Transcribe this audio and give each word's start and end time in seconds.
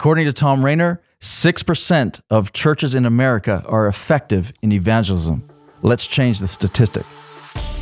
According 0.00 0.24
to 0.24 0.32
Tom 0.32 0.64
Rainer, 0.64 0.98
6% 1.20 2.20
of 2.30 2.54
churches 2.54 2.94
in 2.94 3.04
America 3.04 3.62
are 3.66 3.86
effective 3.86 4.50
in 4.62 4.72
evangelism. 4.72 5.46
Let's 5.82 6.06
change 6.06 6.38
the 6.38 6.48
statistic. 6.48 7.04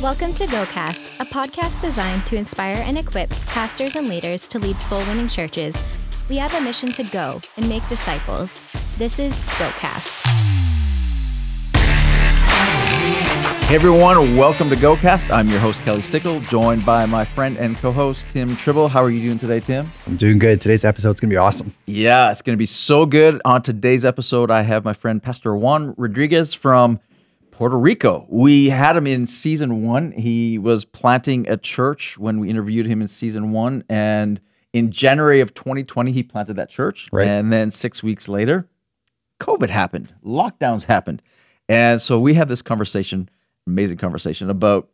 Welcome 0.03 0.33
to 0.33 0.43
GoCast, 0.43 1.17
a 1.21 1.25
podcast 1.25 1.79
designed 1.79 2.25
to 2.25 2.35
inspire 2.35 2.83
and 2.85 2.97
equip 2.97 3.29
pastors 3.45 3.95
and 3.95 4.09
leaders 4.09 4.49
to 4.49 4.59
lead 4.59 4.81
soul 4.81 4.99
winning 5.07 5.29
churches. 5.29 5.81
We 6.29 6.35
have 6.35 6.53
a 6.55 6.59
mission 6.59 6.91
to 6.91 7.03
go 7.05 7.39
and 7.55 7.69
make 7.69 7.87
disciples. 7.87 8.59
This 8.97 9.17
is 9.17 9.39
GoCast. 9.57 10.58
Hey 13.69 13.75
everyone, 13.75 14.35
welcome 14.35 14.67
to 14.71 14.75
GoCast. 14.75 15.29
I'm 15.29 15.47
your 15.47 15.59
host, 15.59 15.83
Kelly 15.83 16.01
Stickle, 16.01 16.39
joined 16.39 16.83
by 16.83 17.05
my 17.05 17.23
friend 17.23 17.55
and 17.55 17.77
co 17.77 17.91
host, 17.91 18.25
Tim 18.31 18.55
Tribble. 18.55 18.87
How 18.87 19.03
are 19.03 19.11
you 19.11 19.21
doing 19.21 19.37
today, 19.37 19.59
Tim? 19.59 19.91
I'm 20.07 20.15
doing 20.15 20.39
good. 20.39 20.59
Today's 20.59 20.83
episode 20.83 21.11
is 21.11 21.19
going 21.19 21.29
to 21.29 21.33
be 21.35 21.37
awesome. 21.37 21.75
Yeah, 21.85 22.31
it's 22.31 22.41
going 22.41 22.55
to 22.55 22.57
be 22.57 22.65
so 22.65 23.05
good. 23.05 23.39
On 23.45 23.61
today's 23.61 24.05
episode, 24.05 24.49
I 24.49 24.63
have 24.63 24.83
my 24.83 24.93
friend, 24.93 25.21
Pastor 25.21 25.55
Juan 25.55 25.93
Rodriguez 25.97 26.55
from 26.55 26.99
Puerto 27.51 27.77
Rico. 27.77 28.25
We 28.27 28.69
had 28.69 28.97
him 28.97 29.05
in 29.05 29.27
season 29.27 29.83
one. 29.83 30.13
He 30.13 30.57
was 30.57 30.83
planting 30.83 31.47
a 31.47 31.55
church 31.55 32.17
when 32.17 32.39
we 32.39 32.49
interviewed 32.49 32.87
him 32.87 33.03
in 33.03 33.07
season 33.07 33.51
one. 33.51 33.83
And 33.87 34.41
in 34.73 34.89
January 34.89 35.41
of 35.41 35.53
2020, 35.53 36.11
he 36.11 36.23
planted 36.23 36.55
that 36.55 36.71
church. 36.71 37.07
Right. 37.13 37.27
And 37.27 37.53
then 37.53 37.69
six 37.69 38.01
weeks 38.01 38.27
later, 38.27 38.67
COVID 39.39 39.69
happened, 39.69 40.15
lockdowns 40.25 40.85
happened. 40.85 41.21
And 41.67 42.01
so 42.01 42.19
we 42.19 42.33
had 42.33 42.49
this 42.49 42.63
conversation 42.63 43.29
amazing 43.67 43.97
conversation 43.97 44.49
about 44.49 44.89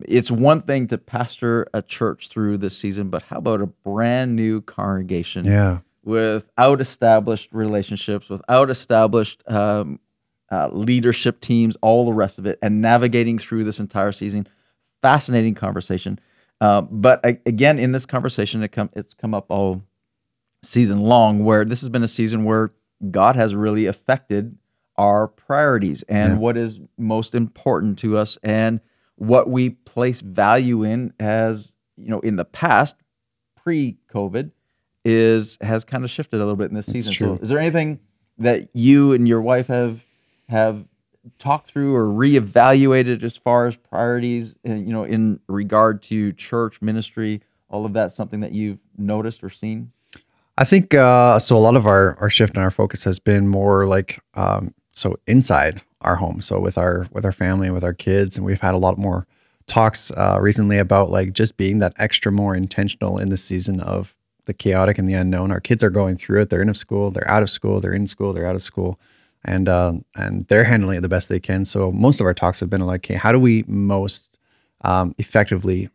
it's 0.00 0.30
one 0.30 0.60
thing 0.60 0.88
to 0.88 0.98
pastor 0.98 1.68
a 1.72 1.80
church 1.80 2.28
through 2.28 2.58
this 2.58 2.76
season, 2.76 3.10
but 3.10 3.22
how 3.22 3.38
about 3.38 3.60
a 3.60 3.66
brand 3.66 4.34
new 4.36 4.60
congregation? 4.60 5.44
Yeah. 5.44 5.78
Without 6.02 6.80
established 6.80 7.48
relationships, 7.52 8.28
without 8.28 8.70
established 8.70 9.42
um, 9.48 10.00
uh, 10.50 10.68
leadership 10.72 11.40
teams, 11.40 11.76
all 11.80 12.04
the 12.04 12.12
rest 12.12 12.38
of 12.38 12.46
it, 12.46 12.58
and 12.60 12.82
navigating 12.82 13.38
through 13.38 13.64
this 13.64 13.80
entire 13.80 14.12
season. 14.12 14.46
Fascinating 15.00 15.54
conversation. 15.54 16.18
Uh, 16.60 16.82
but 16.82 17.24
again, 17.24 17.78
in 17.78 17.92
this 17.92 18.06
conversation, 18.06 18.62
it 18.62 18.68
come 18.68 18.90
it's 18.94 19.14
come 19.14 19.34
up 19.34 19.46
all 19.50 19.82
season 20.62 21.00
long, 21.00 21.44
where 21.44 21.64
this 21.64 21.80
has 21.80 21.90
been 21.90 22.02
a 22.02 22.08
season 22.08 22.44
where 22.44 22.72
God 23.10 23.36
has 23.36 23.54
really 23.54 23.86
affected 23.86 24.56
our 24.96 25.28
priorities 25.28 26.02
and 26.04 26.34
yeah. 26.34 26.38
what 26.38 26.56
is 26.56 26.80
most 26.96 27.34
important 27.34 27.98
to 27.98 28.16
us 28.16 28.38
and 28.42 28.80
what 29.16 29.48
we 29.48 29.70
place 29.70 30.20
value 30.20 30.82
in 30.82 31.12
as 31.18 31.72
you 31.96 32.08
know 32.08 32.20
in 32.20 32.36
the 32.36 32.44
past 32.44 32.96
pre-covid 33.56 34.50
is 35.04 35.58
has 35.60 35.84
kind 35.84 36.04
of 36.04 36.10
shifted 36.10 36.36
a 36.36 36.44
little 36.44 36.56
bit 36.56 36.68
in 36.68 36.74
this 36.74 36.86
That's 36.86 36.92
season 36.92 37.12
true. 37.12 37.36
so 37.36 37.42
is 37.42 37.48
there 37.48 37.58
anything 37.58 38.00
that 38.38 38.68
you 38.72 39.12
and 39.12 39.26
your 39.26 39.40
wife 39.40 39.66
have 39.68 40.04
have 40.48 40.84
talked 41.38 41.66
through 41.68 41.94
or 41.94 42.06
reevaluated 42.06 43.22
as 43.22 43.36
far 43.36 43.66
as 43.66 43.76
priorities 43.76 44.56
and 44.64 44.86
you 44.86 44.92
know 44.92 45.04
in 45.04 45.40
regard 45.48 46.02
to 46.02 46.32
church 46.32 46.82
ministry 46.82 47.42
all 47.68 47.86
of 47.86 47.94
that 47.94 48.12
something 48.12 48.40
that 48.40 48.52
you've 48.52 48.78
noticed 48.96 49.42
or 49.42 49.50
seen 49.50 49.90
I 50.56 50.64
think 50.64 50.94
uh, 50.94 51.38
so. 51.38 51.56
A 51.56 51.58
lot 51.58 51.76
of 51.76 51.86
our 51.86 52.16
our 52.20 52.30
shift 52.30 52.54
and 52.54 52.62
our 52.62 52.70
focus 52.70 53.04
has 53.04 53.18
been 53.18 53.48
more 53.48 53.86
like 53.86 54.20
um, 54.34 54.72
so 54.94 55.16
inside 55.26 55.82
our 56.00 56.16
home 56.16 56.40
so 56.40 56.58
with 56.60 56.78
our 56.78 57.06
with 57.12 57.24
our 57.24 57.32
family 57.32 57.66
and 57.66 57.74
with 57.74 57.84
our 57.84 57.94
kids 57.94 58.36
and 58.36 58.46
we've 58.46 58.60
had 58.60 58.74
a 58.74 58.78
lot 58.78 58.98
more 58.98 59.26
talks 59.66 60.10
uh, 60.12 60.38
recently 60.40 60.78
about 60.78 61.10
like 61.10 61.32
just 61.32 61.56
being 61.56 61.78
that 61.78 61.94
extra 61.96 62.30
more 62.30 62.54
intentional 62.54 63.18
in 63.18 63.30
the 63.30 63.36
season 63.36 63.80
of 63.80 64.14
the 64.44 64.54
chaotic 64.54 64.98
and 64.98 65.08
the 65.08 65.14
unknown. 65.14 65.50
Our 65.50 65.60
kids 65.60 65.82
are 65.82 65.90
going 65.90 66.16
through 66.16 66.42
it. 66.42 66.50
They're 66.50 66.62
in 66.62 66.68
of 66.68 66.76
school. 66.76 67.10
They're 67.10 67.30
out 67.30 67.42
of 67.42 67.50
school. 67.50 67.80
They're 67.80 67.94
in 67.94 68.06
school. 68.06 68.32
They're 68.32 68.46
out 68.46 68.54
of 68.56 68.62
school. 68.62 68.98
And 69.44 69.68
uh, 69.68 69.94
and 70.16 70.46
they're 70.48 70.64
handling 70.64 70.98
it 70.98 71.00
the 71.02 71.08
best 71.08 71.28
they 71.28 71.40
can. 71.40 71.64
So 71.64 71.92
most 71.92 72.20
of 72.20 72.26
our 72.26 72.34
talks 72.34 72.60
have 72.60 72.70
been 72.70 72.80
like 72.80 73.04
okay 73.04 73.14
how 73.14 73.32
do 73.32 73.38
we 73.38 73.64
most 73.66 74.38
um, 74.82 75.14
effectively 75.18 75.90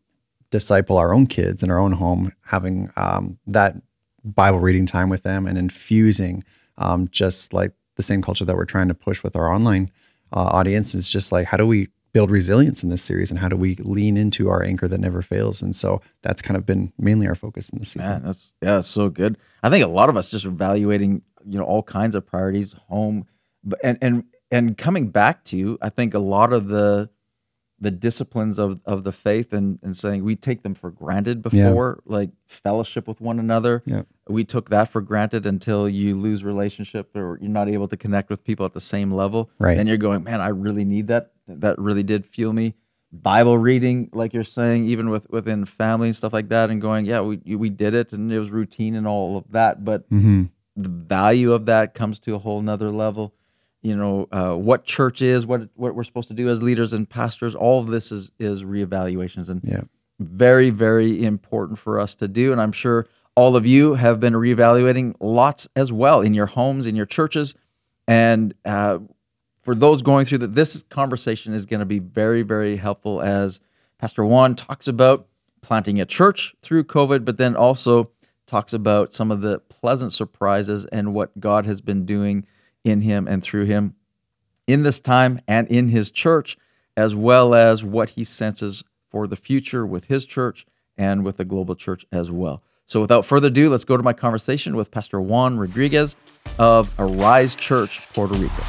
disciple 0.52 0.98
our 0.98 1.14
own 1.14 1.28
kids 1.28 1.64
in 1.64 1.72
our 1.72 1.80
own 1.80 1.94
home 1.94 2.34
having 2.46 2.92
um, 2.96 3.38
that 3.48 3.76
bible 4.24 4.60
reading 4.60 4.86
time 4.86 5.10
with 5.10 5.24
them 5.24 5.46
and 5.48 5.58
infusing 5.58 6.44
um, 6.78 7.08
just 7.10 7.54
like 7.54 7.72
the 8.00 8.04
same 8.04 8.22
culture 8.22 8.46
that 8.46 8.56
we're 8.56 8.66
trying 8.66 8.88
to 8.88 8.94
push 8.94 9.22
with 9.22 9.36
our 9.36 9.54
online 9.54 9.92
uh, 10.32 10.50
audience 10.52 10.96
is 10.96 11.10
just 11.10 11.32
like 11.32 11.48
how 11.48 11.58
do 11.58 11.68
we 11.68 11.90
build 12.14 12.32
resilience 12.32 12.82
in 12.82 12.90
this 12.90 13.04
series 13.04 13.30
and 13.30 13.40
how 13.40 13.48
do 13.48 13.56
we 13.56 13.76
lean 13.76 14.18
into 14.18 14.50
our 14.50 14.64
anchor 14.64 14.88
that 14.88 15.00
never 15.00 15.22
fails? 15.22 15.62
And 15.62 15.76
so 15.76 16.02
that's 16.24 16.42
kind 16.42 16.58
of 16.58 16.66
been 16.66 16.92
mainly 16.98 17.28
our 17.28 17.36
focus 17.36 17.70
in 17.70 17.78
this 17.78 17.90
season. 17.90 18.10
Man, 18.10 18.24
that's 18.24 18.54
yeah 18.62 18.76
that's 18.76 18.88
so 18.88 19.10
good. 19.10 19.38
I 19.62 19.70
think 19.70 19.84
a 19.84 19.90
lot 19.90 20.10
of 20.10 20.16
us 20.16 20.32
just 20.32 20.46
evaluating 20.46 21.22
you 21.46 21.58
know 21.58 21.66
all 21.66 21.84
kinds 21.84 22.16
of 22.16 22.26
priorities 22.26 22.74
home 22.88 23.26
and 23.84 23.98
and 24.02 24.24
and 24.52 24.78
coming 24.78 25.10
back 25.10 25.44
to 25.46 25.78
i 25.82 25.90
think 25.90 26.14
a 26.14 26.20
lot 26.20 26.54
of 26.54 26.68
the 26.68 27.10
the 27.82 27.92
disciplines 27.92 28.60
of, 28.60 28.80
of 28.86 29.04
the 29.04 29.12
faith 29.12 29.54
and, 29.54 29.80
and 29.82 29.96
saying 29.96 30.24
we 30.24 30.36
take 30.36 30.64
them 30.64 30.74
for 30.74 30.92
granted 30.92 31.42
before, 31.42 32.02
yeah. 32.06 32.18
like 32.18 32.30
fellowship 32.48 33.08
with 33.08 33.22
one 33.22 33.40
another. 33.40 33.84
Yeah. 33.86 34.04
We 34.28 34.44
took 34.44 34.70
that 34.70 34.90
for 34.90 35.02
granted 35.02 35.46
until 35.46 35.88
you 35.88 36.16
lose 36.16 36.44
relationship 36.44 37.16
or 37.16 37.40
you're 37.42 37.50
not 37.50 37.70
able 37.70 37.88
to 37.88 37.98
connect 37.98 38.30
with 38.30 38.44
people 38.44 38.66
at 38.66 38.74
the 38.74 38.80
same 38.80 39.12
level. 39.12 39.50
Right. 39.60 39.78
And 39.78 39.88
you're 39.88 39.98
going, 39.98 40.24
man, 40.24 40.42
I 40.42 40.50
really 40.50 40.86
need 40.86 41.08
that. 41.08 41.32
That 41.48 41.80
really 41.80 42.04
did 42.04 42.26
fuel 42.26 42.54
me. 42.54 42.76
Bible 43.12 43.58
reading, 43.58 44.10
like 44.14 44.34
you're 44.34 44.44
saying, 44.44 44.86
even 44.86 45.10
with 45.10 45.28
within 45.32 45.66
family 45.66 46.10
and 46.10 46.16
stuff 46.16 46.32
like 46.32 46.50
that, 46.50 46.70
and 46.70 46.80
going, 46.80 47.06
yeah, 47.08 47.22
we 47.22 47.56
we 47.56 47.70
did 47.72 47.96
it, 47.96 48.14
and 48.14 48.32
it 48.32 48.38
was 48.38 48.52
routine 48.52 48.94
and 48.94 49.08
all 49.08 49.36
of 49.36 49.46
that. 49.50 49.84
But 49.84 50.08
mm-hmm. 50.12 50.44
the 50.76 50.90
value 50.90 51.52
of 51.54 51.66
that 51.66 51.96
comes 51.96 52.20
to 52.20 52.36
a 52.36 52.38
whole 52.38 52.62
nother 52.62 52.92
level 52.92 53.34
you 53.82 53.96
know 53.96 54.28
uh, 54.32 54.54
what 54.54 54.86
church 54.86 55.22
is, 55.22 55.46
what 55.46 55.70
what 55.76 55.96
we're 55.96 56.04
supposed 56.04 56.28
to 56.30 56.34
do 56.34 56.50
as 56.50 56.62
leaders 56.62 56.94
and 56.94 57.10
pastors. 57.10 57.56
All 57.56 57.80
of 57.80 57.88
this 57.88 58.12
is 58.12 58.32
is 58.40 58.64
reevaluations 58.64 59.50
and 59.50 59.62
yeah. 59.64 59.82
very 60.20 60.70
very 60.70 61.24
important 61.24 61.80
for 61.80 62.00
us 62.00 62.16
to 62.16 62.28
do. 62.28 62.52
And 62.52 62.62
I'm 62.62 62.72
sure 62.72 63.08
all 63.36 63.56
of 63.56 63.66
you 63.66 63.94
have 63.94 64.20
been 64.20 64.34
reevaluating 64.34 65.16
lots 65.20 65.68
as 65.76 65.94
well 65.94 66.22
in 66.22 66.34
your 66.34 66.48
homes, 66.48 66.88
in 66.88 66.96
your 66.96 67.06
churches, 67.06 67.56
and 68.08 68.54
uh, 68.66 69.00
for 69.62 69.76
those 69.76 70.02
going 70.02 70.26
through 70.26 70.40
that, 70.40 70.56
this 70.56 70.84
conversation 70.84 71.54
is 71.54 71.66
going 71.66 71.80
to 71.80 71.86
be 71.86 72.00
very 72.00 72.42
very 72.42 72.76
helpful 72.76 73.22
as 73.22 73.60
Pastor 73.98 74.26
Juan 74.26 74.56
talks 74.56 74.88
about 74.88 75.28
planting 75.62 76.00
a 76.00 76.06
church 76.06 76.56
through 76.62 76.86
COVID, 76.86 77.26
but 77.26 77.38
then 77.38 77.56
also 77.56 78.12
talks 78.46 78.74
about 78.74 79.14
some 79.14 79.30
of 79.30 79.42
the 79.42 79.60
pleasant 79.60 80.12
surprises 80.12 80.86
and 80.86 81.14
what 81.14 81.40
God 81.40 81.66
has 81.66 81.82
been 81.82 82.06
doing 82.06 82.46
in 82.84 83.02
him 83.02 83.28
and 83.28 83.44
through 83.44 83.66
him 83.66 83.96
in 84.68 84.84
this 84.84 85.00
time 85.00 85.40
and 85.48 85.68
in 85.68 85.90
his 85.90 86.12
church, 86.12 86.58
as 86.96 87.16
well 87.16 87.54
as 87.54 87.84
what 87.84 88.12
he 88.12 88.24
senses 88.24 88.84
for 89.10 89.28
the 89.28 89.36
future 89.36 89.86
with 89.86 90.06
his 90.06 90.26
church 90.26 90.66
and 90.98 91.24
with 91.24 91.38
the 91.38 91.46
global 91.46 91.76
church 91.76 92.06
as 92.12 92.30
well. 92.30 92.62
So, 92.86 93.02
without 93.02 93.26
further 93.26 93.48
ado, 93.48 93.70
let's 93.70 93.86
go 93.86 93.98
to 93.98 94.04
my 94.04 94.14
conversation 94.14 94.76
with 94.76 94.92
Pastor 94.92 95.22
Juan 95.22 95.58
Rodriguez 95.58 96.16
of 96.58 96.92
Arise 97.00 97.56
Church, 97.56 98.02
Puerto 98.14 98.34
Rico. 98.34 98.64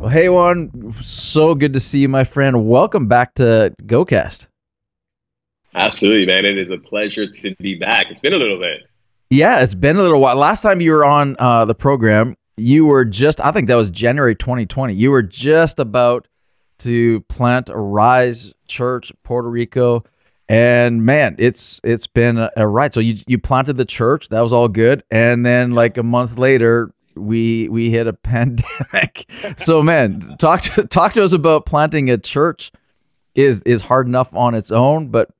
Well, 0.00 0.10
hey, 0.10 0.28
Juan, 0.28 0.92
so 1.00 1.54
good 1.54 1.72
to 1.74 1.80
see 1.80 2.00
you, 2.00 2.08
my 2.08 2.24
friend. 2.24 2.68
Welcome 2.68 3.06
back 3.06 3.34
to 3.34 3.72
GoCast. 3.84 4.48
Absolutely, 5.74 6.26
man. 6.26 6.44
It 6.44 6.58
is 6.58 6.70
a 6.70 6.78
pleasure 6.78 7.28
to 7.28 7.54
be 7.60 7.76
back. 7.76 8.06
It's 8.10 8.20
been 8.20 8.32
a 8.32 8.38
little 8.38 8.58
bit. 8.58 8.80
Yeah, 9.32 9.62
it's 9.62 9.74
been 9.74 9.96
a 9.96 10.02
little 10.02 10.20
while. 10.20 10.36
Last 10.36 10.60
time 10.60 10.82
you 10.82 10.92
were 10.92 11.06
on 11.06 11.36
uh, 11.38 11.64
the 11.64 11.74
program, 11.74 12.36
you 12.58 12.84
were 12.84 13.06
just, 13.06 13.40
I 13.40 13.50
think 13.50 13.66
that 13.68 13.76
was 13.76 13.90
January 13.90 14.34
2020. 14.34 14.92
You 14.92 15.10
were 15.10 15.22
just 15.22 15.78
about 15.78 16.28
to 16.80 17.22
plant 17.22 17.70
Arise 17.72 18.52
Church, 18.68 19.10
Puerto 19.22 19.48
Rico. 19.48 20.04
And 20.50 21.06
man, 21.06 21.36
it's 21.38 21.80
it's 21.82 22.06
been 22.06 22.36
a, 22.36 22.50
a 22.58 22.68
ride. 22.68 22.92
So 22.92 23.00
you 23.00 23.22
you 23.26 23.38
planted 23.38 23.78
the 23.78 23.86
church, 23.86 24.28
that 24.28 24.42
was 24.42 24.52
all 24.52 24.68
good, 24.68 25.02
and 25.10 25.46
then 25.46 25.70
like 25.70 25.96
a 25.96 26.02
month 26.02 26.36
later, 26.36 26.92
we 27.16 27.70
we 27.70 27.90
hit 27.90 28.06
a 28.06 28.12
pandemic. 28.12 29.30
so 29.56 29.82
man, 29.82 30.36
talk 30.38 30.60
to 30.62 30.86
talk 30.86 31.14
to 31.14 31.24
us 31.24 31.32
about 31.32 31.64
planting 31.64 32.10
a 32.10 32.18
church 32.18 32.70
is 33.34 33.60
is 33.60 33.82
hard 33.82 34.06
enough 34.06 34.34
on 34.34 34.54
its 34.54 34.70
own, 34.70 35.08
but 35.08 35.30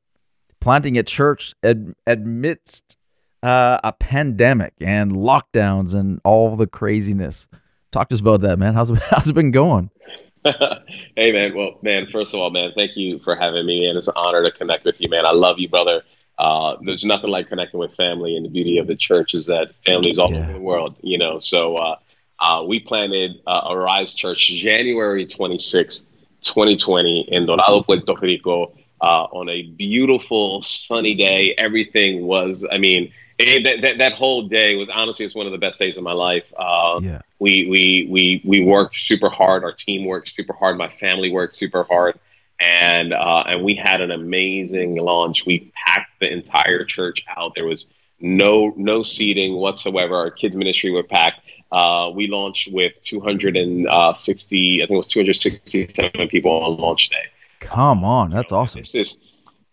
planting 0.61 0.97
a 0.97 1.03
church 1.03 1.53
ad, 1.63 1.93
amidst 2.07 2.97
uh, 3.43 3.79
a 3.83 3.93
pandemic 3.93 4.75
and 4.81 5.13
lockdowns 5.13 5.95
and 5.95 6.21
all 6.25 6.57
the 6.57 6.67
craziness. 6.67 7.49
Talk 7.91 8.09
to 8.09 8.15
us 8.15 8.21
about 8.21 8.41
that, 8.43 8.59
man. 8.59 8.75
How's 8.75 8.91
it, 8.91 8.99
how's 9.11 9.29
it 9.29 9.35
been 9.35 9.51
going? 9.51 9.91
hey, 10.45 11.33
man. 11.33 11.55
Well, 11.55 11.79
man, 11.83 12.09
first 12.13 12.35
of 12.35 12.41
all, 12.41 12.51
man, 12.51 12.73
thank 12.75 12.97
you 12.97 13.19
for 13.21 13.37
having 13.37 13.67
me, 13.67 13.87
and 13.87 13.97
it's 13.97 14.09
an 14.09 14.15
honor 14.17 14.45
to 14.45 14.51
connect 14.51 14.85
with 14.85 15.01
you, 15.01 15.09
man. 15.09 15.27
I 15.27 15.33
love 15.33 15.59
you, 15.59 15.69
brother. 15.69 16.03
Uh, 16.39 16.77
there's 16.85 17.05
nothing 17.05 17.31
like 17.31 17.49
connecting 17.49 17.79
with 17.79 17.95
family, 17.95 18.37
and 18.37 18.45
the 18.45 18.51
beauty 18.51 18.79
of 18.79 18.87
the 18.87 18.97
church 18.97 19.35
is 19.35 19.47
that 19.47 19.73
families 19.87 20.19
all 20.19 20.33
yeah. 20.33 20.45
over 20.45 20.53
the 20.53 20.61
world, 20.61 20.97
you 21.03 21.19
know. 21.19 21.39
So 21.39 21.77
uh, 21.77 21.97
uh, 22.41 22.65
we 22.65 22.81
planted 22.81 23.41
uh, 23.47 23.69
Arise 23.71 24.15
Church 24.15 24.49
January 24.49 25.27
26, 25.27 26.07
2020, 26.41 27.29
in 27.31 27.47
Dorado, 27.47 27.83
Puerto 27.83 28.15
Rico. 28.21 28.73
uh, 29.03 29.27
on 29.33 29.49
a 29.49 29.63
beautiful 29.63 30.63
sunny 30.63 31.15
day. 31.15 31.55
Everything 31.59 32.25
was, 32.25 32.67
I 32.71 32.79
mean, 32.79 33.13
it, 33.39 33.65
that, 33.65 33.83
that, 33.83 33.99
that 33.99 34.13
whole 34.13 34.49
day 34.49 34.75
was 34.75 34.89
honestly 34.89 35.25
it's 35.27 35.35
one 35.35 35.47
of 35.47 35.53
the 35.53 35.59
best 35.59 35.79
days 35.79 35.97
of 35.97 36.03
my 36.03 36.13
life. 36.13 36.45
Uh, 36.57 37.01
Yeah. 37.03 37.21
we 37.39 37.67
we 37.69 38.09
we 38.11 38.43
we 38.45 38.65
worked 38.65 38.97
super 38.97 39.29
hard. 39.31 39.65
Our 39.65 39.73
team 39.73 40.05
worked 40.07 40.31
super 40.31 40.53
hard. 40.53 40.79
My 40.79 40.89
family 40.89 41.31
worked 41.31 41.55
super 41.55 41.85
hard, 41.85 42.19
and 42.61 43.13
uh, 43.13 43.45
and 43.47 43.65
we 43.65 43.75
had 43.75 44.01
an 44.01 44.11
amazing 44.11 44.97
launch. 44.97 45.45
We 45.47 45.73
packed 45.87 46.21
the 46.21 46.33
entire 46.33 46.85
church 46.85 47.25
out. 47.37 47.55
There 47.55 47.67
was 47.67 47.87
no 48.21 48.73
no 48.77 49.03
seating 49.03 49.55
whatsoever. 49.55 50.15
Our 50.17 50.31
kids 50.31 50.55
ministry 50.55 50.91
were 50.93 51.03
packed. 51.03 51.41
Uh, 51.73 52.11
we 52.15 52.27
launched 52.27 52.71
with 52.71 52.93
260, 53.03 54.83
I 54.83 54.87
think 54.87 54.91
it 54.91 54.97
was 54.97 55.09
267 55.09 56.29
people 56.29 56.51
on 56.51 56.77
launch 56.77 57.09
day. 57.09 57.17
Come 57.61 58.05
on, 58.05 58.31
that's 58.31 58.53
awesome. 58.53 58.83
This 58.83 58.95
is, 58.95 59.19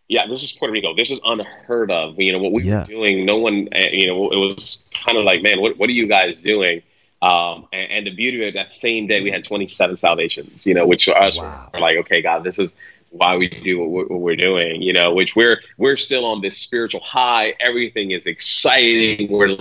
yeah, 0.10 0.28
this 0.28 0.44
is 0.44 0.52
Puerto 0.52 0.74
Rico. 0.74 0.94
This 0.96 1.12
is 1.12 1.20
unheard 1.24 1.92
of. 1.92 2.20
You 2.20 2.34
know 2.34 2.40
what 2.40 2.52
we 2.52 2.64
Yeah. 2.64 2.82
were 2.82 2.88
doing. 2.88 3.26
No 3.26 3.38
one, 3.38 3.70
uh, 3.74 3.80
you 3.92 4.08
know, 4.08 4.30
it 4.32 4.38
was 4.38 4.90
kind 5.06 5.18
of 5.18 5.24
like, 5.24 5.42
man, 5.44 5.62
what 5.62 5.78
what 5.78 5.88
are 5.90 5.94
you 5.94 6.08
guys 6.08 6.42
doing? 6.42 6.82
Um, 7.22 7.68
and, 7.74 7.92
and 7.92 8.08
the 8.08 8.16
beauty 8.16 8.42
of 8.42 8.48
it, 8.50 8.54
that 8.56 8.72
same 8.72 9.06
day 9.08 9.22
we 9.22 9.30
had 9.30 9.44
27 9.44 9.98
salvations. 9.98 10.66
You 10.66 10.74
know, 10.74 10.86
which 10.88 11.06
for 11.06 11.16
us 11.18 11.38
Wow. 11.38 11.70
were 11.74 11.80
like, 11.80 11.98
okay, 11.98 12.22
God, 12.22 12.44
this 12.44 12.58
is 12.60 12.74
why 13.12 13.38
we 13.38 13.50
do 13.50 13.80
what 13.80 13.90
we're, 13.90 14.06
what 14.06 14.20
we're 14.22 14.36
doing. 14.36 14.82
You 14.82 14.94
know, 14.94 15.14
which 15.14 15.36
we're 15.36 15.60
we're 15.78 15.98
still 15.98 16.26
on 16.26 16.42
this 16.42 16.58
spiritual 16.58 17.02
high. 17.02 17.54
Everything 17.60 18.10
is 18.12 18.26
exciting. 18.26 19.30
We're 19.30 19.56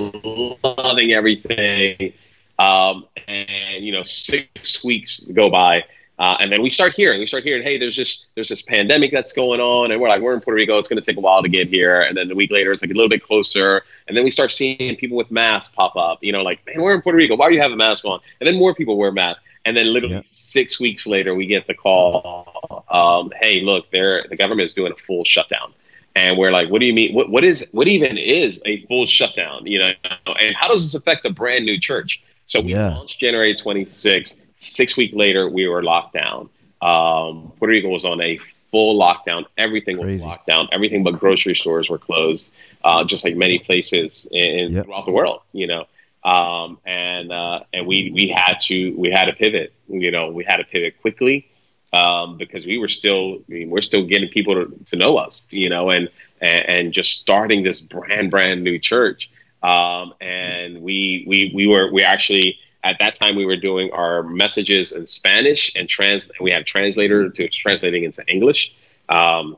loving 0.63 1.13
everything. 1.13 2.13
Um, 2.59 3.07
and 3.29 3.85
you 3.85 3.93
know, 3.93 4.03
six 4.03 4.83
weeks 4.83 5.21
go 5.21 5.51
by, 5.51 5.85
uh, 6.19 6.37
and 6.41 6.51
then 6.53 6.61
we 6.63 6.69
start 6.71 6.95
hearing, 6.95 7.21
we 7.21 7.27
start 7.27 7.45
hearing, 7.45 7.63
hey, 7.63 7.79
there's 7.79 7.97
this 7.97 8.27
there's 8.35 8.49
this 8.49 8.63
pandemic 8.63 9.13
that's 9.13 9.33
going 9.33 9.61
on, 9.61 9.91
and 9.93 10.01
we're 10.01 10.09
like, 10.09 10.21
we're 10.21 10.35
in 10.35 10.41
Puerto 10.41 10.57
Rico, 10.57 10.79
it's 10.79 10.89
going 10.89 11.01
to 11.01 11.07
take 11.07 11.17
a 11.17 11.21
while 11.21 11.43
to 11.43 11.49
get 11.49 11.69
here, 11.69 12.01
and 12.01 12.17
then 12.17 12.31
a 12.31 12.35
week 12.35 12.51
later, 12.51 12.73
it's 12.73 12.83
like 12.83 12.91
a 12.91 12.95
little 12.95 13.09
bit 13.09 13.23
closer, 13.23 13.83
and 14.07 14.17
then 14.17 14.25
we 14.25 14.31
start 14.31 14.51
seeing 14.53 14.97
people 14.97 15.17
with 15.17 15.31
masks 15.31 15.73
pop 15.75 15.95
up, 15.97 16.19
you 16.23 16.33
know, 16.33 16.43
like, 16.43 16.65
man, 16.67 16.81
we're 16.81 16.95
in 16.95 17.03
Puerto 17.03 17.17
Rico, 17.17 17.37
why 17.37 17.49
do 17.49 17.55
you 17.55 17.61
have 17.63 17.73
a 17.73 17.77
mask 17.77 18.05
on? 18.05 18.21
And 18.41 18.49
then 18.49 18.57
more 18.57 18.75
people 18.75 18.97
wear 18.97 19.13
masks, 19.13 19.45
and 19.65 19.77
then 19.77 19.93
literally 19.93 20.17
Yeah. 20.17 20.23
six 20.25 20.81
weeks 20.81 21.07
later, 21.07 21.35
we 21.35 21.47
get 21.47 21.67
the 21.67 21.75
call, 21.75 22.85
um, 22.91 23.33
hey, 23.41 23.61
look, 23.61 23.91
they're 23.93 24.27
the 24.29 24.37
government 24.37 24.67
is 24.67 24.75
doing 24.75 24.93
a 24.93 24.97
full 24.97 25.25
shutdown. 25.25 25.73
And 26.17 26.37
we're 26.37 26.51
like, 26.51 26.69
what 26.69 26.81
do 26.81 26.87
you 26.87 26.93
mean? 26.93 27.15
What, 27.15 27.31
what 27.31 27.45
is 27.45 27.65
what 27.71 27.87
even 27.87 28.19
is 28.19 28.61
a 28.67 28.85
full 28.87 29.07
shutdown? 29.07 29.67
You 29.67 29.79
know, 29.79 29.93
and 30.41 30.57
how 30.59 30.67
does 30.67 30.83
this 30.83 30.95
affect 31.01 31.25
a 31.27 31.31
brand 31.31 31.65
new 31.65 31.79
church? 31.79 32.21
So 32.47 32.61
we 32.61 32.73
Yeah. 32.73 32.89
launched 32.97 33.21
January 33.21 33.55
26th. 33.55 34.41
Six 34.59 34.97
weeks 34.97 35.15
later, 35.15 35.49
we 35.49 35.67
were 35.69 35.83
locked 35.83 36.15
down. 36.15 36.49
Um, 36.83 37.53
Puerto 37.59 37.71
Rico 37.73 37.89
was 37.89 38.05
on 38.05 38.21
a 38.21 38.39
full 38.71 38.99
lockdown. 38.99 39.45
Everything 39.57 39.99
Crazy. 39.99 40.13
was 40.15 40.25
locked 40.25 40.47
down. 40.47 40.69
Everything 40.73 41.03
but 41.03 41.19
grocery 41.19 41.55
stores 41.55 41.89
were 41.89 41.99
closed, 41.99 42.53
uh, 42.85 43.05
just 43.05 43.25
like 43.25 43.37
many 43.37 43.59
places 43.61 44.29
in, 44.31 44.73
Yep. 44.73 44.85
throughout 44.85 45.07
the 45.07 45.13
world. 45.13 45.41
You 45.53 45.67
know, 45.69 45.85
um, 46.25 46.79
and 46.85 47.33
uh, 47.33 47.61
and 47.73 47.87
we 47.87 48.11
we 48.13 48.29
had 48.29 48.59
to 48.63 48.95
we 48.97 49.11
had 49.11 49.27
to 49.27 49.33
pivot. 49.33 49.73
You 49.89 50.11
know, 50.11 50.31
we 50.31 50.45
had 50.45 50.57
to 50.59 50.65
pivot 50.65 51.01
quickly 51.01 51.49
um, 51.93 52.37
because 52.37 52.67
we 52.67 52.79
were 52.79 52.89
still 52.89 53.39
I 53.49 53.53
mean, 53.53 53.71
we're 53.71 53.83
still 53.83 54.05
getting 54.05 54.29
people 54.29 54.55
to, 54.55 54.85
to 54.91 54.97
know 54.97 55.17
us. 55.17 55.45
You 55.51 55.71
know, 55.71 55.91
and, 55.91 56.09
and 56.41 56.61
and 56.61 56.93
just 56.93 57.13
starting 57.19 57.63
this 57.63 57.81
brand 57.81 58.31
brand 58.31 58.63
new 58.65 58.79
church. 58.79 59.31
Um, 59.63 60.15
and 60.21 60.83
we 60.83 61.25
we 61.27 61.53
we 61.55 61.67
were 61.67 61.91
we 61.93 62.03
actually 62.03 62.59
at 62.89 62.97
that 63.01 63.15
time 63.15 63.37
we 63.37 63.47
were 63.47 63.57
doing 63.57 63.91
our 63.93 64.23
messages 64.23 64.93
in 64.93 65.07
Spanish 65.07 65.73
and 65.77 65.89
trans. 65.89 66.31
We 66.41 66.51
had 66.51 66.63
a 66.63 66.65
translator 66.65 67.29
to 67.29 67.49
translating 67.49 68.05
into 68.05 68.25
English. 68.27 68.75
Um, 69.09 69.57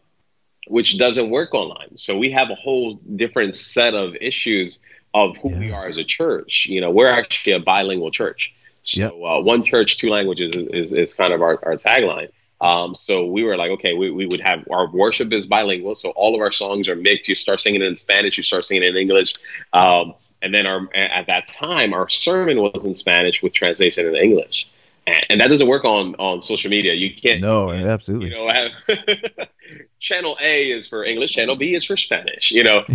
which 0.71 0.99
doesn't 0.99 1.31
work 1.31 1.53
online. 1.53 1.97
So 1.97 2.17
we 2.17 2.31
have 2.31 2.49
a 2.49 2.55
whole 2.55 2.95
different 3.17 3.57
set 3.57 3.93
of 3.95 4.15
issues 4.21 4.79
of 5.13 5.37
who 5.39 5.49
we 5.49 5.73
are 5.73 5.89
as 5.89 5.97
a 5.97 6.05
church. 6.05 6.67
You 6.69 6.81
know, 6.81 6.91
we're 6.91 7.11
actually 7.11 7.55
a 7.55 7.59
bilingual 7.59 8.13
church. 8.13 8.53
So 8.85 9.01
Yep. 9.01 9.13
uh, 9.13 9.41
one 9.43 9.65
church, 9.65 9.99
two 9.99 10.11
languages 10.11 10.55
is, 10.55 10.69
is, 10.69 10.93
is 10.93 11.15
kind 11.15 11.33
of 11.33 11.43
our, 11.43 11.59
our 11.65 11.77
tagline. 11.77 12.29
Um, 12.61 12.95
so 12.95 13.27
we 13.27 13.43
were 13.43 13.57
like, 13.57 13.71
okay, 13.73 13.95
we, 13.95 14.11
we 14.11 14.27
would 14.27 14.43
have 14.43 14.65
our 14.71 14.89
worship 14.89 15.33
is 15.33 15.47
bilingual. 15.47 15.97
So 15.97 16.11
all 16.11 16.37
of 16.37 16.41
our 16.41 16.53
songs 16.53 16.89
are 16.89 16.97
mixed. 16.97 17.29
You 17.29 17.35
start 17.35 17.61
singing 17.61 17.83
it 17.83 17.87
in 17.87 17.97
Spanish, 17.97 18.37
you 18.37 18.43
start 18.43 18.65
singing 18.65 18.85
it 18.85 18.91
in 18.91 18.97
English. 18.97 19.35
Um, 19.73 20.15
and 20.43 20.55
then 20.55 20.67
our, 20.67 20.89
at 20.95 21.27
that 21.27 21.47
time, 21.49 21.93
our 21.93 22.09
sermon 22.09 22.61
was 22.61 22.83
in 22.85 22.95
Spanish 22.95 23.43
with 23.43 23.53
translation 23.53 24.07
in 24.07 24.15
English. 24.17 24.69
And, 25.07 25.27
and 25.31 25.41
that 25.41 25.49
doesn't 25.49 25.67
work 25.67 25.85
on, 25.85 26.15
on 26.17 26.41
social 26.43 26.71
media. 26.71 26.95
You 26.95 27.15
can't, 27.15 27.41
No, 27.41 27.71
absolutely. 27.71 28.29
you 28.29 28.35
know, 28.35 28.51
have 28.51 29.49
channel 30.01 30.37
A 30.43 30.71
is 30.71 30.89
for 30.89 31.05
English, 31.05 31.33
channel 31.33 31.57
B 31.57 31.75
is 31.75 31.85
for 31.85 31.97
Spanish, 31.97 32.51
you 32.51 32.65
know. 32.65 32.85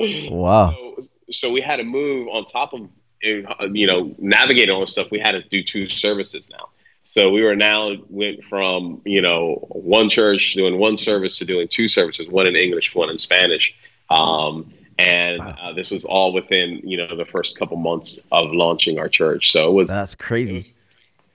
Wow. 0.00 0.74
So, 0.98 1.08
so 1.30 1.50
we 1.52 1.60
had 1.60 1.76
to 1.76 1.84
move 1.84 2.28
on 2.28 2.46
top 2.46 2.72
of 2.72 2.88
you 3.20 3.86
know 3.86 4.14
navigating 4.18 4.72
all 4.74 4.80
this 4.80 4.92
stuff. 4.92 5.08
We 5.10 5.18
had 5.18 5.32
to 5.32 5.42
do 5.42 5.62
two 5.62 5.88
services 5.88 6.48
now. 6.50 6.70
So 7.04 7.30
we 7.30 7.42
were 7.42 7.56
now 7.56 7.92
went 8.08 8.44
from 8.44 9.02
you 9.04 9.20
know 9.20 9.56
one 9.70 10.08
church 10.08 10.54
doing 10.54 10.78
one 10.78 10.96
service 10.96 11.36
to 11.38 11.44
doing 11.44 11.68
two 11.68 11.88
services, 11.88 12.28
one 12.28 12.46
in 12.46 12.56
English, 12.56 12.94
one 12.94 13.10
in 13.10 13.18
Spanish. 13.18 13.74
Um, 14.08 14.72
and 14.98 15.38
Wow. 15.38 15.56
uh, 15.62 15.72
this 15.72 15.90
was 15.90 16.04
all 16.04 16.32
within 16.32 16.80
you 16.84 16.96
know 16.96 17.16
the 17.16 17.24
first 17.24 17.58
couple 17.58 17.76
months 17.76 18.18
of 18.32 18.46
launching 18.52 18.98
our 18.98 19.08
church. 19.08 19.52
So 19.52 19.68
it 19.68 19.72
was, 19.72 19.88
That's 19.88 20.14
crazy. 20.14 20.56
was 20.56 20.74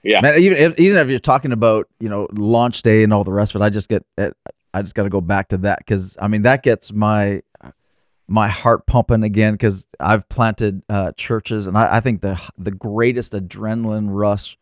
yeah. 0.02 0.20
Man, 0.20 0.38
even 0.38 0.58
if, 0.58 0.78
even 0.78 0.98
if 0.98 1.08
you're 1.08 1.18
talking 1.18 1.52
about 1.52 1.88
you 1.98 2.08
know 2.08 2.28
launch 2.32 2.82
day 2.82 3.02
and 3.04 3.12
all 3.12 3.24
the 3.24 3.32
rest 3.32 3.54
of 3.54 3.60
it, 3.60 3.64
I 3.64 3.70
just 3.70 3.88
get 3.88 4.04
I 4.18 4.82
just 4.82 4.94
got 4.94 5.04
to 5.04 5.08
go 5.10 5.20
back 5.20 5.48
to 5.48 5.56
that 5.58 5.78
because 5.78 6.16
I 6.20 6.28
mean 6.28 6.42
that 6.42 6.62
gets 6.62 6.92
my 6.92 7.42
my 8.26 8.48
heart 8.48 8.86
pumping 8.86 9.22
again 9.22 9.52
because 9.54 9.86
I've 10.00 10.28
planted 10.28 10.82
uh, 10.88 11.12
churches 11.12 11.66
and 11.66 11.76
I, 11.76 11.96
I 11.96 12.00
think 12.00 12.20
the 12.22 12.40
the 12.58 12.70
greatest 12.70 13.32
adrenaline 13.32 14.06
rush 14.10 14.56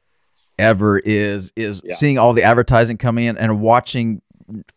ever 0.59 0.99
is 0.99 1.53
is 1.57 1.81
Yeah. 1.85 1.95
seeing 1.95 2.19
all 2.19 2.33
the 2.35 2.43
advertising 2.43 2.99
coming 2.99 3.25
in 3.25 3.37
and 3.39 3.61
watching 3.61 4.21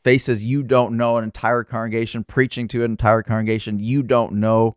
faces 0.04 0.46
you 0.46 0.64
don't 0.64 0.96
know 0.96 1.18
an 1.18 1.24
entire 1.24 1.64
congregation 1.64 2.24
preaching 2.24 2.68
to 2.68 2.84
an 2.84 2.92
entire 2.92 3.24
congregation 3.24 3.80
you 3.80 4.04
don't 4.04 4.34
know 4.34 4.76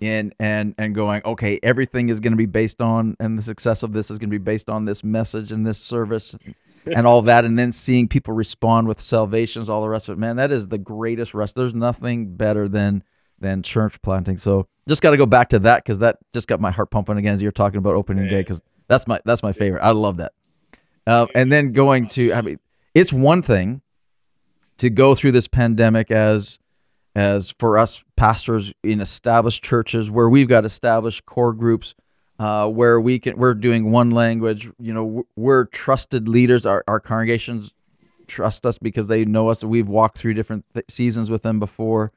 in 0.00 0.32
and 0.40 0.74
and 0.78 0.94
going 0.94 1.20
okay 1.24 1.60
everything 1.62 2.08
is 2.08 2.20
going 2.20 2.32
to 2.32 2.36
be 2.36 2.46
based 2.46 2.80
on 2.80 3.16
and 3.20 3.36
the 3.36 3.42
success 3.42 3.82
of 3.82 3.92
this 3.92 4.10
is 4.10 4.18
going 4.18 4.30
to 4.30 4.38
be 4.38 4.42
based 4.42 4.70
on 4.70 4.86
this 4.86 5.04
message 5.04 5.52
and 5.52 5.66
this 5.66 5.78
service 5.78 6.36
and 6.86 7.06
all 7.06 7.22
that 7.22 7.44
and 7.44 7.58
then 7.58 7.70
seeing 7.70 8.08
people 8.08 8.32
respond 8.34 8.88
with 8.88 9.00
salvations 9.00 9.68
all 9.68 9.82
the 9.82 9.88
rest 9.88 10.08
of 10.08 10.16
it. 10.16 10.20
Man 10.20 10.36
that 10.36 10.50
is 10.50 10.68
the 10.68 10.78
greatest 10.78 11.34
rest. 11.34 11.54
there's 11.54 11.74
nothing 11.74 12.34
better 12.34 12.68
than 12.68 13.04
than 13.38 13.62
church 13.62 14.00
planting. 14.02 14.38
So 14.38 14.66
just 14.88 15.02
got 15.02 15.10
to 15.10 15.16
go 15.16 15.26
back 15.26 15.48
to 15.50 15.58
that 15.60 15.84
because 15.84 15.98
that 16.00 16.18
just 16.32 16.48
got 16.48 16.60
my 16.60 16.70
heart 16.70 16.90
pumping 16.90 17.16
again 17.16 17.32
as 17.32 17.42
you're 17.42 17.52
talking 17.52 17.78
about 17.78 17.94
opening 17.94 18.28
day 18.28 18.40
because 18.40 18.62
that's 18.88 19.06
my 19.06 19.20
that's 19.24 19.42
my 19.42 19.52
favorite. 19.52 19.82
I 19.82 19.92
love 19.92 20.18
that. 20.18 20.32
Uh, 21.06 21.26
and 21.34 21.50
then 21.50 21.72
going 21.72 22.06
to 22.06 22.32
i 22.32 22.40
mean 22.40 22.58
it's 22.94 23.12
one 23.12 23.42
thing 23.42 23.80
to 24.80 24.88
go 24.88 25.14
through 25.14 25.32
this 25.32 25.46
pandemic 25.46 26.10
as 26.10 26.58
as 27.14 27.54
for 27.58 27.76
us 27.76 28.02
pastors 28.16 28.72
in 28.82 29.00
established 29.00 29.62
churches 29.62 30.10
where 30.10 30.28
we've 30.28 30.48
got 30.48 30.64
established 30.64 31.26
core 31.26 31.52
groups 31.52 31.94
uh, 32.38 32.66
where 32.66 32.98
we 32.98 33.18
can 33.18 33.36
we're 33.36 33.52
doing 33.52 33.90
one 33.90 34.10
language 34.10 34.70
you 34.78 34.94
know 34.94 35.26
we're- 35.36 35.66
trusted 35.70 36.28
leaders. 36.28 36.64
Our, 36.64 36.82
our 36.88 36.98
congregations 36.98 37.74
trust 38.26 38.64
us 38.64 38.78
because 38.78 39.06
they 39.06 39.26
know 39.26 39.50
us. 39.50 39.62
We've 39.62 39.88
walked 39.88 40.16
through 40.16 40.34
different 40.34 40.64
th- 40.72 40.86
seasons 40.88 41.30
with 41.30 41.42
them 41.42 41.60
before. 41.60 42.12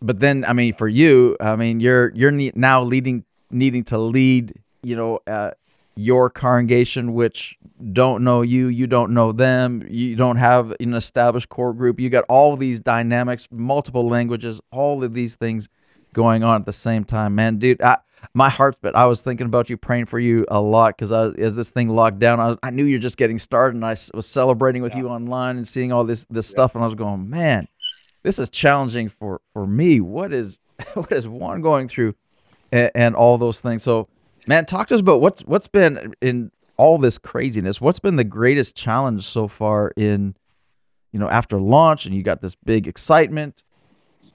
But 0.00 0.18
then 0.18 0.44
i 0.48 0.52
mean 0.52 0.72
for 0.72 0.88
you 0.88 1.36
i 1.38 1.54
mean 1.54 1.78
you're 1.78 2.10
you're 2.14 2.32
ne- 2.32 2.50
now 2.56 2.82
leading 2.82 3.24
needing 3.52 3.84
to 3.84 3.98
lead 3.98 4.54
you 4.82 4.96
know 4.96 5.20
uh, 5.28 5.52
your 5.94 6.30
congregation 6.30 7.12
which 7.12 7.58
don't 7.92 8.24
know 8.24 8.42
you 8.42 8.68
you 8.68 8.86
don't 8.86 9.12
know 9.12 9.32
them 9.32 9.84
you 9.88 10.16
don't 10.16 10.36
have 10.36 10.74
an 10.80 10.94
established 10.94 11.48
core 11.48 11.74
group. 11.74 12.00
You 12.00 12.08
got 12.08 12.24
all 12.28 12.56
these 12.56 12.80
dynamics 12.80 13.48
multiple 13.50 14.08
languages 14.08 14.60
all 14.70 15.04
of 15.04 15.14
these 15.14 15.36
things 15.36 15.68
going 16.12 16.42
on 16.42 16.60
at 16.60 16.66
the 16.66 16.72
same 16.72 17.04
time. 17.04 17.34
Man 17.34 17.58
dude 17.58 17.82
I, 17.82 17.98
my 18.34 18.48
heart 18.48 18.76
but 18.80 18.94
i 18.94 19.04
was 19.04 19.20
thinking 19.20 19.46
about 19.46 19.68
you 19.68 19.76
praying 19.76 20.06
for 20.06 20.20
you 20.20 20.46
a 20.48 20.60
lot 20.60 20.96
because 20.96 21.10
as 21.10 21.56
this 21.56 21.72
thing 21.72 21.88
locked 21.88 22.20
down 22.20 22.38
I, 22.38 22.48
was, 22.48 22.58
I 22.62 22.70
knew 22.70 22.84
you're 22.84 23.00
just 23.00 23.16
getting 23.16 23.36
started 23.36 23.74
and 23.74 23.84
i 23.84 23.96
was 24.14 24.26
celebrating 24.26 24.80
with 24.80 24.94
you 24.94 25.08
online 25.08 25.56
and 25.56 25.66
seeing 25.66 25.90
all 25.90 26.04
this 26.04 26.24
this 26.26 26.46
stuff 26.46 26.76
and 26.76 26.84
i 26.84 26.86
was 26.86 26.94
going 26.94 27.28
man 27.28 27.66
this 28.22 28.38
is 28.38 28.50
challenging 28.50 29.08
for 29.08 29.40
for 29.52 29.66
me. 29.66 30.00
What 30.00 30.32
is 30.32 30.58
what 30.94 31.12
is 31.12 31.28
Juan 31.28 31.60
going 31.60 31.88
through? 31.88 32.14
And, 32.70 32.90
and 32.94 33.14
all 33.14 33.38
those 33.38 33.60
things. 33.60 33.82
So 33.82 34.08
man 34.46 34.66
talk 34.66 34.88
to 34.88 34.94
us 34.94 35.00
about 35.00 35.20
what's 35.20 35.42
what's 35.42 35.68
been 35.68 36.14
in 36.20 36.50
all 36.76 36.98
this 36.98 37.18
craziness. 37.18 37.80
What's 37.80 37.98
been 37.98 38.16
the 38.16 38.24
greatest 38.24 38.76
challenge 38.76 39.24
so 39.24 39.48
far 39.48 39.92
in 39.96 40.34
you 41.12 41.18
know 41.18 41.28
after 41.28 41.60
launch 41.60 42.06
and 42.06 42.14
you 42.14 42.22
got 42.22 42.40
this 42.40 42.54
big 42.54 42.86
excitement 42.86 43.62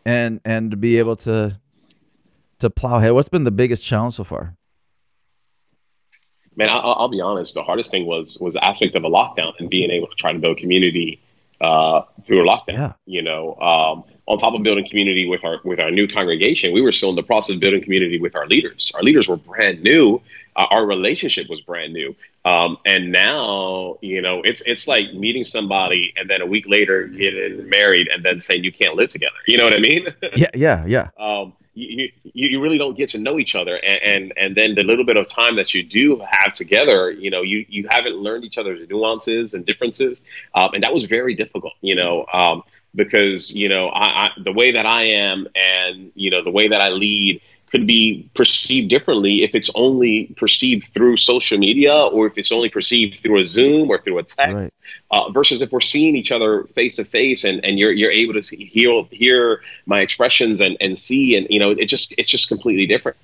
and 0.05 0.39
and 0.45 0.71
to 0.71 0.77
be 0.77 0.99
able 0.99 1.15
to 1.17 1.59
to 2.59 2.69
plow 2.69 2.97
ahead? 2.97 3.13
What's 3.13 3.29
been 3.29 3.43
the 3.43 3.51
biggest 3.51 3.83
challenge 3.83 4.13
so 4.13 4.23
far? 4.23 4.55
Man, 6.55 6.69
I'll, 6.69 6.95
I'll 6.97 7.07
be 7.07 7.21
honest. 7.21 7.53
The 7.53 7.63
hardest 7.63 7.91
thing 7.91 8.05
was 8.05 8.37
was 8.39 8.55
the 8.55 8.67
aspect 8.67 8.95
of 8.95 9.03
a 9.03 9.09
lockdown 9.09 9.53
and 9.59 9.69
being 9.69 9.91
able 9.91 10.07
to 10.07 10.15
try 10.15 10.33
to 10.33 10.39
build 10.39 10.57
community 10.57 11.21
uh, 11.61 12.01
through 12.25 12.43
a 12.43 12.47
lockdown. 12.47 12.73
Yeah. 12.73 12.93
You 13.05 13.21
know, 13.21 13.55
um, 13.55 14.03
on 14.27 14.37
top 14.37 14.53
of 14.53 14.61
building 14.61 14.87
community 14.87 15.27
with 15.27 15.43
our 15.45 15.59
with 15.63 15.79
our 15.79 15.91
new 15.91 16.07
congregation, 16.07 16.73
we 16.73 16.81
were 16.81 16.91
still 16.91 17.09
in 17.09 17.15
the 17.15 17.23
process 17.23 17.55
of 17.55 17.61
building 17.61 17.81
community 17.81 18.19
with 18.19 18.35
our 18.35 18.45
leaders. 18.45 18.91
Our 18.93 19.01
leaders 19.01 19.27
were 19.27 19.37
brand 19.37 19.81
new. 19.83 20.21
Uh, 20.55 20.65
our 20.71 20.85
relationship 20.85 21.49
was 21.49 21.61
brand 21.61 21.93
new. 21.93 22.15
Um, 22.43 22.77
and 22.85 23.11
now, 23.11 23.97
you 24.01 24.21
know, 24.21 24.41
it's 24.43 24.61
it's 24.65 24.87
like 24.87 25.13
meeting 25.13 25.43
somebody 25.43 26.13
and 26.17 26.29
then 26.29 26.41
a 26.41 26.45
week 26.45 26.65
later 26.67 27.07
getting 27.07 27.69
married 27.69 28.07
and 28.07 28.23
then 28.23 28.39
saying 28.39 28.63
you 28.63 28.71
can't 28.71 28.95
live 28.95 29.09
together. 29.09 29.35
You 29.47 29.57
know 29.57 29.63
what 29.63 29.73
I 29.73 29.79
mean? 29.79 30.07
Yeah, 30.35 30.49
yeah, 30.53 30.85
yeah. 30.85 31.09
um, 31.19 31.53
you, 31.77 32.11
you 32.23 32.47
you 32.49 32.61
really 32.61 32.77
don't 32.77 32.97
get 32.97 33.09
to 33.09 33.19
know 33.19 33.37
each 33.37 33.55
other, 33.55 33.75
and, 33.75 34.01
and 34.03 34.33
and 34.35 34.55
then 34.55 34.75
the 34.75 34.83
little 34.83 35.05
bit 35.05 35.17
of 35.17 35.27
time 35.27 35.55
that 35.57 35.73
you 35.73 35.83
do 35.83 36.21
have 36.29 36.53
together, 36.53 37.11
you 37.11 37.29
know, 37.29 37.41
you 37.41 37.65
you 37.69 37.87
haven't 37.91 38.15
learned 38.15 38.43
each 38.43 38.57
other's 38.57 38.87
nuances 38.89 39.53
and 39.53 39.65
differences, 39.65 40.21
um, 40.55 40.73
and 40.73 40.83
that 40.83 40.93
was 40.93 41.05
very 41.05 41.35
difficult, 41.35 41.73
you 41.81 41.95
know, 41.95 42.25
um, 42.33 42.63
because 42.95 43.53
you 43.53 43.69
know 43.69 43.89
I, 43.89 44.03
I 44.03 44.29
the 44.43 44.51
way 44.51 44.71
that 44.73 44.85
I 44.85 45.05
am 45.09 45.47
and 45.55 46.11
you 46.15 46.31
know 46.31 46.43
the 46.43 46.51
way 46.51 46.69
that 46.69 46.81
I 46.81 46.89
lead 46.89 47.41
could 47.71 47.85
be 47.85 48.29
perceived 48.33 48.89
differently 48.89 49.43
if 49.43 49.53
it's 49.53 49.69
only 49.75 50.33
perceived 50.37 50.87
through 50.93 51.17
social 51.17 51.57
media 51.57 51.93
or 51.93 52.27
if 52.27 52.37
it's 52.37 52.51
only 52.51 52.69
perceived 52.69 53.17
through 53.19 53.39
a 53.39 53.45
Zoom 53.45 53.89
or 53.89 53.97
through 53.99 54.19
a 54.19 54.23
text, 54.23 54.55
Right. 54.55 54.71
uh, 55.11 55.31
versus 55.31 55.61
if 55.61 55.71
we're 55.71 55.81
seeing 55.81 56.15
each 56.15 56.31
other 56.31 56.63
face 56.75 56.95
to 56.95 57.03
face 57.03 57.43
and, 57.43 57.63
and 57.65 57.77
you're 57.77 57.91
you're 57.91 58.11
able 58.11 58.33
to 58.33 58.43
see, 58.43 58.65
hear 58.65 59.03
hear 59.11 59.61
my 59.85 59.99
expressions 59.99 60.61
and, 60.61 60.77
and 60.79 60.97
see 60.97 61.35
and 61.35 61.47
you 61.49 61.59
know 61.59 61.71
it 61.71 61.85
just 61.85 62.13
it's 62.17 62.29
just 62.29 62.47
completely 62.47 62.87
different. 62.87 63.17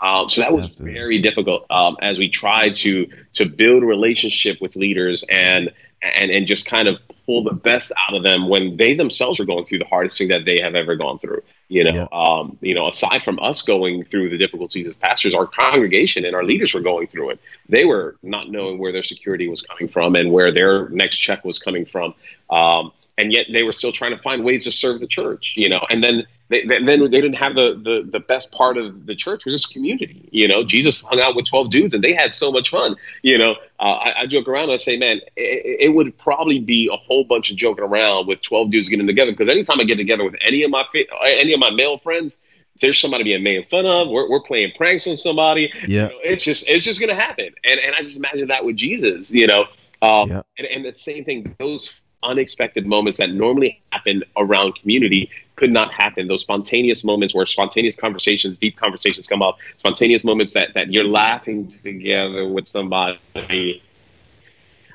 Um, 0.00 0.30
so 0.30 0.42
that 0.42 0.52
was 0.52 0.64
Absolutely. 0.66 0.94
very 0.94 1.18
difficult 1.20 1.66
um, 1.70 1.96
as 2.00 2.18
we 2.18 2.28
tried 2.28 2.76
to 2.76 3.08
to 3.34 3.46
build 3.46 3.82
a 3.82 3.86
relationship 3.86 4.60
with 4.60 4.76
leaders 4.76 5.24
and 5.28 5.72
and 6.02 6.30
and 6.30 6.46
just 6.46 6.66
kind 6.66 6.88
of 6.88 6.98
pull 7.28 7.44
the 7.44 7.52
best 7.52 7.92
out 8.08 8.16
of 8.16 8.22
them 8.22 8.48
when 8.48 8.74
they 8.78 8.94
themselves 8.94 9.38
are 9.38 9.44
going 9.44 9.66
through 9.66 9.78
the 9.78 9.84
hardest 9.84 10.16
thing 10.16 10.28
that 10.28 10.46
they 10.46 10.58
have 10.58 10.74
ever 10.74 10.96
gone 10.96 11.18
through. 11.18 11.42
You 11.68 11.84
know, 11.84 11.92
Yeah. 11.94 12.06
um, 12.10 12.56
you 12.62 12.74
know, 12.74 12.88
aside 12.88 13.22
from 13.22 13.38
us 13.40 13.60
going 13.60 14.04
through 14.04 14.30
the 14.30 14.38
difficulties 14.38 14.86
as 14.86 14.94
pastors, 14.94 15.34
our 15.34 15.46
congregation 15.46 16.24
and 16.24 16.34
our 16.34 16.42
leaders 16.42 16.72
were 16.72 16.80
going 16.80 17.06
through 17.06 17.28
it. 17.32 17.40
They 17.68 17.84
were 17.84 18.16
not 18.22 18.50
knowing 18.50 18.78
where 18.78 18.92
their 18.92 19.02
security 19.02 19.46
was 19.46 19.60
coming 19.60 19.88
from 19.88 20.16
and 20.16 20.32
where 20.32 20.50
their 20.50 20.88
next 20.88 21.18
check 21.18 21.44
was 21.44 21.58
coming 21.58 21.84
from, 21.84 22.14
um, 22.48 22.92
and 23.18 23.30
yet 23.30 23.44
they 23.52 23.62
were 23.62 23.74
still 23.74 23.92
trying 23.92 24.16
to 24.16 24.22
find 24.22 24.42
ways 24.42 24.64
to 24.64 24.72
serve 24.72 25.00
the 25.00 25.06
church. 25.06 25.52
You 25.54 25.68
know, 25.68 25.84
and 25.90 26.02
then 26.02 26.26
they, 26.50 26.66
then 26.66 26.86
they 26.86 27.20
didn't 27.20 27.34
have 27.34 27.54
the, 27.54 27.74
the 27.82 28.08
the 28.10 28.20
best 28.20 28.52
part 28.52 28.78
of 28.78 29.06
the 29.06 29.14
church 29.14 29.44
was 29.44 29.54
just 29.54 29.72
community. 29.72 30.28
You 30.32 30.48
know, 30.48 30.64
Jesus 30.64 31.02
hung 31.02 31.20
out 31.20 31.36
with 31.36 31.46
twelve 31.46 31.70
dudes 31.70 31.92
and 31.94 32.02
they 32.02 32.14
had 32.14 32.32
so 32.32 32.50
much 32.50 32.70
fun. 32.70 32.96
You 33.22 33.36
know, 33.36 33.52
uh, 33.80 33.82
I, 33.82 34.20
I 34.20 34.26
joke 34.26 34.48
around 34.48 34.64
and 34.64 34.72
I 34.72 34.76
say, 34.76 34.96
man, 34.96 35.20
it, 35.36 35.80
it 35.80 35.94
would 35.94 36.16
probably 36.16 36.58
be 36.58 36.88
a 36.92 36.96
whole 36.96 37.24
bunch 37.24 37.50
of 37.50 37.56
joking 37.56 37.84
around 37.84 38.26
with 38.28 38.40
twelve 38.40 38.70
dudes 38.70 38.88
getting 38.88 39.06
together 39.06 39.30
because 39.32 39.48
anytime 39.48 39.78
I 39.80 39.84
get 39.84 39.96
together 39.96 40.24
with 40.24 40.36
any 40.40 40.62
of 40.62 40.70
my 40.70 40.84
any 41.22 41.52
of 41.52 41.60
my 41.60 41.70
male 41.70 41.98
friends. 41.98 42.38
There's 42.80 43.00
somebody 43.00 43.24
being 43.24 43.42
made 43.42 43.68
fun 43.68 43.86
of. 43.86 44.08
We're, 44.08 44.30
we're 44.30 44.40
playing 44.40 44.70
pranks 44.76 45.08
on 45.08 45.16
somebody. 45.16 45.72
Yeah. 45.80 45.86
You 45.88 45.96
know, 46.10 46.18
it's 46.22 46.44
just 46.44 46.68
it's 46.68 46.84
just 46.84 47.00
gonna 47.00 47.12
happen. 47.16 47.50
And 47.64 47.80
and 47.80 47.92
I 47.96 48.02
just 48.02 48.16
imagine 48.16 48.46
that 48.48 48.64
with 48.64 48.76
Jesus. 48.76 49.32
You 49.32 49.48
know, 49.48 49.64
um, 50.00 50.30
Yeah. 50.30 50.42
and, 50.58 50.66
and 50.68 50.84
the 50.84 50.92
same 50.92 51.24
thing. 51.24 51.56
Those 51.58 51.90
unexpected 52.22 52.86
moments 52.86 53.18
that 53.18 53.30
normally 53.30 53.80
happen 53.92 54.22
around 54.36 54.74
community 54.74 55.30
could 55.56 55.70
not 55.70 55.92
happen. 55.92 56.26
Those 56.26 56.40
spontaneous 56.40 57.04
moments 57.04 57.34
where 57.34 57.46
spontaneous 57.46 57.96
conversations, 57.96 58.58
deep 58.58 58.76
conversations 58.76 59.26
come 59.26 59.42
up, 59.42 59.58
spontaneous 59.76 60.24
moments 60.24 60.54
that, 60.54 60.74
that 60.74 60.92
you're 60.92 61.04
laughing 61.04 61.68
together 61.68 62.48
with 62.48 62.66
somebody. 62.66 63.82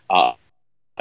Uh, 0.10 0.34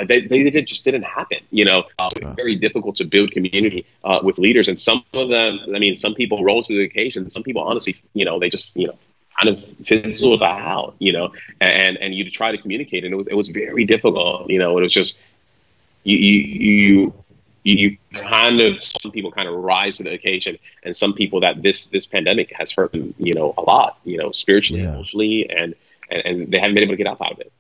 they, 0.09 0.23
they 0.23 0.49
did, 0.49 0.67
just 0.67 0.85
didn't 0.85 1.03
happen, 1.03 1.39
you 1.51 1.65
know. 1.65 1.85
Uh, 1.99 2.09
it's 2.17 2.37
very 2.37 2.57
difficult 2.57 2.97
to 2.97 3.05
build 3.05 3.31
community 3.33 3.87
uh, 4.05 4.21
with 4.23 4.39
leaders, 4.39 4.69
and 4.69 4.81
some 4.81 5.05
of 5.13 5.29
them, 5.29 5.59
I 5.75 5.79
mean, 5.79 5.97
some 5.97 6.15
people 6.15 6.43
rose 6.43 6.69
to 6.69 6.75
the 6.75 6.85
occasion. 6.85 7.29
Some 7.29 7.43
people, 7.43 7.63
honestly, 7.63 8.01
you 8.15 8.25
know, 8.25 8.39
they 8.39 8.49
just, 8.49 8.71
you 8.75 8.87
know, 8.87 8.99
kind 9.41 9.57
of 9.57 9.65
fizzled 9.87 10.43
out, 10.43 10.95
you 10.99 11.13
know. 11.13 11.33
And 11.61 11.99
and 11.99 12.15
you 12.15 12.31
try 12.31 12.53
to 12.53 12.59
communicate, 12.59 13.05
and 13.05 13.13
it 13.13 13.17
was 13.17 13.27
it 13.27 13.35
was 13.35 13.49
very 13.49 13.85
difficult, 13.85 14.49
you 14.49 14.59
know. 14.59 14.79
It 14.79 14.83
was 14.83 14.93
just 14.93 15.19
you 16.05 16.17
you 16.17 17.15
you 17.65 17.75
you 17.75 17.97
kind 18.13 18.61
of 18.61 18.83
some 18.83 19.13
people 19.13 19.31
kind 19.31 19.49
of 19.49 19.55
rise 19.55 19.97
to 19.99 20.03
the 20.03 20.13
occasion 20.13 20.59
and 20.83 20.97
some 20.97 21.13
people 21.15 21.41
that 21.41 21.63
this 21.63 21.89
this 21.89 22.07
pandemic 22.07 22.53
has 22.55 22.73
hurt 22.73 22.91
them 22.93 23.15
you 23.19 23.33
know 23.35 23.55
a 23.57 23.63
lot 23.63 23.99
you 24.05 24.17
know 24.19 24.33
spiritually 24.33 24.83
Yeah. 24.83 24.95
emotionally 24.95 25.49
and, 25.51 25.75
and 26.11 26.23
and 26.27 26.53
they 26.53 26.59
haven't 26.59 26.75
been 26.75 26.83
able 26.85 26.95
to 26.95 26.97
get 26.97 27.07
out 27.07 27.21
of 27.21 27.39
it 27.39 27.53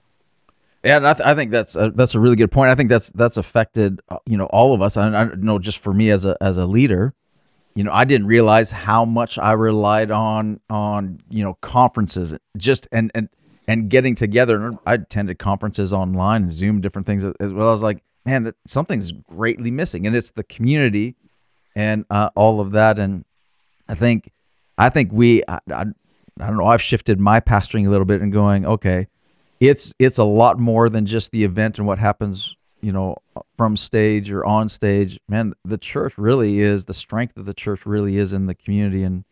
Yeah, 0.84 0.96
and 0.96 1.06
I, 1.06 1.12
th- 1.14 1.26
I 1.26 1.34
think 1.36 1.52
that's 1.52 1.76
a, 1.76 1.90
that's 1.94 2.14
a 2.16 2.20
really 2.20 2.34
good 2.34 2.50
point. 2.50 2.70
I 2.70 2.74
think 2.74 2.88
that's 2.88 3.10
that's 3.10 3.36
affected 3.36 4.00
you 4.26 4.36
know 4.36 4.46
all 4.46 4.74
of 4.74 4.82
us. 4.82 4.96
I, 4.96 5.06
I 5.14 5.24
know 5.36 5.58
just 5.60 5.78
for 5.78 5.94
me 5.94 6.10
as 6.10 6.24
a 6.24 6.36
as 6.40 6.56
a 6.56 6.66
leader, 6.66 7.14
you 7.76 7.84
know, 7.84 7.92
I 7.92 8.04
didn't 8.04 8.26
realize 8.26 8.72
how 8.72 9.04
much 9.04 9.38
I 9.38 9.52
relied 9.52 10.10
on 10.10 10.58
on 10.68 11.20
you 11.30 11.44
know 11.44 11.54
conferences, 11.60 12.34
just 12.56 12.88
and 12.90 13.12
and 13.14 13.28
and 13.68 13.88
getting 13.88 14.16
together. 14.16 14.72
I 14.84 14.94
attended 14.94 15.38
conferences 15.38 15.92
online 15.92 16.50
Zoom, 16.50 16.80
different 16.80 17.06
things 17.06 17.24
as 17.24 17.52
well. 17.52 17.68
I 17.68 17.72
was 17.72 17.82
like, 17.84 18.02
man, 18.24 18.42
that- 18.42 18.56
something's 18.66 19.12
greatly 19.12 19.70
missing, 19.70 20.06
and 20.06 20.14
it's 20.16 20.30
the 20.30 20.44
community 20.44 21.16
and 21.74 22.04
uh, 22.10 22.30
all 22.34 22.60
of 22.60 22.72
that. 22.72 22.98
And 22.98 23.24
I 23.88 23.94
think 23.94 24.30
I 24.78 24.88
think 24.88 25.12
we 25.12 25.42
I, 25.48 25.58
I, 25.70 25.84
I 26.40 26.46
don't 26.46 26.56
know. 26.58 26.66
I've 26.66 26.82
shifted 26.82 27.20
my 27.20 27.40
pastoring 27.40 27.86
a 27.86 27.90
little 27.90 28.06
bit 28.06 28.20
and 28.20 28.32
going, 28.32 28.66
okay 28.66 29.08
it's 29.62 29.94
it's 30.00 30.18
a 30.18 30.24
lot 30.24 30.58
more 30.58 30.88
than 30.88 31.06
just 31.06 31.30
the 31.30 31.44
event 31.44 31.78
and 31.78 31.86
what 31.86 31.98
happens 32.00 32.56
you 32.80 32.90
know 32.90 33.16
from 33.56 33.76
stage 33.76 34.28
or 34.28 34.44
on 34.44 34.68
stage 34.68 35.20
man 35.28 35.54
the 35.64 35.78
church 35.78 36.18
really 36.18 36.58
is 36.58 36.86
the 36.86 36.92
strength 36.92 37.36
of 37.36 37.44
the 37.44 37.54
church 37.54 37.86
really 37.86 38.18
is 38.18 38.32
in 38.32 38.46
the 38.46 38.56
community 38.56 39.04
and 39.04 39.24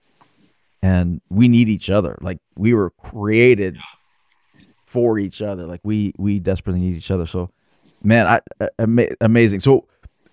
and 0.82 1.20
we 1.28 1.48
need 1.48 1.68
each 1.68 1.90
other 1.90 2.16
like 2.20 2.38
we 2.56 2.72
were 2.72 2.90
created 2.90 3.76
for 4.84 5.18
each 5.18 5.42
other 5.42 5.66
like 5.66 5.80
we 5.82 6.12
we 6.16 6.38
desperately 6.38 6.80
need 6.80 6.94
each 6.94 7.10
other 7.10 7.26
so 7.26 7.50
man 8.02 8.26
i 8.26 8.68
ama- 8.78 9.08
amazing. 9.20 9.60
So 9.60 9.86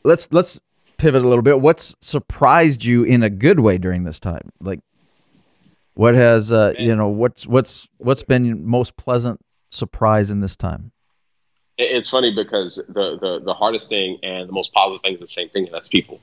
let's 0.03 0.31
let's 0.31 0.61
pivot 0.97 1.21
a 1.21 1.27
little 1.27 1.43
bit. 1.43 1.61
What's 1.61 1.95
surprised 2.01 2.83
you 2.83 3.03
in 3.03 3.23
a 3.23 3.29
good 3.29 3.59
way 3.59 3.77
during 3.77 4.03
this 4.03 4.19
time? 4.19 4.51
Like 4.59 4.79
what 5.93 6.13
has 6.13 6.51
uh 6.51 6.73
you 6.77 6.95
know 6.95 7.07
what's 7.07 7.47
what's 7.47 7.87
what's 7.97 8.23
been 8.23 8.65
most 8.65 8.97
pleasant 8.97 9.39
surprise 9.71 10.29
in 10.29 10.41
this 10.41 10.55
time? 10.55 10.91
It's 11.79 12.09
funny 12.09 12.33
because 12.33 12.75
the, 12.87 13.17
the 13.19 13.41
the 13.43 13.53
hardest 13.53 13.89
thing 13.89 14.19
and 14.23 14.47
the 14.47 14.53
most 14.53 14.73
positive 14.73 15.01
thing 15.01 15.13
is 15.15 15.19
the 15.19 15.27
same 15.27 15.49
thing 15.49 15.65
and 15.65 15.73
that's 15.73 15.87
people. 15.87 16.19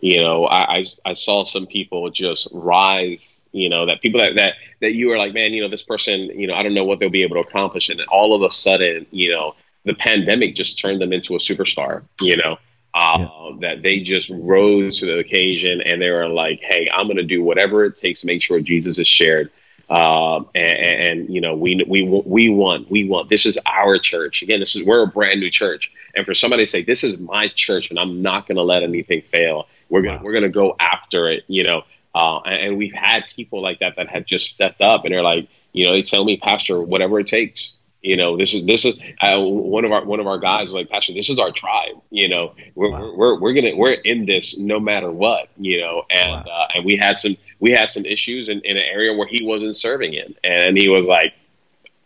You 0.00 0.20
know 0.20 0.46
I, 0.46 0.78
I 0.78 0.86
I 1.06 1.14
saw 1.14 1.44
some 1.44 1.66
people 1.66 2.10
just 2.10 2.48
rise 2.52 3.44
you 3.52 3.68
know 3.68 3.86
that 3.86 4.02
people 4.02 4.20
that, 4.20 4.34
that 4.36 4.54
that 4.80 4.92
you 4.92 5.10
are 5.12 5.18
like 5.18 5.32
man 5.32 5.52
you 5.52 5.62
know 5.62 5.70
this 5.70 5.82
person 5.82 6.30
you 6.38 6.46
know 6.46 6.54
I 6.54 6.62
don't 6.62 6.74
know 6.74 6.84
what 6.84 7.00
they'll 7.00 7.10
be 7.10 7.22
able 7.22 7.42
to 7.42 7.48
accomplish. 7.48 7.88
And 7.88 8.00
all 8.08 8.34
of 8.34 8.42
a 8.42 8.52
sudden 8.52 9.06
you 9.10 9.30
know 9.30 9.54
the 9.86 9.94
pandemic 9.94 10.54
just 10.54 10.78
turned 10.78 11.00
them 11.00 11.12
into 11.12 11.34
a 11.34 11.38
superstar 11.38 12.02
you 12.20 12.36
know? 12.36 12.58
Uh, 12.94 13.28
that 13.60 13.82
they 13.82 14.00
just 14.00 14.30
rose 14.30 15.00
to 15.00 15.04
the 15.04 15.18
occasion 15.18 15.82
and 15.82 16.00
they 16.00 16.08
were 16.08 16.28
like 16.28 16.60
hey 16.62 16.88
I'm 16.90 17.06
going 17.06 17.18
to 17.18 17.22
do 17.24 17.42
whatever 17.42 17.84
it 17.84 17.94
takes 17.96 18.22
to 18.22 18.26
make 18.26 18.42
sure 18.42 18.58
Jesus 18.60 18.98
is 18.98 19.06
shared. 19.06 19.50
Um, 19.90 20.48
and, 20.54 20.78
and 21.20 21.34
you 21.34 21.42
know 21.42 21.54
we 21.54 21.84
we 21.86 22.02
we 22.02 22.48
want 22.48 22.90
we 22.90 23.06
want 23.06 23.28
this 23.28 23.44
is 23.44 23.58
our 23.66 23.98
church. 23.98 24.40
Again 24.40 24.60
this 24.60 24.74
is 24.74 24.86
we're 24.86 25.02
a 25.02 25.06
brand 25.06 25.40
new 25.40 25.50
church. 25.50 25.90
And 26.14 26.24
for 26.24 26.32
somebody 26.34 26.64
to 26.64 26.70
say 26.70 26.84
this 26.84 27.04
is 27.04 27.18
my 27.18 27.48
church 27.54 27.90
and 27.90 27.98
I'm 27.98 28.22
not 28.22 28.48
going 28.48 28.56
to 28.56 28.62
let 28.62 28.82
anything 28.82 29.20
fail 29.30 29.68
we're 29.90 30.00
gonna 30.00 30.16
Wow. 30.16 30.22
we're 30.24 30.32
gonna 30.32 30.48
go 30.48 30.74
after 30.80 31.28
it 31.30 31.44
you 31.48 31.64
know? 31.64 31.82
Uh, 32.14 32.38
and, 32.46 32.68
and 32.68 32.78
we've 32.78 32.94
had 32.94 33.24
people 33.36 33.60
like 33.60 33.80
that 33.80 33.96
that 33.96 34.08
have 34.08 34.24
just 34.24 34.54
stepped 34.54 34.80
up 34.80 35.04
and 35.04 35.12
they're 35.12 35.22
like 35.22 35.48
you 35.72 35.84
know 35.84 35.92
they 35.92 36.02
tell 36.02 36.24
me 36.24 36.38
pastor 36.38 36.80
whatever 36.80 37.20
it 37.20 37.26
takes 37.26 37.75
you 38.06 38.16
know 38.16 38.36
this 38.36 38.54
is 38.54 38.64
this 38.66 38.84
is 38.84 38.98
uh, 39.22 39.38
one 39.40 39.84
of 39.84 39.92
our 39.92 40.04
one 40.04 40.20
of 40.20 40.26
our 40.26 40.38
guys 40.38 40.72
like 40.72 40.88
pastor 40.88 41.12
this 41.12 41.28
is 41.28 41.38
our 41.38 41.50
tribe 41.50 41.96
you 42.10 42.28
know 42.28 42.54
we're, 42.74 42.90
Wow. 42.90 43.14
we're, 43.16 43.40
we're 43.40 43.52
gonna 43.52 43.74
we're 43.76 43.92
in 43.92 44.26
this 44.26 44.56
no 44.56 44.78
matter 44.80 45.10
what 45.10 45.48
you 45.56 45.80
know 45.80 46.02
and 46.10 46.30
Wow. 46.46 46.52
uh, 46.52 46.68
and 46.74 46.84
we 46.84 46.96
had 46.96 47.18
some 47.18 47.36
we 47.60 47.72
had 47.72 47.90
some 47.90 48.04
issues 48.04 48.48
in, 48.48 48.60
in 48.60 48.76
an 48.76 48.84
area 48.84 49.12
where 49.12 49.26
he 49.26 49.40
wasn't 49.44 49.74
serving 49.76 50.14
in 50.14 50.34
and 50.44 50.78
he 50.78 50.88
was 50.88 51.04
like 51.06 51.34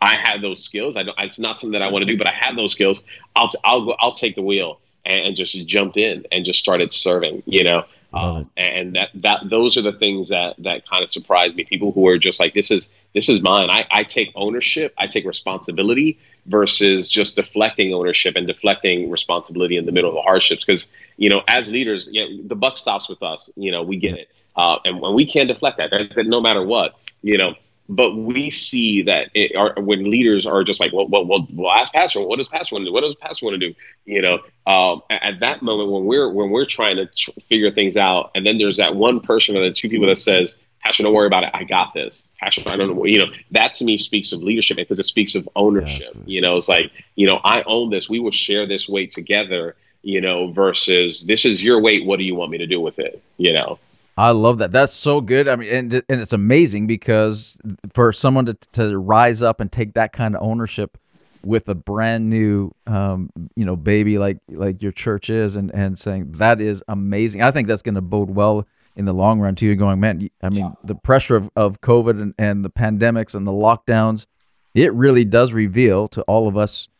I 0.00 0.16
have 0.26 0.40
those 0.40 0.64
skills 0.64 0.96
I 0.96 1.02
don't 1.02 1.18
it's 1.18 1.38
not 1.38 1.56
something 1.56 1.72
that 1.78 1.82
I 1.82 1.90
want 1.90 2.02
to 2.06 2.10
do 2.10 2.16
but 2.16 2.26
I 2.26 2.32
have 2.32 2.56
those 2.56 2.72
skills 2.72 3.04
I'll 3.36 3.50
I'll 3.64 3.84
go 3.84 3.94
I'll 4.00 4.14
take 4.14 4.34
the 4.36 4.42
wheel 4.42 4.80
and, 5.04 5.20
and 5.26 5.36
just 5.36 5.54
jumped 5.66 5.96
in 5.98 6.24
and 6.32 6.44
just 6.44 6.58
started 6.60 6.92
serving 6.92 7.42
you 7.46 7.64
know 7.64 7.84
um, 8.12 8.50
and 8.56 8.96
that 8.96 9.10
that 9.14 9.40
those 9.48 9.76
are 9.76 9.82
the 9.82 9.92
things 9.92 10.28
that 10.30 10.56
that 10.58 10.88
kind 10.88 11.04
of 11.04 11.12
surprise 11.12 11.54
me. 11.54 11.64
People 11.64 11.92
who 11.92 12.06
are 12.08 12.18
just 12.18 12.40
like 12.40 12.54
this 12.54 12.70
is 12.70 12.88
this 13.14 13.28
is 13.28 13.40
mine. 13.40 13.70
I, 13.70 13.86
I 13.90 14.02
take 14.02 14.32
ownership. 14.34 14.94
I 14.98 15.06
take 15.06 15.24
responsibility 15.24 16.18
versus 16.46 17.08
just 17.08 17.36
deflecting 17.36 17.94
ownership 17.94 18.34
and 18.34 18.46
deflecting 18.46 19.10
responsibility 19.10 19.76
in 19.76 19.86
the 19.86 19.92
middle 19.92 20.10
of 20.10 20.16
the 20.16 20.22
hardships. 20.22 20.64
Because 20.64 20.88
you 21.16 21.30
know 21.30 21.42
as 21.46 21.68
leaders 21.68 22.08
the 22.08 22.56
buck 22.56 22.78
stops 22.78 23.08
with 23.08 23.22
us. 23.22 23.48
You 23.56 23.70
know 23.70 23.82
we 23.82 23.96
get 23.96 24.16
it. 24.16 24.28
Uh, 24.56 24.78
and 24.84 25.00
when 25.00 25.14
we 25.14 25.24
can't 25.24 25.48
deflect 25.48 25.78
that, 25.78 25.90
that, 25.90 26.14
that 26.16 26.26
no 26.26 26.40
matter 26.40 26.64
what 26.64 26.96
you 27.22 27.38
know 27.38 27.54
but 27.90 28.14
we 28.14 28.50
see 28.50 29.02
that 29.02 29.30
it, 29.34 29.56
are, 29.56 29.74
when 29.82 30.08
leaders 30.08 30.46
are 30.46 30.62
just 30.62 30.78
like, 30.78 30.92
well, 30.92 31.08
well, 31.08 31.26
well, 31.26 31.46
well, 31.52 31.72
ask 31.72 31.92
pastor. 31.92 32.20
What 32.20 32.36
does 32.36 32.46
pastor 32.46 32.76
want 32.76 32.84
to 32.84 32.90
do? 32.90 32.92
What 32.92 33.00
does 33.00 33.16
pastor 33.16 33.46
want 33.46 33.60
to 33.60 33.68
do? 33.68 33.74
You 34.04 34.22
know, 34.22 34.38
um, 34.64 35.02
at 35.10 35.40
that 35.40 35.60
moment 35.60 35.90
when 35.90 36.04
we're 36.04 36.30
when 36.30 36.50
we're 36.50 36.66
trying 36.66 36.96
to 36.96 37.06
tr- 37.06 37.32
figure 37.48 37.72
things 37.72 37.96
out, 37.96 38.30
and 38.36 38.46
then 38.46 38.58
there's 38.58 38.76
that 38.76 38.94
one 38.94 39.18
person 39.18 39.56
or 39.56 39.64
the 39.64 39.72
two 39.72 39.88
people 39.88 40.06
that 40.06 40.18
says, 40.18 40.56
Pastor, 40.84 41.02
don't 41.02 41.12
worry 41.12 41.26
about 41.26 41.42
it. 41.42 41.50
I 41.52 41.64
got 41.64 41.92
this. 41.92 42.26
Pastor, 42.38 42.62
I 42.66 42.76
don't 42.76 42.94
know. 42.94 43.04
You 43.04 43.26
know, 43.26 43.32
that 43.50 43.74
to 43.74 43.84
me 43.84 43.98
speaks 43.98 44.32
of 44.32 44.40
leadership 44.40 44.76
because 44.76 45.00
it 45.00 45.06
speaks 45.06 45.34
of 45.34 45.48
ownership. 45.56 46.12
Yeah. 46.14 46.22
You 46.26 46.40
know, 46.42 46.56
it's 46.56 46.68
like, 46.68 46.92
you 47.16 47.26
know, 47.26 47.40
I 47.42 47.64
own 47.66 47.90
this. 47.90 48.08
We 48.08 48.20
will 48.20 48.30
share 48.30 48.66
this 48.68 48.88
weight 48.88 49.10
together, 49.10 49.74
you 50.02 50.20
know, 50.20 50.52
versus 50.52 51.24
this 51.24 51.44
is 51.44 51.62
your 51.62 51.80
weight. 51.82 52.06
What 52.06 52.18
do 52.18 52.24
you 52.24 52.36
want 52.36 52.52
me 52.52 52.58
to 52.58 52.66
do 52.68 52.80
with 52.80 53.00
it? 53.00 53.20
You 53.36 53.52
know? 53.52 53.80
I 54.20 54.32
love 54.32 54.58
that. 54.58 54.70
That's 54.70 54.92
so 54.92 55.22
good. 55.22 55.48
I 55.48 55.56
mean, 55.56 55.70
and 55.70 55.94
and 55.94 56.20
it's 56.20 56.34
amazing 56.34 56.86
because 56.86 57.56
for 57.94 58.12
someone 58.12 58.44
to 58.46 58.54
to 58.72 58.98
rise 58.98 59.40
up 59.40 59.60
and 59.60 59.72
take 59.72 59.94
that 59.94 60.12
kind 60.12 60.36
of 60.36 60.42
ownership 60.42 60.98
with 61.42 61.66
a 61.70 61.74
brand 61.74 62.28
new, 62.28 62.72
um, 62.86 63.30
you 63.56 63.64
know, 63.64 63.76
baby 63.76 64.18
like 64.18 64.38
like 64.50 64.82
your 64.82 64.92
church 64.92 65.30
is, 65.30 65.56
and 65.56 65.74
and 65.74 65.98
saying 65.98 66.32
that 66.32 66.60
is 66.60 66.84
amazing. 66.86 67.42
I 67.42 67.50
think 67.50 67.66
that's 67.66 67.80
going 67.80 67.94
to 67.94 68.02
bode 68.02 68.30
well 68.30 68.66
in 68.94 69.06
the 69.06 69.14
long 69.14 69.40
run 69.40 69.54
too. 69.54 69.64
You're 69.64 69.76
going, 69.76 70.00
man. 70.00 70.28
I 70.42 70.50
mean, 70.50 70.66
yeah. 70.66 70.72
the 70.84 70.96
pressure 70.96 71.36
of 71.36 71.50
of 71.56 71.80
COVID 71.80 72.20
and, 72.20 72.34
and 72.38 72.62
the 72.62 72.70
pandemics 72.70 73.34
and 73.34 73.46
the 73.46 73.52
lockdowns, 73.52 74.26
it 74.74 74.92
really 74.92 75.24
does 75.24 75.54
reveal 75.54 76.08
to 76.08 76.20
all 76.22 76.46
of 76.46 76.58
us 76.58 76.90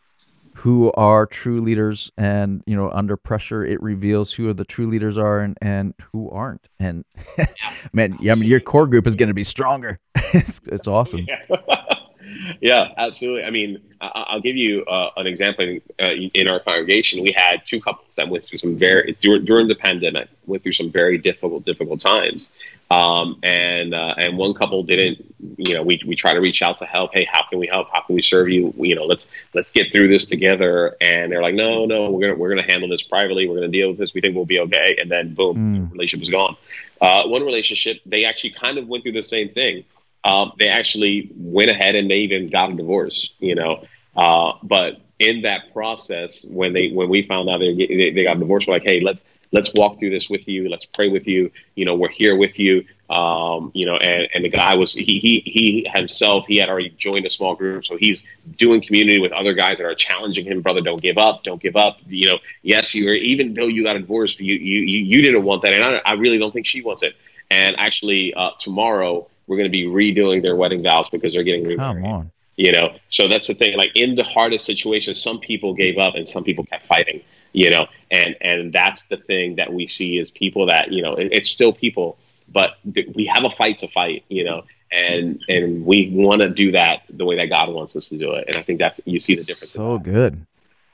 who 0.60 0.92
are 0.92 1.24
true 1.24 1.58
leaders 1.58 2.12
and 2.18 2.62
you 2.66 2.76
know 2.76 2.90
under 2.90 3.16
pressure 3.16 3.64
it 3.64 3.80
reveals 3.82 4.34
who 4.34 4.52
the 4.52 4.64
true 4.64 4.86
leaders 4.86 5.16
are 5.16 5.40
and, 5.40 5.56
and 5.62 5.94
who 6.12 6.28
aren't. 6.30 6.68
And 6.78 7.06
man 7.94 8.18
yeah, 8.20 8.32
i 8.32 8.34
mean 8.34 8.48
your 8.48 8.60
core 8.60 8.86
group 8.86 9.06
is 9.06 9.16
going 9.16 9.28
to 9.28 9.34
be 9.34 9.44
stronger. 9.44 9.98
It's, 10.32 10.60
it's 10.66 10.86
awesome. 10.86 11.26
Yeah. 11.26 11.56
yeah 12.60 12.88
absolutely. 12.98 13.42
I 13.44 13.50
mean 13.50 13.80
i'll 14.02 14.42
give 14.42 14.54
you 14.54 14.84
uh, 14.84 15.10
an 15.16 15.26
example. 15.26 15.78
Uh, 15.98 16.12
in 16.34 16.46
our 16.46 16.60
congregation 16.60 17.22
we 17.22 17.32
had 17.34 17.64
two 17.64 17.80
couples 17.80 18.14
that 18.16 18.28
went 18.28 18.44
through 18.44 18.58
some 18.58 18.76
very 18.76 19.16
during, 19.20 19.44
during 19.46 19.66
the 19.66 19.74
pandemic 19.74 20.28
went 20.46 20.62
through 20.62 20.74
some 20.74 20.92
very 20.92 21.16
difficult 21.16 21.64
difficult 21.64 22.00
times 22.00 22.52
um, 22.90 23.38
and 23.42 23.94
uh, 23.94 24.14
and 24.18 24.36
one 24.36 24.52
couple 24.54 24.82
didn't. 24.82 25.24
You 25.56 25.74
know, 25.74 25.82
we 25.82 26.00
we 26.06 26.16
try 26.16 26.34
to 26.34 26.40
reach 26.40 26.60
out 26.60 26.78
to 26.78 26.86
help. 26.86 27.14
Hey, 27.14 27.26
how 27.30 27.42
can 27.48 27.58
we 27.58 27.68
help? 27.68 27.88
How 27.92 28.02
can 28.02 28.16
we 28.16 28.22
serve 28.22 28.48
you? 28.48 28.74
You 28.76 28.96
know, 28.96 29.04
let's 29.04 29.28
let's 29.54 29.70
get 29.70 29.92
through 29.92 30.08
this 30.08 30.26
together. 30.26 30.96
And 31.00 31.30
they're 31.30 31.42
like, 31.42 31.54
no, 31.54 31.86
no, 31.86 32.10
we're 32.10 32.20
gonna 32.20 32.34
we're 32.34 32.48
gonna 32.48 32.70
handle 32.70 32.88
this 32.88 33.02
privately. 33.02 33.48
We're 33.48 33.56
gonna 33.56 33.68
deal 33.68 33.90
with 33.90 33.98
this. 33.98 34.12
We 34.12 34.20
think 34.20 34.34
we'll 34.34 34.44
be 34.44 34.58
okay. 34.60 34.96
And 35.00 35.10
then 35.10 35.34
boom, 35.34 35.56
mm. 35.56 35.92
relationship 35.92 36.24
is 36.24 36.30
gone. 36.30 36.56
Uh, 37.00 37.24
one 37.26 37.44
relationship, 37.44 38.00
they 38.04 38.24
actually 38.24 38.50
kind 38.50 38.76
of 38.76 38.88
went 38.88 39.04
through 39.04 39.12
the 39.12 39.22
same 39.22 39.48
thing. 39.48 39.84
Um, 40.24 40.52
they 40.58 40.68
actually 40.68 41.30
went 41.34 41.70
ahead 41.70 41.94
and 41.94 42.10
they 42.10 42.18
even 42.18 42.50
got 42.50 42.72
a 42.72 42.74
divorce. 42.74 43.30
You 43.38 43.54
know, 43.54 43.84
uh, 44.16 44.54
but 44.64 45.00
in 45.20 45.42
that 45.42 45.72
process, 45.72 46.44
when 46.44 46.72
they 46.72 46.88
when 46.88 47.08
we 47.08 47.22
found 47.22 47.48
out 47.48 47.58
they, 47.58 48.10
they 48.14 48.24
got 48.24 48.40
divorced, 48.40 48.66
we're 48.66 48.74
like, 48.74 48.84
hey, 48.84 49.00
let's 49.00 49.22
let's 49.52 49.72
walk 49.74 49.98
through 49.98 50.10
this 50.10 50.28
with 50.28 50.46
you. 50.48 50.68
Let's 50.68 50.84
pray 50.84 51.08
with 51.08 51.26
you. 51.26 51.50
You 51.74 51.84
know, 51.84 51.94
we're 51.94 52.08
here 52.08 52.36
with 52.36 52.58
you. 52.58 52.84
Um, 53.08 53.72
you 53.74 53.86
know, 53.86 53.96
and, 53.96 54.28
and 54.34 54.44
the 54.44 54.48
guy 54.48 54.76
was 54.76 54.94
he 54.94 55.18
he 55.18 55.42
he 55.44 55.90
himself 55.92 56.44
he 56.46 56.58
had 56.58 56.68
already 56.68 56.90
joined 56.90 57.26
a 57.26 57.30
small 57.30 57.56
group, 57.56 57.84
so 57.84 57.96
he's 57.96 58.26
doing 58.56 58.80
community 58.80 59.18
with 59.18 59.32
other 59.32 59.52
guys 59.52 59.78
that 59.78 59.84
are 59.84 59.94
challenging 59.96 60.44
him, 60.44 60.62
brother. 60.62 60.80
Don't 60.80 61.02
give 61.02 61.18
up, 61.18 61.42
don't 61.42 61.60
give 61.60 61.74
up. 61.74 61.98
You 62.06 62.28
know, 62.28 62.38
yes, 62.62 62.94
you 62.94 63.08
are 63.08 63.14
even 63.14 63.54
though 63.54 63.66
you 63.66 63.82
got 63.82 63.94
divorced, 63.94 64.38
divorce, 64.38 64.46
you 64.46 64.54
you 64.54 64.80
you 64.80 65.22
didn't 65.22 65.42
want 65.42 65.62
that, 65.62 65.74
and 65.74 65.82
I, 65.82 66.00
I 66.04 66.12
really 66.14 66.38
don't 66.38 66.52
think 66.52 66.66
she 66.66 66.82
wants 66.82 67.02
it. 67.02 67.14
And 67.50 67.74
actually, 67.78 68.32
uh, 68.34 68.50
tomorrow 68.60 69.26
we're 69.48 69.56
going 69.56 69.68
to 69.68 69.72
be 69.72 69.84
redoing 69.84 70.42
their 70.42 70.54
wedding 70.54 70.84
vows 70.84 71.08
because 71.08 71.32
they're 71.32 71.42
getting 71.42 71.64
remarried. 71.64 72.04
Come 72.04 72.12
on. 72.12 72.30
You 72.56 72.72
know, 72.72 72.94
so 73.08 73.26
that's 73.26 73.48
the 73.48 73.54
thing. 73.54 73.76
Like 73.76 73.90
in 73.96 74.14
the 74.14 74.22
hardest 74.22 74.66
situations, 74.66 75.20
some 75.20 75.40
people 75.40 75.74
gave 75.74 75.98
up 75.98 76.14
and 76.14 76.28
some 76.28 76.44
people 76.44 76.62
kept 76.64 76.86
fighting 76.86 77.22
you 77.52 77.70
know 77.70 77.86
and 78.10 78.36
and 78.40 78.72
that's 78.72 79.02
the 79.02 79.16
thing 79.16 79.56
that 79.56 79.72
we 79.72 79.86
see 79.86 80.18
is 80.18 80.30
people 80.30 80.66
that 80.66 80.92
you 80.92 81.02
know 81.02 81.14
it, 81.14 81.28
it's 81.32 81.50
still 81.50 81.72
people 81.72 82.18
but 82.48 82.70
th- 82.94 83.08
we 83.14 83.26
have 83.26 83.44
a 83.44 83.50
fight 83.50 83.78
to 83.78 83.88
fight 83.88 84.24
you 84.28 84.44
know 84.44 84.62
and 84.92 85.42
and 85.48 85.84
we 85.84 86.10
want 86.12 86.40
to 86.40 86.48
do 86.48 86.72
that 86.72 87.02
the 87.10 87.24
way 87.24 87.36
that 87.36 87.46
god 87.46 87.70
wants 87.70 87.94
us 87.96 88.08
to 88.08 88.18
do 88.18 88.32
it. 88.32 88.44
And 88.48 88.56
i 88.56 88.62
think 88.62 88.78
that's 88.78 89.00
you 89.04 89.20
see 89.20 89.34
the 89.34 89.44
difference 89.44 89.70
so 89.70 89.98
good. 89.98 90.46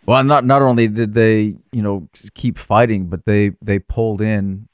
Well 0.04 0.22
not 0.22 0.44
not 0.44 0.62
only 0.62 0.88
did 0.88 1.14
they 1.14 1.56
you 1.72 1.82
know 1.82 2.08
keep 2.34 2.58
fighting 2.58 3.06
but 3.06 3.24
they 3.24 3.52
they 3.62 3.78
pulled 3.78 4.20
in 4.20 4.68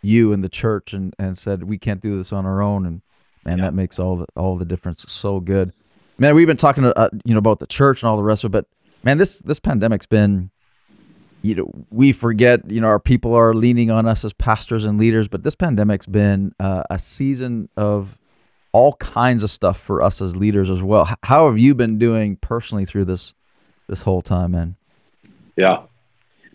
you 0.00 0.32
and 0.32 0.42
the 0.42 0.48
church 0.48 0.92
and 0.92 1.14
and 1.18 1.36
said 1.36 1.64
we 1.64 1.78
can't 1.78 2.00
do 2.00 2.16
this 2.16 2.32
on 2.32 2.46
our 2.46 2.62
own. 2.62 2.86
And 2.86 3.02
man 3.44 3.58
yeah. 3.58 3.64
that 3.64 3.74
makes 3.74 3.98
all 3.98 4.16
the 4.16 4.26
all 4.36 4.56
the 4.56 4.64
difference. 4.64 5.04
So 5.08 5.40
good. 5.40 5.72
Man 6.18 6.34
we've 6.34 6.46
been 6.46 6.56
talking 6.56 6.84
uh, 6.84 7.10
you 7.24 7.34
know 7.34 7.38
about 7.38 7.58
the 7.58 7.66
church 7.66 8.02
and 8.02 8.08
all 8.08 8.16
the 8.16 8.22
rest 8.22 8.44
of 8.44 8.50
it 8.50 8.52
but 8.52 8.66
man 9.02 9.18
this 9.18 9.40
this 9.40 9.58
pandemic's 9.58 10.06
been 10.06 10.50
you 11.42 11.54
know 11.54 11.70
we 11.90 12.12
forget 12.12 12.70
you 12.70 12.80
know 12.80 12.86
our 12.86 12.98
people 12.98 13.34
are 13.34 13.54
leaning 13.54 13.90
on 13.90 14.06
us 14.06 14.24
as 14.24 14.32
pastors 14.32 14.84
and 14.84 14.98
leaders 14.98 15.28
but 15.28 15.42
this 15.42 15.54
pandemic's 15.54 16.06
been 16.06 16.54
uh, 16.58 16.82
a 16.88 16.98
season 16.98 17.68
of 17.76 18.16
all 18.72 18.94
kinds 18.94 19.42
of 19.42 19.50
stuff 19.50 19.78
for 19.78 20.00
us 20.00 20.22
as 20.22 20.36
leaders 20.36 20.70
as 20.70 20.82
well 20.82 21.08
how 21.24 21.48
have 21.48 21.58
you 21.58 21.74
been 21.74 21.98
doing 21.98 22.36
personally 22.36 22.84
through 22.84 23.04
this 23.04 23.34
this 23.88 24.02
whole 24.02 24.22
time 24.22 24.52
man 24.52 24.76
yeah 25.56 25.82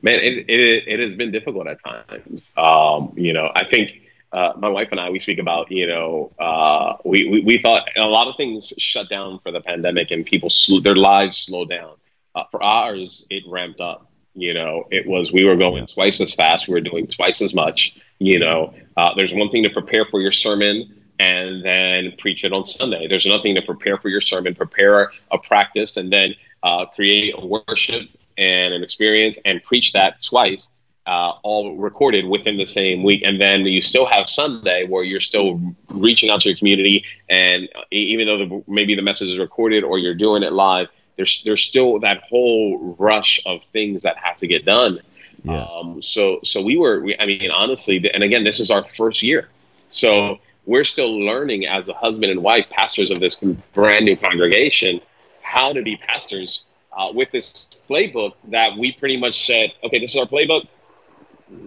man 0.02 0.16
it, 0.16 0.50
it, 0.50 0.84
it 0.88 1.00
has 1.00 1.14
been 1.14 1.32
difficult 1.32 1.68
at 1.68 1.78
times 1.84 2.52
um, 2.58 3.14
you 3.16 3.34
know 3.34 3.52
i 3.56 3.66
think 3.66 4.02
uh, 4.32 4.52
my 4.58 4.68
wife 4.68 4.90
and 4.92 5.00
I, 5.00 5.10
we 5.10 5.20
speak 5.20 5.40
about, 5.40 5.72
you 5.72 5.88
know, 5.88 6.34
uh, 6.38 6.98
we, 7.06 7.30
we, 7.30 7.40
we, 7.42 7.58
thought 7.60 7.88
a 7.96 8.06
lot 8.06 8.28
of 8.28 8.36
things 8.36 8.74
shut 8.78 9.10
down 9.10 9.40
for 9.40 9.54
the 9.54 9.62
pandemic 9.62 10.12
and 10.12 10.26
people, 10.26 10.50
their 10.84 10.98
lives 10.98 11.38
slowed 11.38 11.70
down. 11.70 11.94
Uh, 12.36 12.44
for 12.52 12.62
ours, 12.62 13.26
it 13.30 13.44
ramped 13.48 13.80
up. 13.80 14.07
You 14.38 14.54
know, 14.54 14.88
it 14.92 15.08
was 15.08 15.32
we 15.32 15.46
were 15.46 15.56
going 15.56 15.88
twice 15.88 16.22
as 16.22 16.36
fast, 16.36 16.68
we 16.68 16.76
were 16.76 16.82
doing 16.82 17.08
twice 17.08 17.42
as 17.42 17.56
much. 17.56 17.98
You 18.20 18.38
know, 18.38 18.76
uh, 18.96 19.16
there's 19.16 19.34
one 19.34 19.50
thing 19.50 19.64
to 19.64 19.70
prepare 19.72 20.06
for 20.06 20.22
your 20.22 20.32
sermon 20.32 20.94
and 21.20 21.66
then 21.66 22.14
preach 22.20 22.44
it 22.44 22.54
on 22.54 22.64
Sunday. 22.64 23.08
There's 23.08 23.26
nothing 23.26 23.56
to 23.56 23.64
prepare 23.64 23.98
for 23.98 24.10
your 24.10 24.22
sermon, 24.22 24.54
prepare 24.54 25.12
a 25.32 25.40
practice, 25.40 25.98
and 25.98 26.14
then 26.14 26.36
uh, 26.62 26.86
create 26.86 27.34
a 27.36 27.44
worship 27.44 28.04
and 28.38 28.76
an 28.76 28.84
experience 28.84 29.40
and 29.44 29.64
preach 29.64 29.94
that 29.94 30.24
twice, 30.24 30.70
uh, 31.08 31.32
all 31.42 31.76
recorded 31.76 32.26
within 32.28 32.58
the 32.58 32.66
same 32.66 33.02
week. 33.02 33.24
And 33.26 33.42
then 33.42 33.66
you 33.66 33.82
still 33.82 34.06
have 34.06 34.30
Sunday 34.30 34.86
where 34.86 35.04
you're 35.04 35.20
still 35.20 35.60
reaching 35.90 36.30
out 36.30 36.42
to 36.42 36.50
your 36.50 36.58
community, 36.60 37.04
and 37.28 37.68
even 37.90 38.28
though 38.28 38.38
the, 38.38 38.64
maybe 38.68 38.94
the 38.94 39.02
message 39.02 39.30
is 39.30 39.40
recorded 39.40 39.84
or 39.84 39.98
you're 39.98 40.14
doing 40.14 40.44
it 40.44 40.54
live, 40.54 40.90
there's 41.18 41.44
there's 41.44 41.64
still 41.64 42.00
that 42.00 42.22
whole 42.30 42.96
rush 42.98 43.40
of 43.46 43.62
things 43.74 44.04
that 44.04 44.18
have 44.18 44.38
to 44.38 44.48
get 44.48 44.66
done. 44.66 45.00
Yeah. 45.44 45.64
Um, 45.64 46.02
so 46.02 46.40
so 46.44 46.62
we 46.62 46.78
were 46.78 47.02
we, 47.02 47.18
I 47.18 47.26
mean 47.26 47.52
honestly, 47.52 48.10
and 48.14 48.24
again, 48.24 48.44
this 48.44 48.60
is 48.60 48.72
our 48.72 48.86
first 48.96 49.22
year, 49.22 49.50
so 49.90 50.40
we're 50.68 50.84
still 50.84 51.20
learning 51.26 51.66
as 51.66 51.90
a 51.90 51.94
husband 51.94 52.32
and 52.32 52.44
wife, 52.44 52.66
pastors 52.70 53.10
of 53.10 53.20
this 53.20 53.42
brand 53.74 54.06
new 54.06 54.18
congregation, 54.18 55.02
how 55.42 55.72
to 55.74 55.82
be 55.82 55.96
pastors 55.96 56.66
uh, 56.96 57.10
with 57.14 57.32
this 57.32 57.68
playbook 57.90 58.34
that 58.50 58.78
we 58.78 58.92
pretty 58.92 59.18
much 59.18 59.46
said, 59.48 59.72
okay, 59.84 60.00
this 60.00 60.14
is 60.14 60.20
our 60.20 60.26
playbook. 60.26 60.68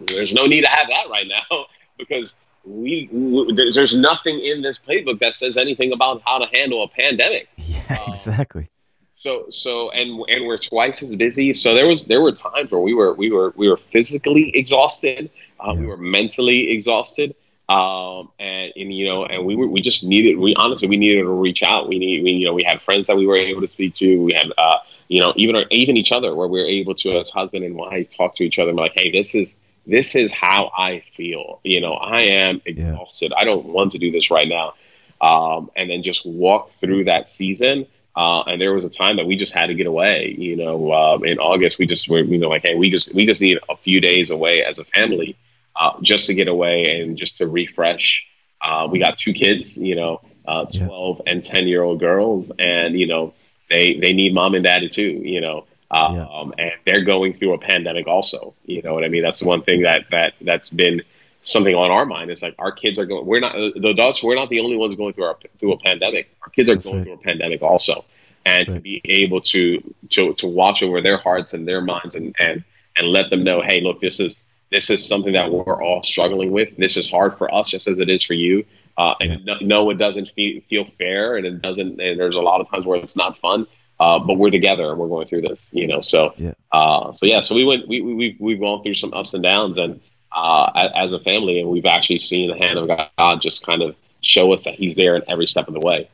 There's 0.06 0.32
no 0.34 0.46
need 0.46 0.62
to 0.62 0.68
have 0.68 0.86
that 0.88 1.08
right 1.10 1.26
now 1.26 1.66
because 1.98 2.34
we, 2.64 3.08
we, 3.10 3.72
there's 3.72 3.96
nothing 3.96 4.38
in 4.38 4.60
this 4.60 4.78
playbook 4.78 5.18
that 5.20 5.34
says 5.34 5.56
anything 5.56 5.92
about 5.92 6.22
how 6.26 6.38
to 6.38 6.46
handle 6.54 6.84
a 6.84 6.88
pandemic. 6.88 7.48
Yeah, 7.90 8.08
exactly. 8.08 8.70
So 9.20 9.44
so 9.50 9.90
and 9.90 10.24
and 10.28 10.46
we're 10.46 10.56
twice 10.56 11.02
as 11.02 11.14
busy. 11.14 11.52
So 11.52 11.74
there 11.74 11.86
was 11.86 12.06
there 12.06 12.22
were 12.22 12.32
times 12.32 12.70
where 12.70 12.80
we 12.80 12.94
were 12.94 13.12
we 13.12 13.30
were 13.30 13.52
we 13.54 13.68
were 13.68 13.76
physically 13.76 14.56
exhausted, 14.56 15.30
uh, 15.60 15.72
yeah. 15.74 15.80
we 15.80 15.84
were 15.84 15.98
mentally 15.98 16.70
exhausted, 16.70 17.34
um, 17.68 18.30
and, 18.38 18.72
and 18.74 18.94
you 18.94 19.06
know, 19.06 19.26
and 19.26 19.44
we 19.44 19.56
were 19.56 19.66
we 19.66 19.82
just 19.82 20.04
needed 20.04 20.38
we 20.38 20.54
honestly 20.54 20.88
we 20.88 20.96
needed 20.96 21.24
to 21.24 21.28
reach 21.28 21.62
out. 21.62 21.86
We 21.86 21.98
need 21.98 22.24
we 22.24 22.30
you 22.30 22.46
know 22.46 22.54
we 22.54 22.62
had 22.64 22.80
friends 22.80 23.08
that 23.08 23.16
we 23.16 23.26
were 23.26 23.36
able 23.36 23.60
to 23.60 23.68
speak 23.68 23.94
to. 23.96 24.24
We 24.24 24.32
had 24.32 24.54
uh, 24.56 24.76
you 25.08 25.20
know 25.20 25.34
even 25.36 25.54
our, 25.54 25.66
even 25.70 25.98
each 25.98 26.12
other 26.12 26.34
where 26.34 26.48
we 26.48 26.58
were 26.58 26.66
able 26.66 26.94
to 26.94 27.18
as 27.18 27.28
husband 27.28 27.62
and 27.62 27.76
wife 27.76 28.08
talk 28.08 28.36
to 28.36 28.42
each 28.42 28.58
other 28.58 28.70
and 28.70 28.78
be 28.78 28.84
like, 28.84 28.94
hey, 28.94 29.10
this 29.10 29.34
is 29.34 29.58
this 29.86 30.14
is 30.14 30.32
how 30.32 30.72
I 30.78 31.02
feel. 31.14 31.60
You 31.62 31.82
know, 31.82 31.92
I 31.92 32.22
am 32.22 32.62
exhausted. 32.64 33.32
Yeah. 33.32 33.38
I 33.42 33.44
don't 33.44 33.66
want 33.66 33.92
to 33.92 33.98
do 33.98 34.10
this 34.10 34.30
right 34.30 34.48
now. 34.48 34.72
Um, 35.20 35.70
and 35.76 35.90
then 35.90 36.02
just 36.02 36.24
walk 36.24 36.72
through 36.80 37.04
that 37.04 37.28
season 37.28 37.86
uh, 38.16 38.42
and 38.42 38.60
there 38.60 38.74
was 38.74 38.84
a 38.84 38.90
time 38.90 39.16
that 39.16 39.26
we 39.26 39.36
just 39.36 39.52
had 39.52 39.66
to 39.66 39.74
get 39.74 39.86
away. 39.86 40.34
You 40.36 40.56
know, 40.56 40.92
um, 40.92 41.24
in 41.24 41.38
August, 41.38 41.78
we 41.78 41.86
just 41.86 42.08
were, 42.08 42.20
you 42.20 42.38
know, 42.38 42.48
like, 42.48 42.62
hey, 42.64 42.74
we 42.74 42.90
just 42.90 43.14
we 43.14 43.24
just 43.24 43.40
need 43.40 43.58
a 43.68 43.76
few 43.76 44.00
days 44.00 44.30
away 44.30 44.64
as 44.64 44.78
a 44.78 44.84
family, 44.84 45.36
uh, 45.76 45.92
just 46.02 46.26
to 46.26 46.34
get 46.34 46.48
away 46.48 46.84
and 47.00 47.16
just 47.16 47.38
to 47.38 47.46
refresh. 47.46 48.24
Uh, 48.60 48.88
we 48.90 48.98
got 48.98 49.16
two 49.16 49.32
kids, 49.32 49.78
you 49.78 49.94
know, 49.94 50.20
uh, 50.46 50.64
twelve 50.66 51.20
yeah. 51.24 51.32
and 51.32 51.44
ten 51.44 51.68
year 51.68 51.82
old 51.82 52.00
girls, 52.00 52.50
and 52.58 52.98
you 52.98 53.06
know, 53.06 53.32
they 53.68 53.94
they 53.94 54.12
need 54.12 54.34
mom 54.34 54.54
and 54.54 54.64
daddy 54.64 54.88
too. 54.88 55.02
You 55.02 55.40
know, 55.40 55.66
um, 55.90 56.16
yeah. 56.16 56.64
and 56.64 56.72
they're 56.84 57.04
going 57.04 57.34
through 57.34 57.54
a 57.54 57.58
pandemic 57.58 58.06
also. 58.06 58.54
You 58.64 58.82
know 58.82 58.92
what 58.92 59.04
I 59.04 59.08
mean? 59.08 59.22
That's 59.22 59.38
the 59.38 59.46
one 59.46 59.62
thing 59.62 59.82
that 59.82 60.06
that 60.10 60.34
that's 60.40 60.68
been 60.68 61.02
something 61.42 61.74
on 61.74 61.90
our 61.90 62.06
mind. 62.06 62.30
It's 62.30 62.42
like 62.42 62.54
our 62.58 62.72
kids 62.72 62.98
are 62.98 63.06
going. 63.06 63.26
We're 63.26 63.40
not 63.40 63.54
the 63.54 63.88
adults. 63.88 64.22
We're 64.22 64.34
not 64.34 64.50
the 64.50 64.60
only 64.60 64.76
ones 64.76 64.94
going 64.96 65.14
through 65.14 65.24
our 65.24 65.38
through 65.58 65.72
a 65.72 65.78
pandemic. 65.78 66.34
Our 66.42 66.50
kids 66.50 66.68
are 66.68 66.74
That's 66.74 66.84
going 66.84 66.98
right. 66.98 67.04
through 67.04 67.14
a 67.14 67.18
pandemic 67.18 67.62
also, 67.62 68.04
and 68.44 68.66
That's 68.66 68.74
to 68.74 68.80
be 68.80 69.00
able 69.04 69.40
to 69.42 69.94
to 70.10 70.34
to 70.34 70.46
watch 70.46 70.82
over 70.82 71.00
their 71.00 71.18
hearts 71.18 71.52
and 71.52 71.66
their 71.66 71.80
minds 71.80 72.14
and 72.14 72.34
and 72.38 72.64
and 72.96 73.08
let 73.08 73.30
them 73.30 73.44
know, 73.44 73.62
hey, 73.62 73.80
look, 73.80 74.00
this 74.00 74.20
is 74.20 74.36
this 74.70 74.90
is 74.90 75.06
something 75.06 75.32
that 75.32 75.50
we're 75.50 75.82
all 75.82 76.02
struggling 76.02 76.52
with. 76.52 76.76
This 76.76 76.96
is 76.96 77.10
hard 77.10 77.36
for 77.38 77.52
us, 77.52 77.68
just 77.68 77.88
as 77.88 77.98
it 77.98 78.08
is 78.08 78.22
for 78.22 78.34
you. 78.34 78.64
Uh, 78.96 79.14
and 79.20 79.40
yeah. 79.46 79.54
no, 79.62 79.88
it 79.90 79.94
doesn't 79.94 80.30
feel, 80.36 80.60
feel 80.68 80.86
fair, 80.98 81.36
and 81.36 81.46
it 81.46 81.62
doesn't. 81.62 82.00
And 82.00 82.20
there's 82.20 82.36
a 82.36 82.40
lot 82.40 82.60
of 82.60 82.68
times 82.68 82.84
where 82.84 83.00
it's 83.00 83.16
not 83.16 83.38
fun. 83.38 83.66
Uh, 83.98 84.18
but 84.18 84.38
we're 84.38 84.50
together 84.50 84.90
and 84.90 84.98
we're 84.98 85.08
going 85.08 85.26
through 85.26 85.42
this, 85.42 85.68
you 85.72 85.86
know. 85.86 86.00
So, 86.00 86.32
yeah. 86.38 86.54
Uh, 86.72 87.12
so 87.12 87.26
yeah, 87.26 87.40
so 87.42 87.54
we 87.54 87.66
went, 87.66 87.86
we 87.86 88.00
we 88.00 88.36
we've 88.40 88.58
gone 88.58 88.82
through 88.82 88.94
some 88.94 89.12
ups 89.12 89.34
and 89.34 89.42
downs, 89.42 89.76
and 89.76 90.00
uh, 90.32 90.88
as 90.94 91.12
a 91.12 91.20
family, 91.20 91.60
and 91.60 91.68
we've 91.68 91.86
actually 91.86 92.18
seen 92.18 92.48
the 92.48 92.66
hand 92.66 92.78
of 92.78 92.88
God 92.88 93.40
just 93.40 93.64
kind 93.64 93.82
of 93.82 93.94
show 94.20 94.52
us 94.52 94.64
that 94.64 94.74
He's 94.74 94.96
there 94.96 95.16
in 95.16 95.22
every 95.28 95.46
step 95.46 95.68
of 95.68 95.74
the 95.74 95.80
way. 95.80 96.08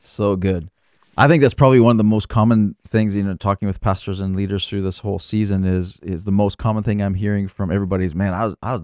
So 0.00 0.36
good. 0.36 0.70
I 1.16 1.28
think 1.28 1.42
that's 1.42 1.54
probably 1.54 1.80
one 1.80 1.92
of 1.92 1.98
the 1.98 2.04
most 2.04 2.28
common 2.28 2.74
things, 2.88 3.14
you 3.14 3.22
know, 3.22 3.34
talking 3.34 3.68
with 3.68 3.80
pastors 3.80 4.18
and 4.18 4.34
leaders 4.34 4.68
through 4.68 4.82
this 4.82 4.98
whole 4.98 5.18
season 5.18 5.64
is 5.64 6.00
is 6.00 6.24
the 6.24 6.32
most 6.32 6.58
common 6.58 6.82
thing 6.82 7.00
I'm 7.00 7.14
hearing 7.14 7.46
from 7.46 7.70
everybody 7.70 8.04
is, 8.04 8.14
man, 8.14 8.34
I 8.34 8.44
was 8.44 8.56
I 8.62 8.72
was 8.72 8.82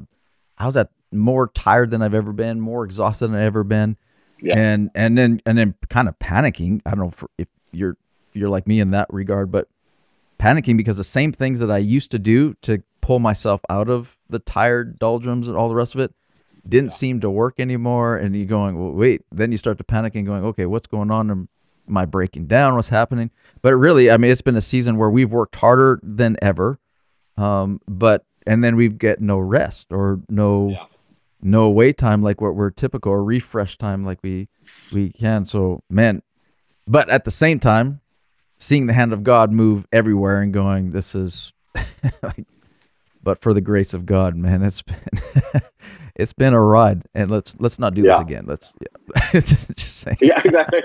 I 0.59 0.67
was 0.67 0.77
at 0.77 0.91
more 1.13 1.49
tired 1.49 1.91
than 1.91 2.03
I've 2.03 2.15
ever 2.15 2.33
been, 2.33 2.61
more 2.61 2.85
exhausted 2.85 3.29
than 3.29 3.37
I've 3.37 3.47
ever 3.47 3.65
been, 3.65 3.97
yeah. 4.41 4.57
and 4.57 4.91
and 4.95 5.19
then 5.19 5.43
and 5.45 5.59
then 5.59 5.75
kind 5.89 6.09
of 6.09 6.19
panicking. 6.21 6.81
I 6.87 6.91
don't 6.91 7.01
know 7.01 7.27
if 7.39 7.49
you're 7.73 7.97
if 8.31 8.37
you're 8.41 8.49
like 8.49 8.67
me 8.67 8.79
in 8.79 8.93
that 8.93 9.09
regard, 9.13 9.51
but 9.51 9.69
panicking 10.41 10.77
because 10.77 10.97
the 10.97 11.05
same 11.05 11.33
things 11.33 11.61
that 11.61 11.71
I 11.71 11.79
used 11.79 12.11
to 12.13 12.19
do 12.19 12.55
to 12.63 12.83
pull 13.03 13.19
myself 13.19 13.61
out 13.69 13.89
of 13.91 14.19
the 14.29 14.39
tired 14.39 14.99
doldrums 14.99 15.47
and 15.47 15.57
all 15.57 15.69
the 15.69 15.75
rest 15.75 15.95
of 15.95 16.01
it 16.01 16.15
didn't 16.67 16.91
yeah. 16.91 16.97
seem 16.97 17.21
to 17.21 17.31
work 17.31 17.61
anymore. 17.61 18.17
And 18.17 18.35
you're 18.35 18.47
going, 18.47 18.79
well, 18.79 18.93
wait, 18.93 19.23
then 19.31 19.53
you 19.53 19.59
start 19.59 19.79
to 19.79 19.85
panic 19.85 20.15
and 20.15 20.27
going, 20.27 20.45
okay, 20.45 20.67
what's 20.67 20.87
going 20.87 21.11
on? 21.11 21.31
Am, 21.31 21.49
I 21.95 22.05
breaking 22.05 22.47
down? 22.47 22.77
What's 22.77 22.91
happening? 22.91 23.33
But 23.63 23.75
really, 23.75 24.13
I 24.13 24.17
mean, 24.17 24.31
it's 24.31 24.43
been 24.43 24.57
a 24.57 24.61
season 24.61 24.97
where 24.97 25.11
we've 25.11 25.33
worked 25.33 25.57
harder 25.57 25.99
than 26.05 26.37
ever. 26.41 26.79
Um, 27.37 27.81
but, 27.89 28.25
and 28.47 28.63
then 28.63 28.77
we 28.77 28.89
get 28.89 29.21
no 29.21 29.39
rest 29.39 29.89
or 29.91 30.21
no, 30.29 30.69
yeah. 30.69 30.85
no 31.43 31.69
wait 31.69 31.99
time 31.99 32.23
like 32.23 32.41
what 32.41 32.55
we're 32.55 32.71
typical 32.71 33.11
or 33.11 33.25
refresh 33.25 33.77
time 33.77 34.05
like 34.05 34.21
we, 34.23 34.49
we 34.93 35.11
can. 35.11 35.45
So, 35.45 35.83
man, 35.91 36.23
but 36.87 37.09
at 37.09 37.25
the 37.25 37.33
same 37.33 37.59
time, 37.59 38.01
seeing 38.61 38.87
the 38.87 38.93
hand 38.93 39.13
of 39.13 39.25
God 39.25 39.51
move 39.51 39.87
everywhere 39.91 40.41
and 40.41 40.53
going, 40.53 40.93
this 40.93 41.15
is 41.15 41.53
like, 42.23 42.47
but 43.23 43.41
for 43.41 43.53
the 43.53 43.61
grace 43.61 43.95
of 43.95 44.07
God, 44.07 44.37
man, 44.37 44.63
it's 44.63 44.83
been 44.83 45.01
it's 46.15 46.33
been 46.33 46.55
a 46.55 46.61
ride, 46.61 47.03
and 47.15 47.31
let's 47.31 47.57
let's 47.59 47.79
not 47.79 47.95
do 47.95 48.03
yeah. 48.03 48.13
this 48.13 48.21
again. 48.21 48.45
Let's 48.47 48.75
yeah. 48.81 49.31
just, 49.41 49.75
just 49.75 49.97
saying. 49.99 50.19
Yeah, 50.21 50.41
exactly. 50.45 50.81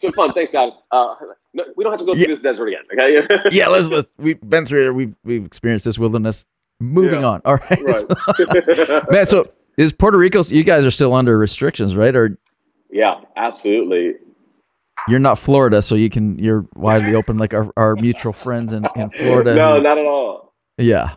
it's 0.00 0.16
fun. 0.16 0.30
Thanks, 0.32 0.52
God. 0.52 0.72
Uh, 0.92 1.14
no, 1.52 1.64
we 1.76 1.82
don't 1.82 1.92
have 1.92 2.00
to 2.00 2.06
go 2.06 2.12
through 2.12 2.22
yeah. 2.22 2.28
this 2.28 2.40
desert 2.40 2.68
again. 2.68 2.82
Okay. 2.92 3.48
yeah, 3.50 3.68
let's 3.68 3.88
let's. 3.88 4.08
We've 4.18 4.40
been 4.40 4.66
through 4.66 4.88
it. 4.88 4.94
We've 4.94 5.16
we've 5.24 5.44
experienced 5.44 5.84
this 5.84 5.98
wilderness. 5.98 6.46
Moving 6.82 7.24
on. 7.24 7.42
All 7.44 7.56
right, 7.56 7.78
right. 7.82 9.10
man. 9.10 9.26
So 9.26 9.52
is 9.76 9.92
Puerto 9.92 10.16
Rico? 10.16 10.42
You 10.44 10.64
guys 10.64 10.86
are 10.86 10.90
still 10.90 11.12
under 11.12 11.36
restrictions, 11.36 11.94
right? 11.94 12.16
Or 12.16 12.38
yeah, 12.90 13.20
absolutely. 13.36 14.14
You're 15.08 15.18
not 15.18 15.38
Florida, 15.38 15.82
so 15.82 15.94
you 15.94 16.10
can. 16.10 16.38
You're 16.38 16.66
widely 16.74 17.14
open, 17.14 17.38
like 17.38 17.54
our, 17.54 17.72
our 17.76 17.96
mutual 17.96 18.32
friends 18.32 18.72
in, 18.72 18.86
in 18.96 19.10
Florida. 19.10 19.54
No, 19.54 19.76
who, 19.76 19.82
not 19.82 19.98
at 19.98 20.06
all. 20.06 20.54
Yeah. 20.78 21.14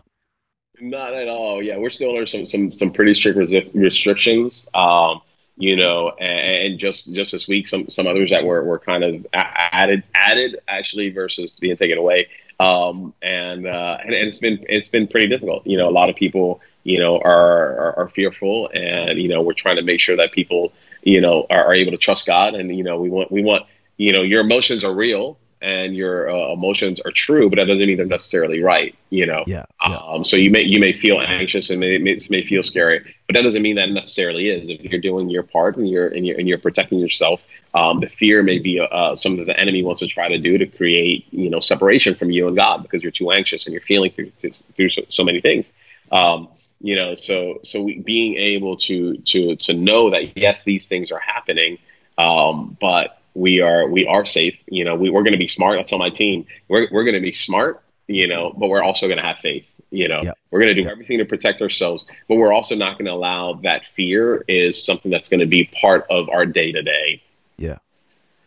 Not 0.80 1.14
at 1.14 1.28
all. 1.28 1.62
Yeah, 1.62 1.76
we're 1.76 1.90
still 1.90 2.10
under 2.10 2.26
some 2.26 2.46
some 2.46 2.72
some 2.72 2.92
pretty 2.92 3.14
strict 3.14 3.38
resi- 3.38 3.70
restrictions. 3.74 4.68
Um, 4.74 5.20
you 5.56 5.76
know, 5.76 6.10
and, 6.18 6.72
and, 6.72 6.78
just 6.78 7.14
just 7.14 7.32
this 7.32 7.46
week, 7.46 7.66
some 7.66 7.88
some 7.88 8.06
others 8.06 8.30
that 8.30 8.44
were, 8.44 8.64
were 8.64 8.78
kind 8.78 9.04
of 9.04 9.26
added 9.32 10.02
added 10.14 10.56
actually 10.66 11.10
versus 11.10 11.58
being 11.60 11.76
taken 11.76 11.98
away. 11.98 12.28
Um, 12.60 13.14
and, 13.22 13.66
uh, 13.66 13.98
and 14.04 14.14
and 14.14 14.28
it's 14.28 14.38
been 14.38 14.64
it's 14.68 14.88
been 14.88 15.06
pretty 15.06 15.28
difficult. 15.28 15.66
You 15.66 15.78
know, 15.78 15.88
a 15.88 15.92
lot 15.92 16.10
of 16.10 16.16
people 16.16 16.60
you 16.82 16.98
know 16.98 17.18
are, 17.18 17.78
are, 17.78 17.98
are 18.00 18.08
fearful, 18.08 18.68
and 18.74 19.20
you 19.20 19.28
know 19.28 19.42
we're 19.42 19.54
trying 19.54 19.76
to 19.76 19.82
make 19.82 20.00
sure 20.00 20.16
that 20.16 20.32
people 20.32 20.72
you 21.04 21.20
know 21.20 21.46
are, 21.50 21.66
are 21.66 21.74
able 21.74 21.92
to 21.92 21.98
trust 21.98 22.26
God, 22.26 22.54
and 22.54 22.74
you 22.76 22.82
know 22.82 23.00
we 23.00 23.10
want 23.10 23.30
we 23.30 23.42
want 23.42 23.66
you 23.96 24.12
know 24.12 24.22
your 24.22 24.40
emotions 24.40 24.84
are 24.84 24.92
real 24.92 25.38
and 25.64 25.96
your 25.96 26.28
uh, 26.28 26.52
emotions 26.52 27.00
are 27.00 27.10
true, 27.10 27.48
but 27.48 27.58
that 27.58 27.64
doesn't 27.64 27.86
mean 27.86 27.96
they're 27.96 28.04
necessarily 28.04 28.62
right. 28.62 28.94
You 29.08 29.24
know. 29.24 29.44
Yeah. 29.46 29.64
yeah. 29.88 29.96
Um, 29.96 30.22
so 30.22 30.36
you 30.36 30.50
may 30.50 30.62
you 30.62 30.78
may 30.78 30.92
feel 30.92 31.20
anxious 31.20 31.70
and 31.70 31.80
may, 31.80 31.96
may, 31.96 32.18
may 32.28 32.42
feel 32.42 32.62
scary, 32.62 33.00
but 33.26 33.34
that 33.34 33.42
doesn't 33.42 33.62
mean 33.62 33.76
that 33.76 33.88
necessarily 33.88 34.50
is. 34.50 34.68
If 34.68 34.82
you're 34.82 35.00
doing 35.00 35.30
your 35.30 35.42
part 35.42 35.76
and 35.76 35.88
you're 35.88 36.08
and 36.08 36.26
you're 36.26 36.38
and 36.38 36.46
you're 36.46 36.58
protecting 36.58 36.98
yourself, 36.98 37.42
um, 37.72 38.00
the 38.00 38.08
fear 38.08 38.42
may 38.42 38.58
be 38.58 38.78
uh, 38.78 39.16
something 39.16 39.46
that 39.46 39.52
the 39.52 39.58
enemy 39.58 39.82
wants 39.82 40.00
to 40.00 40.06
try 40.06 40.28
to 40.28 40.38
do 40.38 40.58
to 40.58 40.66
create 40.66 41.26
you 41.30 41.48
know 41.48 41.60
separation 41.60 42.14
from 42.14 42.30
you 42.30 42.46
and 42.46 42.56
God 42.56 42.82
because 42.82 43.02
you're 43.02 43.12
too 43.12 43.30
anxious 43.30 43.64
and 43.64 43.72
you're 43.72 43.82
feeling 43.82 44.10
through 44.10 44.32
through 44.76 44.90
so, 44.90 45.02
so 45.08 45.24
many 45.24 45.40
things. 45.40 45.72
Um, 46.10 46.48
you 46.80 46.96
know, 46.96 47.14
so 47.14 47.60
so 47.64 47.82
we, 47.82 47.98
being 47.98 48.36
able 48.36 48.76
to 48.76 49.16
to 49.16 49.56
to 49.56 49.72
know 49.72 50.10
that 50.10 50.36
yes, 50.36 50.64
these 50.64 50.86
things 50.86 51.10
are 51.10 51.18
happening, 51.18 51.78
um, 52.18 52.76
but 52.80 53.20
we 53.34 53.60
are 53.60 53.88
we 53.88 54.06
are 54.06 54.24
safe. 54.24 54.62
You 54.66 54.84
know, 54.84 54.94
we, 54.94 55.10
we're 55.10 55.22
going 55.22 55.32
to 55.32 55.38
be 55.38 55.48
smart. 55.48 55.78
I 55.78 55.82
tell 55.82 55.98
my 55.98 56.10
team, 56.10 56.46
we're 56.68 56.88
we're 56.90 57.04
going 57.04 57.14
to 57.14 57.20
be 57.20 57.32
smart. 57.32 57.82
You 58.06 58.28
know, 58.28 58.52
but 58.54 58.68
we're 58.68 58.82
also 58.82 59.06
going 59.06 59.16
to 59.16 59.24
have 59.24 59.38
faith. 59.38 59.66
You 59.90 60.08
know, 60.08 60.20
yep. 60.22 60.36
we're 60.50 60.60
going 60.60 60.68
to 60.68 60.74
do 60.74 60.82
yep. 60.82 60.92
everything 60.92 61.18
to 61.18 61.24
protect 61.24 61.62
ourselves, 61.62 62.04
but 62.28 62.34
we're 62.34 62.52
also 62.52 62.74
not 62.74 62.98
going 62.98 63.06
to 63.06 63.12
allow 63.12 63.54
that 63.62 63.86
fear 63.86 64.44
is 64.48 64.84
something 64.84 65.10
that's 65.10 65.28
going 65.28 65.40
to 65.40 65.46
be 65.46 65.70
part 65.80 66.06
of 66.10 66.28
our 66.28 66.44
day 66.44 66.72
to 66.72 66.82
day. 66.82 67.22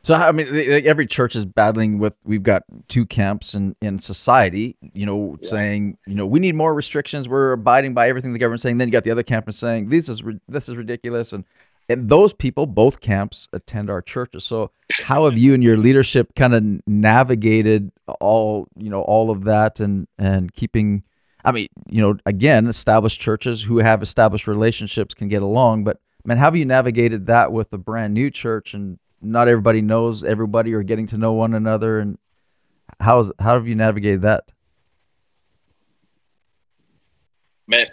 So 0.08 0.16
I 0.16 0.32
mean, 0.32 0.48
every 0.86 1.06
church 1.06 1.36
is 1.36 1.44
battling 1.44 2.00
with. 2.00 2.16
We've 2.24 2.42
got 2.42 2.64
two 2.88 3.06
camps 3.06 3.54
in 3.54 3.76
in 3.82 4.00
society. 4.00 4.78
You 4.94 5.06
know, 5.06 5.38
yeah. 5.42 5.50
saying 5.50 5.98
you 6.08 6.16
know 6.16 6.26
we 6.26 6.40
need 6.40 6.56
more 6.56 6.74
restrictions. 6.74 7.28
We're 7.28 7.52
abiding 7.52 7.94
by 7.94 8.08
everything 8.08 8.32
the 8.32 8.40
government's 8.40 8.64
saying. 8.64 8.78
Then 8.78 8.88
you 8.88 8.94
got 8.94 9.04
the 9.04 9.12
other 9.12 9.22
camp 9.22 9.48
and 9.48 9.54
saying 9.54 9.90
this 9.90 10.08
is 10.08 10.24
this 10.48 10.70
is 10.70 10.78
ridiculous, 10.78 11.34
and 11.34 11.44
and 11.90 12.08
those 12.08 12.32
people, 12.32 12.68
both 12.68 13.02
camps, 13.02 13.50
attend 13.52 13.90
our 13.90 14.02
churches. 14.02 14.46
So, 14.46 14.72
how 14.94 15.26
have 15.26 15.38
you 15.38 15.54
and 15.54 15.62
your 15.62 15.76
leadership 15.76 16.36
kind 16.36 16.54
of 16.54 16.64
navigated 16.88 17.92
all 18.22 18.70
you 18.78 18.90
know 18.90 19.02
all 19.02 19.30
of 19.30 19.44
that 19.44 19.82
and 19.82 20.08
and 20.18 20.54
keeping? 20.54 21.04
I 21.44 21.52
mean, 21.52 21.68
you 21.90 22.02
know, 22.02 22.18
again, 22.26 22.68
established 22.68 23.20
churches 23.20 23.64
who 23.64 23.80
have 23.80 24.02
established 24.02 24.48
relationships 24.48 25.14
can 25.14 25.28
get 25.28 25.42
along, 25.42 25.84
but 25.84 26.00
man, 26.24 26.38
how 26.38 26.46
have 26.46 26.56
you 26.56 26.64
navigated 26.64 27.26
that 27.26 27.52
with 27.52 27.74
a 27.74 27.78
brand 27.78 28.14
new 28.14 28.32
church 28.32 28.74
and 28.74 29.00
not 29.22 29.48
everybody 29.48 29.82
knows 29.82 30.24
everybody 30.24 30.74
or 30.74 30.84
getting 30.84 31.08
to 31.08 31.18
know 31.18 31.34
one 31.34 31.54
another? 31.54 32.00
And 32.00 32.18
how's 33.00 33.32
how 33.40 33.54
have 33.54 33.68
you 33.68 33.76
navigated 33.76 34.22
that? 34.24 34.46
Man, 37.68 37.88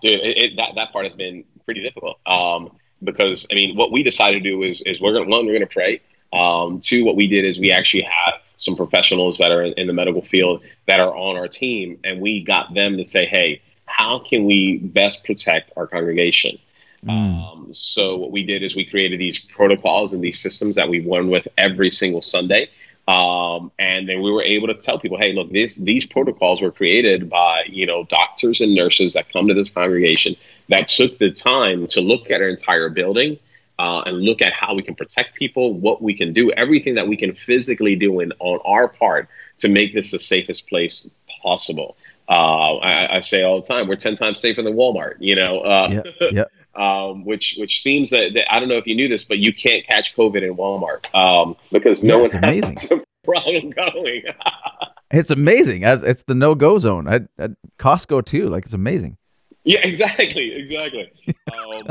dude, 0.00 0.12
it, 0.12 0.42
it, 0.44 0.56
that 0.56 0.70
that 0.76 0.92
part 0.92 1.04
has 1.04 1.14
been 1.14 1.44
pretty 1.64 1.82
difficult. 1.82 2.18
Um, 2.26 2.76
because 3.02 3.46
I 3.50 3.54
mean, 3.54 3.76
what 3.76 3.92
we 3.92 4.02
decided 4.02 4.42
to 4.42 4.50
do 4.50 4.62
is 4.62 4.82
is 4.86 5.00
we're 5.00 5.12
gonna 5.12 5.28
one 5.28 5.46
we're 5.46 5.54
gonna 5.54 5.66
pray. 5.66 6.00
Um, 6.32 6.80
two, 6.80 7.04
what 7.04 7.16
we 7.16 7.26
did 7.26 7.44
is 7.44 7.58
we 7.58 7.72
actually 7.72 8.02
have 8.02 8.40
some 8.58 8.76
professionals 8.76 9.38
that 9.38 9.50
are 9.50 9.62
in, 9.62 9.72
in 9.74 9.86
the 9.86 9.92
medical 9.92 10.22
field 10.22 10.62
that 10.86 11.00
are 11.00 11.14
on 11.16 11.36
our 11.36 11.48
team, 11.48 11.98
and 12.04 12.20
we 12.20 12.44
got 12.44 12.72
them 12.74 12.96
to 12.98 13.04
say, 13.04 13.26
hey, 13.26 13.62
how 13.86 14.20
can 14.20 14.44
we 14.44 14.78
best 14.78 15.24
protect 15.24 15.72
our 15.76 15.86
congregation? 15.86 16.58
Mm. 17.06 17.10
Um, 17.10 17.68
so 17.72 18.16
what 18.16 18.30
we 18.30 18.44
did 18.44 18.62
is 18.62 18.76
we 18.76 18.84
created 18.84 19.18
these 19.18 19.38
protocols 19.38 20.12
and 20.12 20.22
these 20.22 20.38
systems 20.38 20.76
that 20.76 20.88
we 20.88 21.00
run 21.00 21.30
with 21.30 21.48
every 21.56 21.90
single 21.90 22.22
Sunday. 22.22 22.68
Um, 23.08 23.72
and 23.78 24.08
then 24.08 24.22
we 24.22 24.30
were 24.30 24.42
able 24.42 24.68
to 24.68 24.74
tell 24.74 24.98
people, 24.98 25.18
hey, 25.18 25.32
look, 25.32 25.50
this, 25.50 25.76
these 25.76 26.06
protocols 26.06 26.62
were 26.62 26.70
created 26.70 27.28
by 27.28 27.64
you 27.68 27.86
know 27.86 28.04
doctors 28.04 28.60
and 28.60 28.74
nurses 28.74 29.14
that 29.14 29.32
come 29.32 29.48
to 29.48 29.54
this 29.54 29.70
congregation 29.70 30.36
that 30.68 30.88
took 30.88 31.18
the 31.18 31.30
time 31.30 31.86
to 31.88 32.00
look 32.00 32.30
at 32.30 32.40
our 32.40 32.48
entire 32.48 32.88
building 32.88 33.38
uh, 33.80 34.02
and 34.02 34.18
look 34.18 34.42
at 34.42 34.52
how 34.52 34.74
we 34.74 34.82
can 34.82 34.94
protect 34.94 35.34
people, 35.34 35.72
what 35.74 36.02
we 36.02 36.14
can 36.14 36.32
do, 36.32 36.52
everything 36.52 36.94
that 36.96 37.08
we 37.08 37.16
can 37.16 37.34
physically 37.34 37.96
do 37.96 38.20
in, 38.20 38.32
on 38.38 38.60
our 38.64 38.86
part 38.86 39.28
to 39.58 39.68
make 39.68 39.94
this 39.94 40.10
the 40.10 40.18
safest 40.18 40.68
place 40.68 41.08
possible. 41.42 41.96
Uh, 42.28 42.76
I, 42.76 43.16
I, 43.16 43.20
say 43.20 43.42
all 43.42 43.60
the 43.60 43.66
time, 43.66 43.88
we're 43.88 43.96
ten 43.96 44.14
times 44.14 44.40
safer 44.40 44.62
than 44.62 44.74
Walmart. 44.74 45.14
You 45.18 45.34
know, 45.34 45.60
uh, 45.60 46.02
yeah, 46.20 46.28
yeah. 46.30 46.44
Um, 46.74 47.24
which 47.24 47.56
which 47.58 47.82
seems 47.82 48.10
that, 48.10 48.32
that, 48.34 48.52
I 48.52 48.60
don't 48.60 48.68
know 48.68 48.76
if 48.76 48.86
you 48.86 48.94
knew 48.94 49.08
this, 49.08 49.24
but 49.24 49.38
you 49.38 49.52
can't 49.52 49.86
catch 49.86 50.14
COVID 50.16 50.42
in 50.42 50.56
Walmart 50.56 51.12
um, 51.14 51.56
because 51.72 52.02
no 52.02 52.20
one's 52.20 52.34
amazing. 52.34 52.78
a 52.90 53.00
problem 53.24 53.70
going. 53.70 54.22
it's 55.10 55.30
amazing. 55.30 55.82
It's 55.84 56.22
the 56.24 56.34
no 56.34 56.54
go 56.54 56.78
zone 56.78 57.08
at, 57.08 57.22
at 57.38 57.52
Costco 57.78 58.24
too. 58.24 58.48
Like 58.48 58.64
it's 58.64 58.74
amazing. 58.74 59.16
Yeah, 59.64 59.80
exactly, 59.86 60.52
exactly. 60.54 61.12
um, 61.52 61.88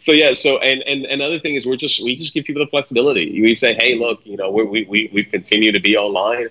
so 0.00 0.12
yeah, 0.12 0.34
so 0.34 0.58
and 0.58 0.82
and 0.82 1.04
another 1.06 1.38
thing 1.38 1.54
is 1.54 1.66
we're 1.66 1.76
just 1.76 2.02
we 2.02 2.16
just 2.16 2.34
give 2.34 2.44
people 2.44 2.64
the 2.64 2.70
flexibility. 2.70 3.40
We 3.40 3.54
say, 3.54 3.74
hey, 3.80 3.96
look, 3.96 4.20
you 4.24 4.36
know, 4.36 4.50
we 4.50 4.64
we 4.64 4.84
we 4.84 5.10
we 5.12 5.24
continue 5.24 5.72
to 5.72 5.80
be 5.80 5.96
online 5.96 6.48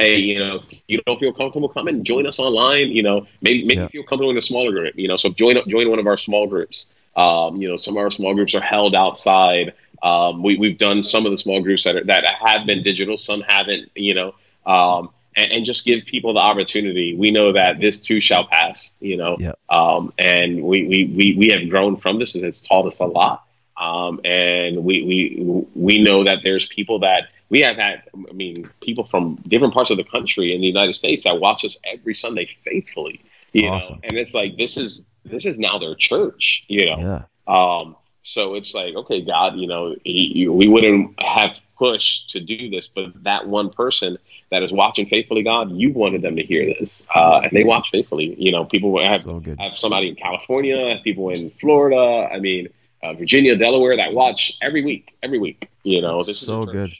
hey, 0.00 0.16
you 0.18 0.38
know, 0.38 0.56
if 0.70 0.78
you 0.88 1.00
don't 1.06 1.18
feel 1.20 1.32
comfortable, 1.32 1.68
come 1.68 1.88
and 1.88 2.04
join 2.04 2.26
us 2.26 2.38
online. 2.38 2.88
You 2.88 3.02
know, 3.02 3.26
maybe 3.42 3.64
maybe 3.64 3.80
Yeah. 3.80 3.88
feel 3.88 4.02
comfortable 4.02 4.30
in 4.30 4.38
a 4.38 4.42
smaller 4.42 4.72
group. 4.72 4.94
You 4.96 5.08
know, 5.08 5.16
so 5.16 5.30
join 5.30 5.56
join 5.68 5.88
one 5.90 5.98
of 5.98 6.06
our 6.06 6.16
small 6.18 6.46
groups. 6.46 6.88
Um, 7.16 7.60
you 7.60 7.68
know, 7.68 7.76
some 7.76 7.96
of 7.96 8.02
our 8.02 8.10
small 8.10 8.34
groups 8.34 8.54
are 8.54 8.60
held 8.60 8.94
outside. 8.94 9.74
Um, 10.02 10.42
we, 10.42 10.56
we've 10.56 10.78
done 10.78 11.02
some 11.02 11.26
of 11.26 11.32
the 11.32 11.38
small 11.38 11.60
groups 11.62 11.84
that 11.84 11.94
are, 11.96 12.04
that 12.04 12.24
have 12.46 12.66
been 12.66 12.82
digital, 12.82 13.16
some 13.16 13.42
haven't. 13.46 13.90
You 13.94 14.14
know, 14.14 14.34
um, 14.66 15.10
and, 15.36 15.52
and 15.52 15.64
just 15.66 15.84
give 15.84 16.04
people 16.06 16.34
the 16.34 16.40
opportunity. 16.40 17.14
We 17.16 17.30
know 17.30 17.52
that 17.52 17.80
this 17.80 18.00
too 18.00 18.20
shall 18.20 18.46
pass. 18.46 18.92
You 19.00 19.16
know, 19.16 19.36
Yeah. 19.38 19.52
um, 19.68 20.12
and 20.18 20.62
we, 20.62 20.86
we 20.86 21.04
we 21.16 21.34
we 21.36 21.48
have 21.52 21.68
grown 21.68 21.96
from 21.96 22.18
this, 22.18 22.34
and 22.34 22.44
it's 22.44 22.60
taught 22.60 22.86
us 22.86 22.98
a 23.00 23.06
lot. 23.06 23.44
Um, 23.76 24.20
and 24.24 24.84
we 24.84 25.02
we 25.04 25.66
we 25.74 26.02
know 26.02 26.24
that 26.24 26.38
there's 26.42 26.66
people 26.66 27.00
that 27.00 27.28
we 27.50 27.60
have 27.60 27.76
had. 27.76 28.02
I 28.30 28.32
mean, 28.32 28.68
people 28.80 29.04
from 29.04 29.36
different 29.48 29.74
parts 29.74 29.90
of 29.90 29.96
the 29.96 30.04
country 30.04 30.54
in 30.54 30.60
the 30.60 30.66
United 30.66 30.94
States 30.94 31.24
that 31.24 31.38
watch 31.40 31.64
us 31.64 31.76
every 31.84 32.14
Sunday 32.14 32.48
faithfully. 32.64 33.20
You 33.52 33.68
Awesome. 33.68 33.96
know, 33.96 34.00
and 34.04 34.16
it's 34.16 34.32
like 34.34 34.56
this 34.56 34.76
is 34.76 35.06
this 35.24 35.44
is 35.44 35.58
now 35.58 35.78
their 35.78 35.94
church. 35.96 36.64
You 36.68 36.86
know, 36.90 36.98
Yeah. 36.98 37.22
um, 37.54 37.96
so 38.22 38.54
it's 38.54 38.72
like, 38.74 38.94
okay, 38.94 39.20
God, 39.22 39.56
you 39.56 39.66
know, 39.66 39.94
he, 40.04 40.32
you, 40.34 40.52
we 40.52 40.68
wouldn't 40.68 41.20
have 41.22 41.56
pushed 41.78 42.30
to 42.30 42.40
do 42.40 42.68
this, 42.70 42.86
but 42.88 43.06
that 43.24 43.48
one 43.48 43.70
person 43.70 44.18
that 44.50 44.62
is 44.62 44.70
watching 44.70 45.06
faithfully, 45.06 45.42
God, 45.42 45.72
you 45.72 45.92
wanted 45.92 46.20
them 46.22 46.36
to 46.36 46.42
hear 46.42 46.66
this, 46.78 47.06
uh, 47.14 47.40
and 47.42 47.50
they 47.52 47.64
watch 47.64 47.88
faithfully. 47.90 48.34
You 48.38 48.52
know, 48.52 48.64
people 48.66 49.02
have 49.04 49.22
So 49.22 49.40
good. 49.40 49.58
have 49.58 49.76
somebody 49.78 50.08
in 50.08 50.16
California, 50.16 50.94
have 50.94 51.02
people 51.02 51.30
in 51.30 51.50
Florida. 51.60 52.28
I 52.32 52.38
mean, 52.38 52.68
uh, 53.02 53.14
Virginia, 53.14 53.56
Delaware 53.56 53.96
that 53.96 54.12
watch 54.12 54.52
every 54.60 54.84
week, 54.84 55.16
every 55.22 55.38
week. 55.38 55.68
You 55.82 56.02
know, 56.02 56.22
this 56.22 56.38
So 56.40 56.62
is 56.62 56.66
church. 56.68 56.74
good. 56.74 56.92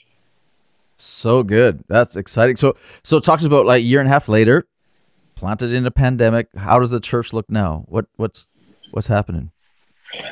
So 1.01 1.43
good. 1.43 1.83
That's 1.87 2.15
exciting. 2.15 2.55
So 2.55 2.75
so 3.03 3.19
talk 3.19 3.39
to 3.39 3.43
us 3.43 3.47
about 3.47 3.65
like 3.65 3.79
a 3.79 3.83
year 3.83 3.99
and 3.99 4.07
a 4.07 4.11
half 4.11 4.29
later, 4.29 4.67
planted 5.35 5.73
in 5.73 5.85
a 5.85 5.91
pandemic. 5.91 6.47
How 6.55 6.79
does 6.79 6.91
the 6.91 6.99
church 6.99 7.33
look 7.33 7.49
now? 7.49 7.85
What 7.87 8.05
what's 8.17 8.47
what's 8.91 9.07
happening? 9.07 9.51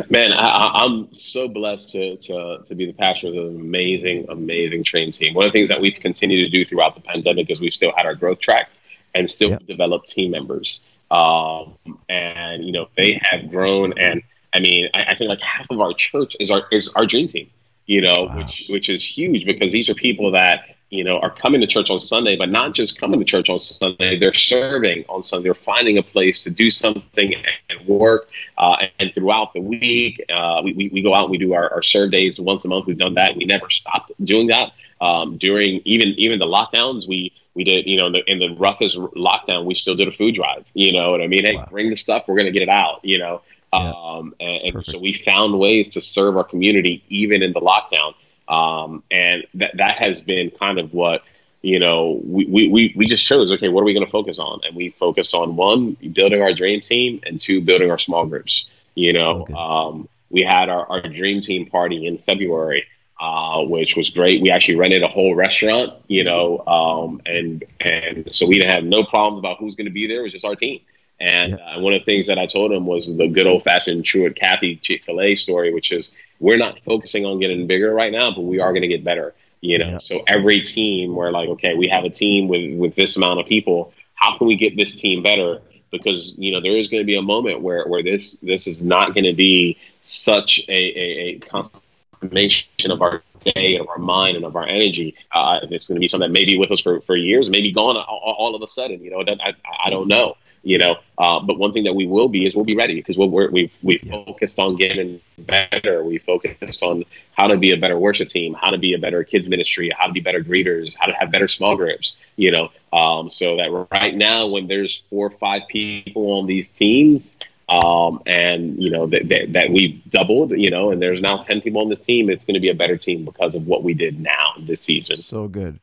Man, 0.09 0.33
I, 0.33 0.83
I'm 0.83 1.13
so 1.13 1.47
blessed 1.47 1.91
to, 1.93 2.17
to 2.17 2.59
to 2.65 2.75
be 2.75 2.85
the 2.85 2.93
pastor 2.93 3.27
of 3.27 3.33
an 3.33 3.55
amazing, 3.59 4.25
amazing 4.29 4.83
train 4.83 5.11
team. 5.11 5.33
One 5.33 5.47
of 5.47 5.53
the 5.53 5.59
things 5.59 5.69
that 5.69 5.79
we've 5.81 5.99
continued 5.99 6.43
to 6.45 6.49
do 6.49 6.65
throughout 6.65 6.95
the 6.95 7.01
pandemic 7.01 7.49
is 7.49 7.59
we've 7.59 7.73
still 7.73 7.93
had 7.95 8.05
our 8.05 8.13
growth 8.15 8.39
track 8.39 8.69
and 9.15 9.29
still 9.29 9.51
Yeah. 9.51 9.57
developed 9.67 10.09
team 10.09 10.31
members. 10.31 10.81
Um, 11.11 11.77
and 12.09 12.63
you 12.63 12.71
know 12.71 12.89
they 12.95 13.19
have 13.23 13.49
grown, 13.49 13.97
and 13.97 14.21
I 14.53 14.59
mean, 14.59 14.89
I, 14.93 15.05
I 15.05 15.15
think 15.15 15.29
like 15.29 15.41
half 15.41 15.65
of 15.71 15.79
our 15.81 15.93
church 15.93 16.35
is 16.39 16.51
our 16.51 16.63
is 16.71 16.89
our 16.89 17.07
dream 17.07 17.27
team. 17.27 17.49
You 17.93 18.01
know, 18.01 18.19
Wow. 18.29 18.35
which 18.37 18.65
which 18.69 18.87
is 18.95 19.01
huge 19.03 19.45
because 19.45 19.71
these 19.71 19.89
are 19.89 19.95
people 19.95 20.29
that 20.31 20.57
you 20.91 21.03
know 21.03 21.17
are 21.25 21.31
coming 21.43 21.59
to 21.61 21.67
church 21.75 21.89
on 21.89 21.99
Sunday, 21.99 22.35
but 22.35 22.49
not 22.49 22.75
just 22.75 22.99
coming 23.01 23.19
to 23.19 23.25
church 23.25 23.49
on 23.49 23.59
Sunday. 23.59 24.19
They're 24.19 24.33
serving 24.51 25.05
on 25.09 25.23
Sunday. 25.23 25.45
They're 25.45 25.55
finding 25.73 25.97
a 25.97 26.03
place 26.03 26.43
to 26.43 26.51
do 26.51 26.69
something 26.69 27.33
and 27.69 27.87
work 27.87 28.29
uh, 28.59 28.75
and 28.99 29.11
throughout 29.15 29.53
the 29.53 29.61
week, 29.61 30.23
uh, 30.31 30.61
we, 30.63 30.73
we, 30.73 30.89
we 30.93 31.01
go 31.01 31.15
out 31.15 31.23
and 31.23 31.31
we 31.31 31.39
do 31.39 31.53
our, 31.53 31.67
our 31.73 31.81
serve 31.81 32.11
days 32.11 32.39
once 32.39 32.63
a 32.63 32.67
month. 32.67 32.85
We've 32.85 32.97
done 32.97 33.15
that. 33.15 33.35
We 33.35 33.45
never 33.45 33.67
stopped 33.71 34.11
doing 34.23 34.47
that. 34.47 34.71
Um, 35.01 35.37
during 35.39 35.81
even 35.85 36.09
even 36.25 36.37
the 36.37 36.45
lockdowns, 36.45 37.07
we 37.07 37.31
we 37.55 37.63
did 37.63 37.87
you 37.87 37.97
know 37.99 38.05
in 38.07 38.13
the, 38.13 38.23
in 38.31 38.37
the 38.37 38.49
roughest 38.65 38.97
lockdown, 38.97 39.65
we 39.65 39.73
still 39.73 39.95
did 39.95 40.07
a 40.07 40.11
food 40.11 40.35
drive. 40.35 40.63
You 40.75 40.93
know 40.93 41.09
what 41.11 41.21
I 41.21 41.27
mean? 41.27 41.43
Hey, 41.43 41.55
Wow. 41.55 41.67
bring 41.71 41.89
the 41.89 41.95
stuff. 41.95 42.25
We're 42.27 42.37
gonna 42.37 42.51
get 42.51 42.61
it 42.61 42.69
out. 42.69 42.99
You 43.03 43.17
know. 43.17 43.41
Yeah. 43.73 43.91
Um, 43.91 44.33
and, 44.39 44.75
and 44.75 44.85
so 44.85 44.97
we 44.97 45.13
found 45.13 45.57
ways 45.59 45.89
to 45.89 46.01
serve 46.01 46.37
our 46.37 46.43
community 46.43 47.03
even 47.09 47.43
in 47.43 47.53
the 47.53 47.61
lockdown. 47.61 48.13
Um, 48.47 49.03
and 49.11 49.45
that 49.55 49.77
that 49.77 50.03
has 50.03 50.21
been 50.21 50.49
kind 50.49 50.79
of 50.79 50.91
what 50.93 51.21
you 51.61 51.79
know 51.79 52.21
we, 52.23 52.45
we, 52.45 52.93
we, 52.95 53.05
just 53.05 53.25
chose 53.25 53.51
okay 53.51 53.67
what 53.67 53.81
are 53.81 53.85
we 53.85 53.93
going 53.93 54.05
to 54.05 54.11
focus 54.11 54.39
on 54.39 54.61
and 54.65 54.75
we 54.75 54.89
focus 54.91 55.33
on 55.33 55.55
one 55.55 55.97
building 56.13 56.41
our 56.41 56.53
dream 56.53 56.81
team 56.81 57.21
and 57.25 57.39
two 57.39 57.61
building 57.61 57.91
our 57.91 57.99
small 57.99 58.25
groups 58.25 58.65
you 58.95 59.13
know 59.13 59.45
good. 59.45 59.55
um, 59.55 60.07
we 60.29 60.41
had 60.41 60.69
our, 60.69 60.85
our 60.87 61.01
dream 61.01 61.41
team 61.41 61.65
party 61.65 62.07
in 62.07 62.17
february 62.19 62.85
uh, 63.19 63.61
which 63.63 63.97
was 63.97 64.09
great 64.09 64.41
we 64.41 64.49
actually 64.49 64.75
rented 64.75 65.03
a 65.03 65.07
whole 65.07 65.35
restaurant 65.35 65.93
you 66.07 66.23
know 66.23 66.65
um, 66.65 67.21
and 67.25 67.65
and 67.81 68.33
so 68.33 68.47
we 68.47 68.55
didn't 68.55 68.73
have 68.73 68.85
no 68.85 69.03
problems 69.03 69.39
about 69.39 69.57
who's 69.59 69.75
going 69.75 69.87
to 69.87 69.91
be 69.91 70.07
there 70.07 70.21
it 70.21 70.23
was 70.23 70.31
just 70.31 70.45
our 70.45 70.55
team 70.55 70.79
and 71.19 71.55
uh, 71.55 71.79
one 71.79 71.93
of 71.93 72.01
the 72.01 72.05
things 72.05 72.27
that 72.27 72.37
I 72.37 72.45
told 72.45 72.71
him 72.71 72.85
was 72.85 73.05
the 73.05 73.27
good 73.27 73.45
old 73.45 73.63
fashioned 73.63 74.05
Truett 74.05 74.35
Cathy 74.35 74.77
Chick 74.77 75.03
fil 75.05 75.21
A 75.21 75.35
story, 75.35 75.73
which 75.73 75.91
is 75.91 76.11
we're 76.39 76.57
not 76.57 76.79
focusing 76.85 77.25
on 77.25 77.39
getting 77.39 77.67
bigger 77.67 77.93
right 77.93 78.11
now, 78.11 78.31
but 78.31 78.41
we 78.41 78.59
are 78.59 78.71
going 78.71 78.83
to 78.83 78.87
get 78.87 79.03
better. 79.03 79.33
You 79.61 79.77
know, 79.79 79.89
Yeah. 79.89 79.97
so 79.97 80.21
every 80.27 80.61
team, 80.61 81.15
we're 81.15 81.31
like, 81.31 81.49
okay, 81.49 81.73
we 81.75 81.87
have 81.91 82.05
a 82.05 82.09
team 82.09 82.47
with, 82.47 82.77
with 82.79 82.95
this 82.95 83.17
amount 83.17 83.41
of 83.41 83.45
people. 83.45 83.93
How 84.15 84.37
can 84.37 84.47
we 84.47 84.55
get 84.55 84.77
this 84.77 84.95
team 84.95 85.21
better? 85.21 85.61
Because 85.91 86.35
you 86.37 86.51
know 86.51 86.61
there 86.61 86.77
is 86.77 86.87
going 86.87 87.01
to 87.01 87.05
be 87.05 87.17
a 87.17 87.21
moment 87.21 87.61
where, 87.61 87.85
where 87.87 88.03
this 88.03 88.37
this 88.41 88.67
is 88.67 88.83
not 88.83 89.13
going 89.13 89.23
to 89.23 89.33
be 89.33 89.77
such 90.01 90.59
a, 90.69 90.71
a, 90.71 91.05
a 91.35 91.39
consummation 91.39 92.91
of 92.91 93.01
our 93.01 93.23
day 93.43 93.75
and 93.75 93.81
of 93.81 93.89
our 93.89 93.97
mind 93.97 94.35
and 94.37 94.45
of 94.45 94.55
our 94.55 94.67
energy. 94.67 95.15
Uh, 95.33 95.59
it's 95.63 95.87
going 95.87 95.95
to 95.95 95.99
be 95.99 96.07
something 96.07 96.31
that 96.31 96.33
may 96.33 96.45
be 96.45 96.57
with 96.57 96.71
us 96.71 96.81
for, 96.81 97.01
for 97.01 97.15
years, 97.15 97.49
maybe 97.49 97.71
gone 97.71 97.97
all, 97.97 98.35
all 98.37 98.55
of 98.55 98.61
a 98.61 98.67
sudden. 98.67 99.01
You 99.01 99.11
know, 99.11 99.23
that 99.25 99.39
I, 99.43 99.53
I 99.83 99.89
don't 99.89 100.07
know 100.07 100.35
you 100.63 100.77
know. 100.77 100.97
Uh, 101.17 101.39
but 101.39 101.57
one 101.57 101.73
thing 101.73 101.83
that 101.83 101.93
we 101.93 102.05
will 102.05 102.29
be 102.29 102.45
is 102.45 102.55
we'll 102.55 102.65
be 102.65 102.75
ready 102.75 102.95
because 102.95 103.17
we're, 103.17 103.49
we've 103.49 103.71
we've 103.81 104.03
Yeah. 104.03 104.23
focused 104.25 104.59
on 104.59 104.75
getting 104.75 105.21
better. 105.37 106.03
We 106.03 106.17
focused 106.17 106.83
on 106.83 107.05
how 107.37 107.47
to 107.47 107.57
be 107.57 107.71
a 107.71 107.77
better 107.77 107.97
worship 107.97 108.29
team, 108.29 108.53
how 108.53 108.69
to 108.69 108.77
be 108.77 108.93
a 108.93 108.97
better 108.97 109.23
kids 109.23 109.47
ministry, 109.47 109.91
how 109.97 110.07
to 110.07 110.13
be 110.13 110.19
better 110.19 110.43
greeters, 110.43 110.95
how 110.97 111.07
to 111.07 111.13
have 111.13 111.31
better 111.31 111.47
small 111.47 111.75
groups. 111.75 112.15
You 112.35 112.51
know, 112.51 112.69
um, 112.93 113.29
so 113.29 113.57
that 113.57 113.87
right 113.91 114.15
now 114.15 114.47
when 114.47 114.67
there's 114.67 115.03
four 115.09 115.27
or 115.27 115.37
five 115.37 115.63
people 115.67 116.31
on 116.33 116.47
these 116.47 116.69
teams. 116.69 117.37
Um, 117.69 118.23
and 118.25 118.81
you 118.81 118.89
know 118.89 119.05
that, 119.05 119.29
that 119.29 119.53
that 119.53 119.69
we've 119.69 120.01
doubled, 120.09 120.53
you 120.57 120.71
know, 120.71 120.89
and 120.89 120.99
there's 120.99 121.21
now 121.21 121.37
ten 121.37 121.61
people 121.61 121.81
on 121.81 121.89
this 121.89 121.99
team. 121.99 122.27
It's 122.31 122.43
going 122.43 122.55
to 122.55 122.59
be 122.59 122.69
a 122.69 122.73
better 122.73 122.97
team 122.97 123.25
because 123.25 123.53
of 123.53 123.67
what 123.67 123.83
we 123.83 123.93
did 123.93 124.19
now 124.19 124.55
this 124.57 124.81
season. 124.81 125.17
So 125.17 125.47
good. 125.47 125.79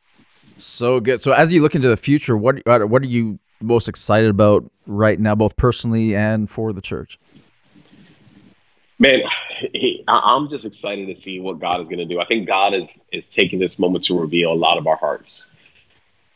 So 0.57 0.99
good. 0.99 1.21
So 1.21 1.31
as 1.31 1.53
you 1.53 1.61
look 1.61 1.75
into 1.75 1.87
the 1.87 1.95
future, 1.95 2.35
what 2.35 2.65
what 2.65 3.01
are 3.01 3.05
you 3.05 3.39
most 3.61 3.87
excited 3.87 4.29
about 4.29 4.69
right 4.85 5.19
now, 5.19 5.35
both 5.35 5.55
personally 5.55 6.15
and 6.15 6.49
for 6.49 6.73
the 6.73 6.81
church? 6.81 7.19
Man, 8.99 9.21
he, 9.73 10.03
I'm 10.07 10.49
just 10.49 10.65
excited 10.65 11.07
to 11.07 11.15
see 11.21 11.39
what 11.39 11.59
God 11.59 11.81
is 11.81 11.87
going 11.87 11.99
to 11.99 12.05
do. 12.05 12.19
I 12.19 12.25
think 12.25 12.47
God 12.47 12.73
is 12.73 13.03
is 13.11 13.27
taking 13.27 13.59
this 13.59 13.77
moment 13.77 14.05
to 14.05 14.19
reveal 14.19 14.51
a 14.51 14.55
lot 14.55 14.79
of 14.79 14.87
our 14.87 14.95
hearts, 14.95 15.51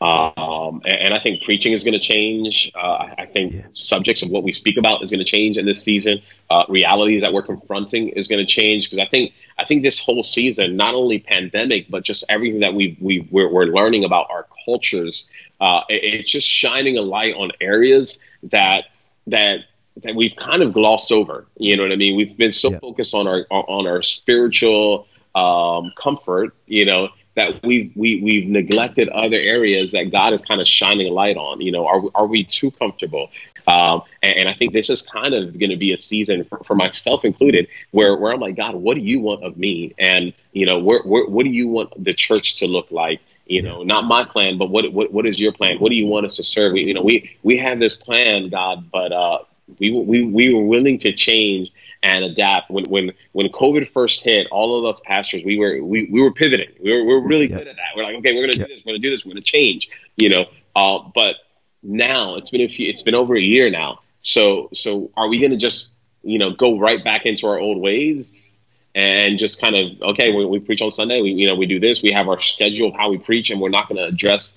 um, 0.00 0.80
and, 0.84 0.94
and 1.06 1.14
I 1.14 1.18
think 1.18 1.42
preaching 1.42 1.72
is 1.72 1.82
going 1.82 1.94
to 1.94 2.00
change. 2.00 2.70
Uh, 2.74 2.78
I- 2.78 3.14
I 3.18 3.26
think 3.26 3.52
Yeah. 3.54 3.66
subjects 3.72 4.22
of 4.22 4.30
what 4.30 4.44
we 4.44 4.52
speak 4.52 4.76
about 4.76 5.02
is 5.02 5.10
going 5.10 5.24
to 5.24 5.24
change 5.24 5.56
in 5.58 5.66
this 5.66 5.82
season. 5.82 6.20
Uh, 6.50 6.64
realities 6.68 7.22
that 7.22 7.32
we're 7.32 7.42
confronting 7.42 8.10
is 8.10 8.28
going 8.28 8.44
to 8.44 8.50
change 8.50 8.84
because 8.88 8.98
I 9.00 9.06
think 9.08 9.32
I 9.58 9.64
think 9.64 9.82
this 9.82 9.98
whole 9.98 10.22
season, 10.22 10.76
not 10.76 10.94
only 10.94 11.18
pandemic, 11.18 11.90
but 11.90 12.04
just 12.04 12.24
everything 12.28 12.60
that 12.60 12.74
we 12.74 12.96
we 13.00 13.26
we're, 13.32 13.48
we're 13.52 13.66
learning 13.66 14.04
about 14.04 14.26
our 14.30 14.46
cultures, 14.64 15.28
uh, 15.66 15.82
it- 15.88 16.02
it's 16.14 16.30
just 16.30 16.48
shining 16.48 16.94
a 16.98 17.02
light 17.16 17.34
on 17.42 17.48
areas 17.60 18.18
that 18.56 18.80
that 19.28 19.56
that 20.04 20.14
we've 20.14 20.34
kind 20.36 20.62
of 20.62 20.72
glossed 20.72 21.12
over. 21.12 21.46
You 21.58 21.76
know 21.76 21.82
what 21.84 21.92
I 21.92 21.96
mean? 22.04 22.16
We've 22.16 22.36
been 22.44 22.52
so 22.64 22.68
Yeah. 22.72 22.78
focused 22.86 23.14
on 23.14 23.26
our 23.32 23.46
on 23.50 23.86
our 23.86 24.02
spiritual 24.02 25.06
um, 25.34 25.92
comfort, 25.96 26.54
you 26.66 26.84
know, 26.84 27.08
that 27.36 27.62
we've 27.64 27.90
we, 27.96 28.20
we've 28.26 28.46
neglected 28.60 29.08
other 29.24 29.36
areas 29.56 29.92
that 29.92 30.10
God 30.10 30.32
is 30.34 30.42
kind 30.42 30.60
of 30.60 30.68
shining 30.68 31.06
a 31.08 31.10
light 31.22 31.36
on. 31.36 31.60
You 31.60 31.72
know, 31.72 31.86
are 31.86 32.02
are 32.14 32.26
we 32.26 32.44
too 32.44 32.70
comfortable? 32.72 33.30
Um, 33.68 34.02
and, 34.24 34.34
and 34.38 34.48
I 34.48 34.54
think 34.54 34.72
this 34.72 34.90
is 34.90 35.02
kind 35.02 35.32
of 35.34 35.56
going 35.58 35.70
to 35.70 35.76
be 35.76 35.92
a 35.92 35.96
season 35.96 36.44
for, 36.44 36.58
for 36.64 36.74
myself 36.74 37.24
included, 37.24 37.68
where 37.92 38.16
where 38.16 38.32
I'm 38.32 38.40
like, 38.40 38.56
God, 38.56 38.74
what 38.74 38.94
do 38.94 39.00
you 39.00 39.20
want 39.20 39.44
of 39.44 39.56
me? 39.56 39.94
And 39.98 40.32
you 40.52 40.66
know, 40.66 40.78
where, 40.80 41.02
where 41.02 41.26
what 41.26 41.44
do 41.44 41.50
you 41.50 41.68
want 41.68 41.88
the 42.02 42.12
church 42.12 42.56
to 42.56 42.66
look 42.66 42.90
like? 42.90 43.20
You 43.46 43.60
know, 43.62 43.82
not 43.82 44.04
my 44.04 44.24
plan, 44.24 44.56
but 44.56 44.70
what 44.70 44.92
what 44.92 45.12
what 45.12 45.26
is 45.26 45.38
your 45.38 45.52
plan? 45.52 45.78
What 45.78 45.90
do 45.90 45.94
you 45.96 46.06
want 46.06 46.26
us 46.26 46.36
to 46.36 46.44
serve? 46.44 46.72
We, 46.74 46.82
you 46.84 46.94
know, 46.94 47.02
we 47.02 47.36
we 47.42 47.56
have 47.58 47.78
this 47.80 47.94
plan, 47.94 48.48
God, 48.48 48.90
but 48.90 49.12
uh, 49.12 49.38
we 49.78 49.90
we 49.90 50.24
we 50.24 50.54
were 50.54 50.64
willing 50.64 50.98
to 50.98 51.12
change 51.12 51.70
and 52.04 52.24
adapt. 52.24 52.70
When 52.70 52.84
when 52.84 53.12
when 53.32 53.48
COVID 53.48 53.90
first 53.92 54.22
hit, 54.22 54.46
all 54.52 54.78
of 54.78 54.84
us 54.94 55.00
pastors, 55.04 55.42
we 55.44 55.58
were 55.58 55.82
we, 55.82 56.08
we 56.10 56.20
were 56.22 56.32
pivoting. 56.32 56.70
We 56.82 56.92
were, 56.92 57.04
we 57.04 57.14
were 57.14 57.20
really 57.26 57.50
Yeah. 57.50 57.58
good 57.58 57.68
at 57.68 57.76
that. 57.76 57.96
We're 57.96 58.04
like, 58.04 58.16
okay, 58.16 58.32
we're 58.32 58.46
gonna 58.46 58.58
Yeah. 58.58 58.66
do 58.68 58.74
this. 58.74 58.84
We're 58.84 58.92
gonna 58.92 58.98
do 59.00 59.10
this. 59.10 59.24
We're 59.24 59.32
gonna 59.32 59.40
change. 59.42 59.88
You 60.16 60.28
know, 60.28 60.44
uh, 60.76 61.00
but 61.14 61.36
now 61.82 62.36
it's 62.36 62.50
been 62.50 62.60
a 62.60 62.68
few. 62.68 62.88
It's 62.88 63.02
been 63.02 63.14
over 63.16 63.36
a 63.36 63.40
year 63.40 63.70
now. 63.70 64.00
So 64.20 64.70
so 64.72 65.10
are 65.16 65.28
we 65.28 65.40
gonna 65.40 65.56
just 65.56 65.90
you 66.22 66.38
know 66.38 66.50
go 66.52 66.78
right 66.78 67.02
back 67.02 67.26
into 67.26 67.48
our 67.48 67.58
old 67.58 67.78
ways? 67.80 68.51
And 68.94 69.38
just 69.38 69.60
kind 69.60 69.74
of 69.74 70.10
okay, 70.10 70.32
we, 70.34 70.44
we 70.44 70.58
preach 70.58 70.82
on 70.82 70.92
Sunday. 70.92 71.22
We 71.22 71.30
you 71.30 71.46
know 71.46 71.54
we 71.54 71.66
do 71.66 71.80
this. 71.80 72.02
We 72.02 72.12
have 72.12 72.28
our 72.28 72.40
schedule 72.40 72.88
of 72.88 72.94
how 72.94 73.10
we 73.10 73.18
preach, 73.18 73.50
and 73.50 73.60
we're 73.60 73.70
not 73.70 73.88
going 73.88 73.96
to 73.96 74.04
address 74.04 74.54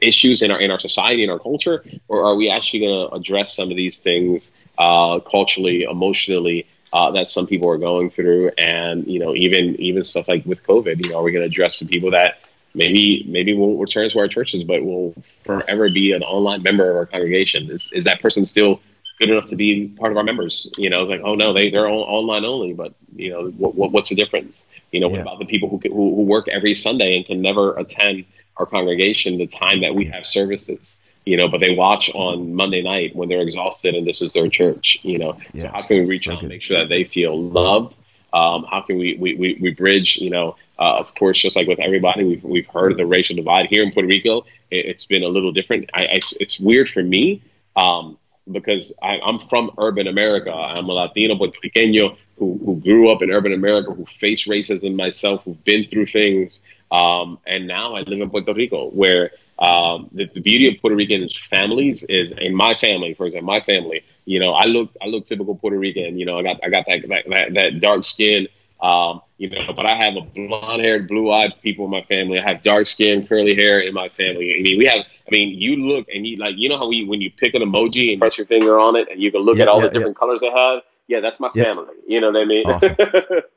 issues 0.00 0.42
in 0.42 0.50
our 0.50 0.60
in 0.60 0.70
our 0.70 0.80
society 0.80 1.22
in 1.22 1.30
our 1.30 1.38
culture, 1.38 1.84
or 2.08 2.24
are 2.24 2.34
we 2.34 2.50
actually 2.50 2.80
going 2.80 3.08
to 3.08 3.14
address 3.14 3.54
some 3.54 3.70
of 3.70 3.76
these 3.76 4.00
things 4.00 4.50
uh, 4.78 5.20
culturally, 5.20 5.84
emotionally 5.84 6.66
uh, 6.92 7.10
that 7.12 7.26
some 7.26 7.46
people 7.46 7.70
are 7.70 7.78
going 7.78 8.10
through, 8.10 8.50
and 8.58 9.06
you 9.06 9.18
know 9.18 9.34
even 9.34 9.76
even 9.76 10.02
stuff 10.02 10.26
like 10.28 10.44
with 10.44 10.62
COVID, 10.64 11.04
you 11.04 11.10
know, 11.10 11.18
are 11.18 11.22
we 11.22 11.32
going 11.32 11.42
to 11.42 11.46
address 11.48 11.78
the 11.78 11.86
people 11.86 12.10
that 12.10 12.40
maybe 12.74 13.24
maybe 13.28 13.54
we'll 13.54 13.76
return 13.76 14.10
to 14.10 14.18
our 14.18 14.28
churches, 14.28 14.64
but 14.64 14.84
we'll 14.84 15.14
forever 15.44 15.88
be 15.90 16.12
an 16.12 16.22
online 16.22 16.62
member 16.62 16.90
of 16.90 16.96
our 16.96 17.06
congregation. 17.06 17.70
Is 17.70 17.90
is 17.92 18.04
that 18.04 18.20
person 18.20 18.44
still 18.44 18.80
good 19.20 19.30
enough 19.30 19.46
to 19.46 19.56
be 19.56 19.88
part 19.98 20.10
of 20.10 20.18
our 20.18 20.24
members? 20.24 20.66
You 20.76 20.90
know, 20.90 21.02
it's 21.02 21.10
like, 21.10 21.20
oh 21.22 21.34
no, 21.34 21.52
they 21.52 21.70
they're 21.70 21.88
all 21.88 22.02
online 22.02 22.44
only. 22.44 22.72
But 22.72 22.94
you 23.14 23.30
know, 23.30 23.50
what, 23.50 23.74
what 23.74 23.92
what's 23.92 24.08
the 24.08 24.16
difference? 24.16 24.64
You 24.90 25.00
know, 25.00 25.08
what 25.08 25.20
about 25.20 25.38
the 25.38 25.44
people 25.44 25.68
who, 25.68 25.78
who 25.78 26.14
who 26.16 26.22
work 26.22 26.48
every 26.48 26.74
Sunday 26.74 27.14
and 27.16 27.24
can 27.26 27.40
never 27.42 27.76
attend 27.76 28.24
our 28.56 28.66
congregation 28.66 29.38
the 29.38 29.46
time 29.46 29.82
that 29.82 29.94
we 29.94 30.06
have 30.06 30.26
services? 30.26 30.96
You 31.26 31.36
know, 31.36 31.48
but 31.48 31.60
they 31.60 31.74
watch 31.74 32.10
on 32.14 32.54
Monday 32.54 32.82
night 32.82 33.14
when 33.14 33.28
they're 33.28 33.42
exhausted 33.42 33.94
and 33.94 34.06
this 34.06 34.22
is 34.22 34.32
their 34.32 34.48
church. 34.48 34.98
You 35.02 35.18
know, 35.18 35.38
so 35.54 35.68
how 35.68 35.82
can 35.82 36.02
we 36.02 36.08
reach 36.08 36.24
So 36.24 36.32
out 36.32 36.36
good. 36.36 36.44
and 36.44 36.48
make 36.48 36.62
sure 36.62 36.78
that 36.80 36.88
they 36.88 37.04
feel 37.04 37.40
loved? 37.40 37.94
Um, 38.32 38.64
how 38.70 38.80
can 38.82 38.96
we, 38.96 39.16
we, 39.18 39.34
we, 39.34 39.58
we 39.60 39.74
bridge, 39.74 40.16
you 40.18 40.30
know, 40.30 40.56
uh, 40.78 40.98
of 40.98 41.12
course, 41.16 41.42
just 41.42 41.56
like 41.56 41.66
with 41.66 41.80
everybody, 41.80 42.22
we've, 42.22 42.44
we've 42.44 42.66
heard 42.68 42.92
of 42.92 42.96
the 42.98 43.04
racial 43.04 43.34
divide 43.34 43.66
here 43.66 43.82
in 43.82 43.90
Puerto 43.90 44.06
Rico. 44.06 44.42
It, 44.70 44.86
it's 44.86 45.04
been 45.04 45.24
a 45.24 45.28
little 45.28 45.50
different. 45.50 45.90
I, 45.92 46.02
I, 46.02 46.20
it's 46.38 46.60
weird 46.60 46.88
for 46.88 47.02
me 47.02 47.42
um, 47.74 48.16
because 48.52 48.92
I, 49.02 49.18
I'm 49.20 49.38
from 49.38 49.70
urban 49.78 50.06
America. 50.06 50.52
I'm 50.52 50.88
a 50.88 50.92
Latino 50.92 51.36
Puertorriqueño 51.36 52.16
who, 52.38 52.58
who 52.64 52.76
grew 52.76 53.10
up 53.10 53.22
in 53.22 53.30
urban 53.30 53.52
America, 53.52 53.92
who 53.92 54.06
faced 54.06 54.48
racism 54.48 54.96
myself, 54.96 55.44
who've 55.44 55.62
been 55.64 55.86
through 55.90 56.06
things. 56.06 56.62
Um, 56.90 57.38
and 57.46 57.66
now 57.66 57.94
I 57.94 58.00
live 58.00 58.20
in 58.20 58.30
Puerto 58.30 58.54
Rico, 58.54 58.90
where 58.90 59.32
um, 59.58 60.08
the, 60.12 60.24
the 60.34 60.40
beauty 60.40 60.66
of 60.68 60.80
Puerto 60.80 60.96
Rican 60.96 61.28
families 61.50 62.02
is 62.04 62.32
in 62.32 62.54
my 62.54 62.74
family, 62.74 63.14
for 63.14 63.26
example, 63.26 63.46
my 63.46 63.60
family, 63.60 64.02
you 64.24 64.40
know, 64.40 64.52
I 64.54 64.64
look, 64.64 64.90
I 65.02 65.06
look 65.06 65.26
typical 65.26 65.54
Puerto 65.54 65.78
Rican, 65.78 66.18
you 66.18 66.24
know, 66.24 66.38
I 66.38 66.42
got, 66.42 66.60
I 66.64 66.70
got 66.70 66.86
that, 66.86 67.02
that, 67.08 67.24
that, 67.28 67.54
that 67.54 67.80
dark 67.80 68.04
skin, 68.04 68.48
um, 68.80 69.20
you 69.36 69.50
know, 69.50 69.72
but 69.74 69.84
I 69.84 69.96
have 69.96 70.16
a 70.16 70.22
blonde 70.22 70.82
haired, 70.82 71.08
blue 71.08 71.30
eyed 71.30 71.52
people 71.62 71.84
in 71.84 71.90
my 71.90 72.02
family. 72.02 72.38
I 72.38 72.50
have 72.50 72.62
dark 72.62 72.86
skin, 72.86 73.26
curly 73.26 73.54
hair 73.54 73.80
in 73.80 73.92
my 73.92 74.08
family. 74.08 74.56
I 74.58 74.62
mean, 74.62 74.78
we 74.78 74.86
have, 74.86 75.04
I 75.30 75.36
mean, 75.36 75.60
you 75.60 75.76
look 75.76 76.06
and 76.12 76.26
you 76.26 76.36
like, 76.36 76.54
you 76.56 76.68
know 76.68 76.78
how 76.78 76.88
we, 76.88 77.04
when 77.04 77.20
you 77.20 77.30
pick 77.30 77.54
an 77.54 77.62
emoji 77.62 78.10
and 78.12 78.20
press 78.20 78.36
your 78.36 78.46
finger 78.46 78.78
on 78.78 78.96
it 78.96 79.08
and 79.10 79.20
you 79.20 79.30
can 79.30 79.42
look 79.42 79.58
Yeah, 79.58 79.64
at 79.64 79.68
all 79.68 79.80
yeah, 79.80 79.86
the 79.86 79.90
different 79.90 80.18
colors 80.18 80.40
they 80.40 80.50
have. 80.50 80.82
Yeah, 81.08 81.20
that's 81.20 81.40
my 81.40 81.50
Yeah. 81.54 81.72
family. 81.72 81.94
You 82.06 82.20
know 82.20 82.30
what 82.30 82.36
I 82.40 82.44
mean? 82.44 82.66
Awesome. 82.66 82.96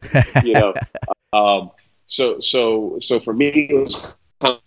you 0.41 0.55
know, 0.55 0.77
um, 1.33 1.71
so, 2.07 2.39
so, 2.39 2.97
so 3.01 3.19
for 3.19 3.33
me, 3.33 3.47
it 3.69 3.73
was 3.73 4.15
kind 4.41 4.59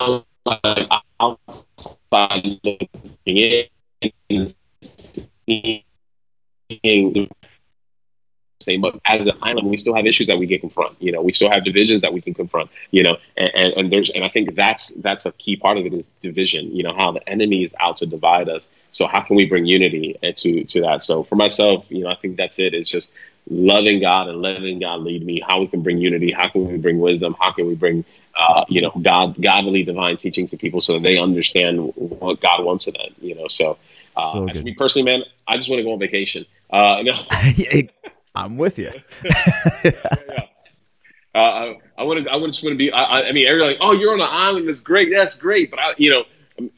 of 0.00 0.24
like 0.46 0.88
outside 1.20 2.60
looking 2.64 3.16
in 3.24 3.66
and 4.30 4.54
seeing 4.82 5.82
but 8.78 8.98
as 9.04 9.26
an 9.26 9.36
island, 9.42 9.68
we 9.68 9.76
still 9.76 9.94
have 9.94 10.06
issues 10.06 10.26
that 10.26 10.38
we 10.38 10.46
can 10.46 10.60
confront. 10.60 11.00
You 11.00 11.12
know, 11.12 11.22
we 11.22 11.32
still 11.32 11.50
have 11.50 11.64
divisions 11.64 12.02
that 12.02 12.12
we 12.12 12.20
can 12.20 12.34
confront. 12.34 12.70
You 12.90 13.02
know, 13.02 13.16
and, 13.36 13.50
and, 13.54 13.72
and 13.74 13.92
there's 13.92 14.10
and 14.10 14.24
I 14.24 14.28
think 14.28 14.54
that's 14.54 14.92
that's 14.94 15.26
a 15.26 15.32
key 15.32 15.56
part 15.56 15.78
of 15.78 15.86
it 15.86 15.94
is 15.94 16.10
division. 16.20 16.74
You 16.74 16.82
know, 16.82 16.94
how 16.94 17.12
the 17.12 17.26
enemy 17.28 17.64
is 17.64 17.74
out 17.80 17.96
to 17.98 18.06
divide 18.06 18.48
us. 18.48 18.68
So 18.92 19.06
how 19.06 19.22
can 19.22 19.36
we 19.36 19.46
bring 19.46 19.66
unity 19.66 20.16
to 20.22 20.64
to 20.64 20.80
that? 20.82 21.02
So 21.02 21.22
for 21.22 21.36
myself, 21.36 21.86
you 21.88 22.04
know, 22.04 22.10
I 22.10 22.16
think 22.16 22.36
that's 22.36 22.58
it. 22.58 22.74
It's 22.74 22.90
just 22.90 23.10
loving 23.48 24.00
God 24.00 24.28
and 24.28 24.42
letting 24.42 24.80
God 24.80 25.00
lead 25.00 25.24
me. 25.24 25.42
How 25.46 25.60
we 25.60 25.66
can 25.66 25.82
bring 25.82 25.98
unity? 25.98 26.32
How 26.32 26.48
can 26.48 26.66
we 26.66 26.76
bring 26.76 26.98
wisdom? 26.98 27.34
How 27.38 27.52
can 27.52 27.66
we 27.66 27.74
bring 27.74 28.04
uh, 28.36 28.64
you 28.68 28.80
know 28.80 28.92
God 29.00 29.40
godly 29.40 29.82
divine 29.82 30.16
teaching 30.16 30.46
to 30.48 30.56
people 30.56 30.80
so 30.80 30.94
that 30.94 31.02
they 31.02 31.18
understand 31.18 31.92
what 31.96 32.40
God 32.40 32.64
wants 32.64 32.86
of 32.86 32.94
them? 32.94 33.14
You 33.20 33.34
know, 33.34 33.48
so. 33.48 33.78
Uh, 34.16 34.32
So 34.32 34.48
as 34.48 34.64
me 34.64 34.74
personally, 34.74 35.04
man, 35.04 35.22
I 35.46 35.56
just 35.56 35.70
want 35.70 35.78
to 35.78 35.84
go 35.84 35.92
on 35.92 35.98
vacation. 36.00 36.44
Uh, 36.68 37.02
no, 37.02 37.12
I'm 38.34 38.56
with 38.56 38.78
you. 38.78 38.92
yeah. 39.84 39.92
Uh, 41.34 41.38
I, 41.38 41.74
I 41.98 42.02
want 42.04 42.24
to. 42.24 42.30
I 42.30 42.36
would 42.36 42.50
just 42.52 42.64
want 42.64 42.74
to 42.74 42.78
be. 42.78 42.90
I, 42.90 42.98
I- 42.98 43.28
I 43.28 43.32
mean, 43.32 43.46
everyone's 43.46 43.74
like, 43.74 43.78
"Oh, 43.80 43.92
you're 43.92 44.12
on 44.12 44.20
an 44.20 44.28
island. 44.30 44.68
That's 44.68 44.80
great. 44.80 45.10
That's 45.16 45.36
great." 45.36 45.70
But 45.70 45.78
I, 45.78 45.92
you 45.96 46.10
know, 46.10 46.24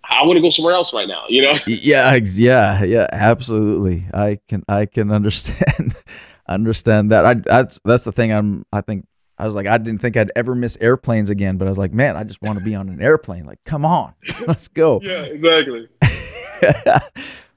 I 0.05 0.27
want 0.27 0.37
to 0.37 0.43
go 0.43 0.51
somewhere 0.51 0.75
else 0.75 0.93
right 0.93 1.09
now. 1.09 1.25
You 1.29 1.43
know. 1.43 1.55
yeah, 1.67 2.15
yeah, 2.37 2.85
yeah, 2.85 3.07
absolutely. 3.11 4.07
I 4.13 4.39
can, 4.49 4.63
I 4.69 4.85
can 4.87 5.11
understand, 5.11 5.95
understand 6.49 7.13
that. 7.13 7.25
I 7.25 7.35
that's 7.35 7.81
that's 7.85 8.05
the 8.05 8.13
thing. 8.13 8.31
I'm. 8.33 8.67
I 8.73 8.83
think 8.83 9.07
I 9.39 9.47
was 9.47 9.55
like, 9.55 9.67
I 9.67 9.79
didn't 9.79 10.03
think 10.03 10.19
I'd 10.19 10.31
ever 10.37 10.55
miss 10.55 10.77
airplanes 10.83 11.31
again, 11.31 11.57
but 11.57 11.65
I 11.67 11.69
was 11.71 11.79
like, 11.79 11.95
man, 11.95 12.17
I 12.17 12.25
just 12.25 12.43
want 12.43 12.59
to 12.59 12.65
be 12.65 12.75
on 12.75 12.91
an 12.91 13.01
airplane. 13.01 13.47
Like, 13.47 13.59
come 13.65 13.87
on, 13.87 14.13
let's 14.47 14.69
go. 14.69 15.01
Yeah, 15.03 15.23
exactly. 15.23 15.89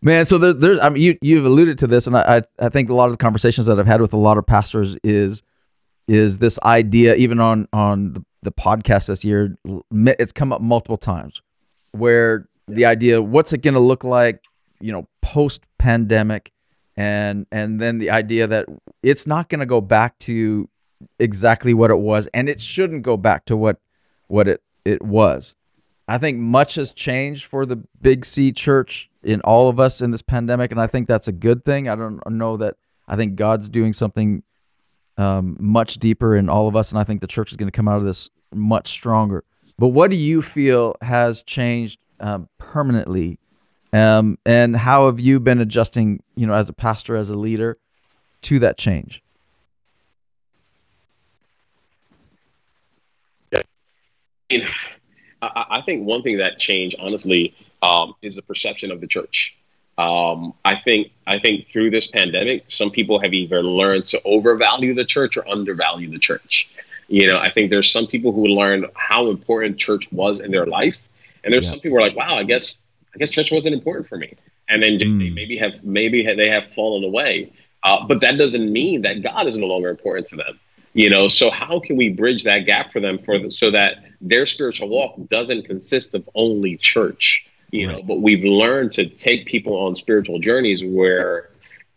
Man, 0.05 0.23
so 0.27 0.37
there, 0.37 0.53
there's, 0.53 0.77
I 0.77 0.89
mean, 0.89 1.01
you 1.01 1.17
you've 1.23 1.45
alluded 1.45 1.79
to 1.79 1.87
this, 1.87 2.05
and 2.05 2.15
I, 2.15 2.43
I 2.59 2.69
think 2.69 2.91
a 2.91 2.93
lot 2.93 3.05
of 3.05 3.13
the 3.13 3.17
conversations 3.17 3.65
that 3.65 3.79
I've 3.79 3.87
had 3.87 4.01
with 4.01 4.13
a 4.13 4.17
lot 4.17 4.37
of 4.37 4.45
pastors 4.45 4.95
is 5.03 5.41
is 6.07 6.37
this 6.37 6.59
idea, 6.61 7.15
even 7.15 7.39
on 7.39 7.67
on 7.73 8.13
the, 8.13 8.25
the 8.43 8.51
podcast 8.51 9.07
this 9.07 9.25
year, 9.25 9.57
it's 9.89 10.31
come 10.31 10.53
up 10.53 10.61
multiple 10.61 10.97
times, 10.97 11.41
where 11.91 12.47
the 12.67 12.85
idea, 12.85 13.19
what's 13.19 13.51
it 13.51 13.63
going 13.63 13.73
to 13.73 13.79
look 13.79 14.03
like, 14.03 14.43
you 14.79 14.91
know, 14.91 15.07
post 15.23 15.63
pandemic, 15.79 16.51
and 16.95 17.47
and 17.51 17.79
then 17.79 17.97
the 17.97 18.11
idea 18.11 18.45
that 18.45 18.67
it's 19.01 19.25
not 19.25 19.49
going 19.49 19.59
to 19.59 19.65
go 19.65 19.81
back 19.81 20.19
to 20.19 20.69
exactly 21.17 21.73
what 21.73 21.89
it 21.89 21.97
was, 21.97 22.27
and 22.31 22.47
it 22.47 22.61
shouldn't 22.61 23.01
go 23.01 23.17
back 23.17 23.45
to 23.45 23.57
what 23.57 23.77
what 24.27 24.47
it 24.47 24.61
it 24.85 25.01
was. 25.01 25.55
I 26.07 26.19
think 26.19 26.37
much 26.37 26.75
has 26.75 26.93
changed 26.93 27.45
for 27.45 27.65
the 27.65 27.77
Big 27.99 28.23
C 28.23 28.51
church 28.51 29.09
in 29.25 29.41
all 29.41 29.67
of 29.69 29.79
us 29.79 30.01
in 30.01 30.11
this 30.11 30.21
pandemic, 30.21 30.71
and 30.71 30.79
I 30.79 30.88
think 30.88 31.07
that's 31.07 31.27
a 31.27 31.31
good 31.31 31.65
thing. 31.65 31.89
I 31.89 31.95
don't 31.95 32.21
know 32.29 32.57
that 32.57 32.75
I 33.07 33.15
think 33.15 33.35
God's 33.35 33.69
doing 33.69 33.91
something 33.91 34.43
um, 35.17 35.57
much 35.59 35.95
deeper 35.95 36.35
in 36.35 36.47
all 36.47 36.67
of 36.67 36.75
us, 36.75 36.91
and 36.91 36.99
I 36.99 37.03
think 37.03 37.21
the 37.21 37.27
church 37.27 37.51
is 37.51 37.57
going 37.57 37.67
to 37.67 37.75
come 37.75 37.88
out 37.88 37.97
of 37.97 38.05
this 38.05 38.29
much 38.53 38.89
stronger. 38.89 39.43
But 39.77 39.89
what 39.89 40.11
do 40.11 40.17
you 40.17 40.41
feel 40.41 40.95
has 41.01 41.43
changed 41.43 41.99
um, 42.19 42.47
permanently, 42.57 43.39
um, 43.91 44.38
and 44.45 44.77
how 44.77 45.07
have 45.07 45.19
you 45.19 45.39
been 45.39 45.59
adjusting? 45.59 46.21
You 46.35 46.47
know, 46.47 46.53
as 46.53 46.69
a 46.69 46.73
pastor, 46.73 47.15
as 47.15 47.29
a 47.29 47.35
leader, 47.35 47.77
to 48.43 48.59
that 48.59 48.77
change. 48.77 49.23
I, 55.41 55.81
think 55.85 56.05
one 56.05 56.21
thing 56.21 56.38
that 56.38 56.59
changed, 56.59 56.95
honestly, 56.99 57.53
um, 57.86 58.15
is 58.21 58.36
the 58.36 58.41
perception 58.41 58.91
of 58.91 59.02
the 59.02 59.08
church. 59.08 59.56
Um, 59.98 60.54
I 60.65 60.76
think 60.76 61.12
I 61.26 61.39
think 61.39 61.67
through 61.71 61.89
this 61.91 62.08
pandemic, 62.08 62.65
some 62.67 62.91
people 62.91 63.17
have 63.24 63.34
either 63.34 63.62
learned 63.63 64.06
to 64.08 64.21
overvalue 64.24 64.93
the 64.93 65.06
church 65.06 65.38
or 65.38 65.48
undervalue 65.48 66.10
the 66.10 66.19
church. 66.19 66.67
You 67.08 67.26
know, 67.30 67.38
I 67.38 67.50
think 67.54 67.69
there's 67.69 67.91
some 67.91 68.08
people 68.08 68.32
who 68.34 68.45
learned 68.48 68.88
how 68.95 69.30
important 69.30 69.78
church 69.78 70.12
was 70.12 70.39
in 70.41 70.52
their 70.52 70.65
life, 70.65 70.98
and 71.43 71.54
there's 71.54 71.65
Yeah. 71.65 71.71
some 71.71 71.80
people 71.80 71.98
who 71.98 72.04
are 72.04 72.08
like, 72.10 72.17
"Wow, 72.17 72.36
I 72.38 72.43
guess 72.43 72.76
I 73.13 73.17
guess 73.19 73.30
church 73.30 73.52
wasn't 73.52 73.74
important 73.74 74.10
for 74.10 74.17
me," 74.17 74.34
and 74.69 74.84
then 74.84 74.98
they 74.98 75.06
Mm. 75.06 75.34
maybe 75.34 75.56
have 75.58 75.76
maybe 75.84 76.17
they 76.24 76.50
have 76.50 76.65
fallen 76.74 77.04
away. 77.12 77.52
Uh, 77.84 78.06
but 78.10 78.19
that 78.21 78.38
doesn't 78.38 78.67
mean 78.80 79.04
that 79.04 79.21
God 79.21 79.45
is 79.48 79.56
no 79.56 79.67
longer 79.67 79.89
important 79.89 80.28
to 80.30 80.36
them. 80.36 80.60
You 80.93 81.10
know, 81.10 81.28
so 81.28 81.52
how 81.52 81.80
can 81.80 81.95
we 81.98 82.10
bridge 82.10 82.43
that 82.45 82.62
gap 82.65 82.91
for 82.93 83.00
them 83.00 83.17
for 83.19 83.38
the, 83.38 83.52
so 83.52 83.69
that 83.71 84.04
their 84.21 84.45
spiritual 84.45 84.88
walk 84.89 85.15
doesn't 85.30 85.63
consist 85.67 86.15
of 86.15 86.28
only 86.36 86.78
church? 86.78 87.45
You 87.71 87.88
know, 87.88 88.04
but 88.04 88.21
we've 88.21 88.43
learned 88.43 88.93
to 88.93 89.08
take 89.08 89.45
people 89.45 89.75
on 89.75 89.95
spiritual 89.95 90.39
journeys 90.39 90.84
where 90.84 91.49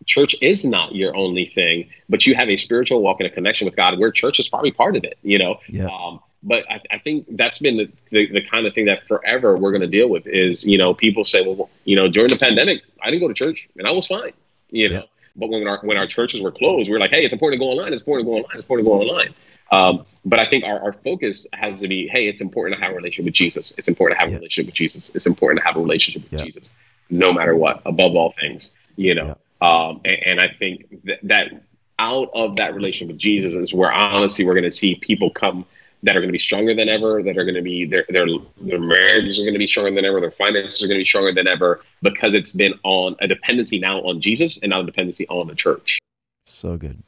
church 0.07 0.35
is 0.41 0.65
not 0.65 0.95
your 0.95 1.15
only 1.15 1.47
thing, 1.47 1.91
but 2.09 2.27
you 2.27 2.35
have 2.35 2.49
a 2.49 2.57
spiritual 2.57 3.03
walk 3.03 3.21
and 3.21 3.27
a 3.27 3.31
connection 3.31 3.67
with 3.67 3.77
God 3.77 3.99
where 3.99 4.11
church 4.11 4.41
is 4.41 4.49
probably 4.49 4.73
part 4.73 4.97
of 4.97 5.05
it, 5.05 5.19
you 5.23 5.39
know? 5.39 5.61
Yeah. 5.69 5.87
Um, 5.87 6.21
but 6.43 6.65
I, 6.71 6.81
I 6.91 6.99
think 6.99 7.27
that's 7.37 7.59
been 7.59 7.77
the, 7.77 7.93
the, 8.11 8.33
the 8.33 8.43
kind 8.43 8.67
of 8.67 8.75
thing 8.75 8.87
that 8.87 9.07
forever 9.07 9.57
we're 9.57 9.71
going 9.71 9.83
to 9.83 9.89
deal 9.89 10.09
with 10.09 10.27
is, 10.27 10.65
you 10.65 10.79
know, 10.79 10.95
people 10.95 11.25
say, 11.25 11.47
well, 11.47 11.69
you 11.85 11.97
know, 11.97 12.09
during 12.09 12.29
the 12.29 12.39
pandemic, 12.39 12.83
I 13.03 13.11
didn't 13.11 13.21
go 13.21 13.29
to 13.29 13.35
church 13.35 13.69
and 13.77 13.87
I 13.87 13.91
was 13.91 14.07
fine, 14.07 14.33
you 14.71 14.89
know? 14.89 14.95
Yeah. 14.97 15.03
But 15.37 15.51
when 15.51 15.69
our, 15.69 15.79
when 15.83 15.97
our 15.97 16.07
churches 16.07 16.41
were 16.43 16.51
closed, 16.51 16.89
we 16.89 16.93
were 16.93 16.99
like, 16.99 17.13
hey, 17.13 17.25
it's 17.25 17.33
important 17.33 17.61
to 17.61 17.65
go 17.65 17.71
online. 17.71 17.93
It's 17.93 18.03
important 18.03 18.27
to 18.27 18.31
go 18.31 18.37
online. 18.39 18.57
It's 18.57 18.65
important 18.65 18.87
to 18.87 18.91
go 18.91 19.01
online. 19.01 19.35
Um, 19.71 20.05
but 20.25 20.41
I 20.41 20.49
think 20.49 20.65
our, 20.65 20.81
our 20.81 20.93
focus 20.93 21.47
has 21.53 21.81
to 21.81 21.89
be, 21.89 22.09
hey, 22.09 22.29
it's 22.29 22.41
important 22.41 22.79
to 22.79 22.85
have 22.85 22.93
a 22.93 22.97
relationship 22.97 23.27
with 23.27 23.35
Jesus. 23.35 23.75
It's 23.79 23.89
important 23.89 24.19
to 24.19 24.25
have 24.25 24.31
Yeah. 24.31 24.37
a 24.37 24.41
relationship 24.41 24.67
with 24.67 24.75
Jesus. 24.75 25.15
It's 25.15 25.27
important 25.27 25.61
to 25.61 25.67
have 25.67 25.77
a 25.77 25.81
relationship 25.81 26.23
with 26.25 26.33
Yeah. 26.33 26.45
Jesus, 26.45 26.73
no 27.11 27.33
matter 27.33 27.55
what, 27.57 27.83
above 27.85 28.17
all 28.17 28.35
things, 28.41 28.73
you 28.97 29.15
know. 29.15 29.37
Um, 29.61 30.01
and, 30.05 30.19
and 30.27 30.41
I 30.41 30.49
think 30.59 31.03
that, 31.05 31.19
that 31.25 31.63
out 31.99 32.31
of 32.35 32.57
that 32.57 32.75
relationship 32.75 33.09
with 33.15 33.19
Jesus 33.21 33.53
is 33.53 33.75
where 33.75 33.93
honestly 33.93 34.45
we're 34.45 34.55
going 34.55 34.65
to 34.65 34.71
see 34.71 34.95
people 34.95 35.31
come 35.31 35.67
that 36.05 36.17
are 36.17 36.21
going 36.21 36.29
to 36.29 36.33
be 36.33 36.39
stronger 36.39 36.77
than 36.77 36.89
ever. 36.89 37.23
That 37.25 37.37
are 37.37 37.45
going 37.45 37.57
to 37.57 37.63
be 37.63 37.85
their 37.85 38.05
their 38.09 38.27
their 38.61 38.79
marriages 38.79 39.39
are 39.41 39.43
going 39.43 39.55
to 39.55 39.59
be 39.59 39.67
stronger 39.67 39.91
than 39.93 40.05
ever. 40.05 40.21
Their 40.21 40.31
finances 40.31 40.81
are 40.81 40.87
going 40.87 40.97
to 40.99 41.03
be 41.03 41.05
stronger 41.05 41.33
than 41.33 41.49
ever 41.49 41.83
because 42.03 42.35
it's 42.35 42.53
been 42.53 42.75
on 42.85 43.17
a 43.21 43.27
dependency 43.27 43.81
now 43.81 43.99
on 44.03 44.21
Jesus 44.21 44.59
and 44.59 44.71
not 44.71 44.83
a 44.83 44.87
dependency 44.87 45.27
on 45.27 45.49
the 45.49 45.57
church. 45.57 45.99
So 46.47 46.77
good. 46.77 47.03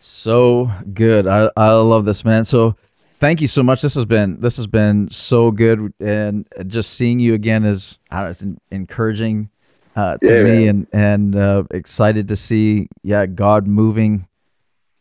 So 0.00 0.70
good. 0.94 1.26
I, 1.26 1.50
I 1.56 1.72
love 1.72 2.04
this, 2.04 2.24
man. 2.24 2.44
So 2.44 2.74
thank 3.20 3.40
you 3.40 3.46
so 3.46 3.62
much. 3.62 3.82
This 3.82 3.94
has 3.94 4.06
been 4.06 4.40
this 4.40 4.56
has 4.56 4.66
been 4.66 5.10
so 5.10 5.50
good 5.50 5.92
and 6.00 6.48
just 6.66 6.94
seeing 6.94 7.20
you 7.20 7.34
again 7.34 7.64
is 7.64 7.98
know, 8.10 8.26
it's 8.26 8.42
en- 8.42 8.58
encouraging 8.70 9.50
uh, 9.94 10.16
to 10.24 10.32
Yeah, 10.32 10.42
me 10.42 10.68
and 10.68 10.86
and 10.92 11.36
uh, 11.36 11.64
excited 11.70 12.28
to 12.28 12.36
see 12.36 12.88
yeah 13.02 13.26
God 13.26 13.66
moving 13.66 14.26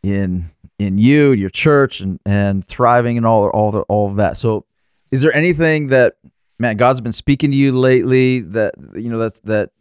in 0.03 0.51
in 0.77 0.97
you, 0.97 1.31
your 1.31 1.49
church, 1.49 2.01
and 2.01 2.19
and 2.25 2.65
thriving 2.65 3.17
and 3.17 3.25
all 3.25 3.47
all 3.49 3.71
the, 3.71 3.81
all 3.81 4.09
of 4.09 4.17
that. 4.17 4.37
So, 4.37 4.65
is 5.11 5.21
there 5.21 5.33
anything 5.33 5.87
that 5.87 6.15
man 6.57 6.77
God's 6.77 7.01
been 7.01 7.13
speaking 7.13 7.51
to 7.51 7.57
you 7.57 7.71
lately 7.71 8.41
that 8.41 8.75
you 8.95 9.09
know 9.09 9.17
that's 9.17 9.39
that 9.41 9.71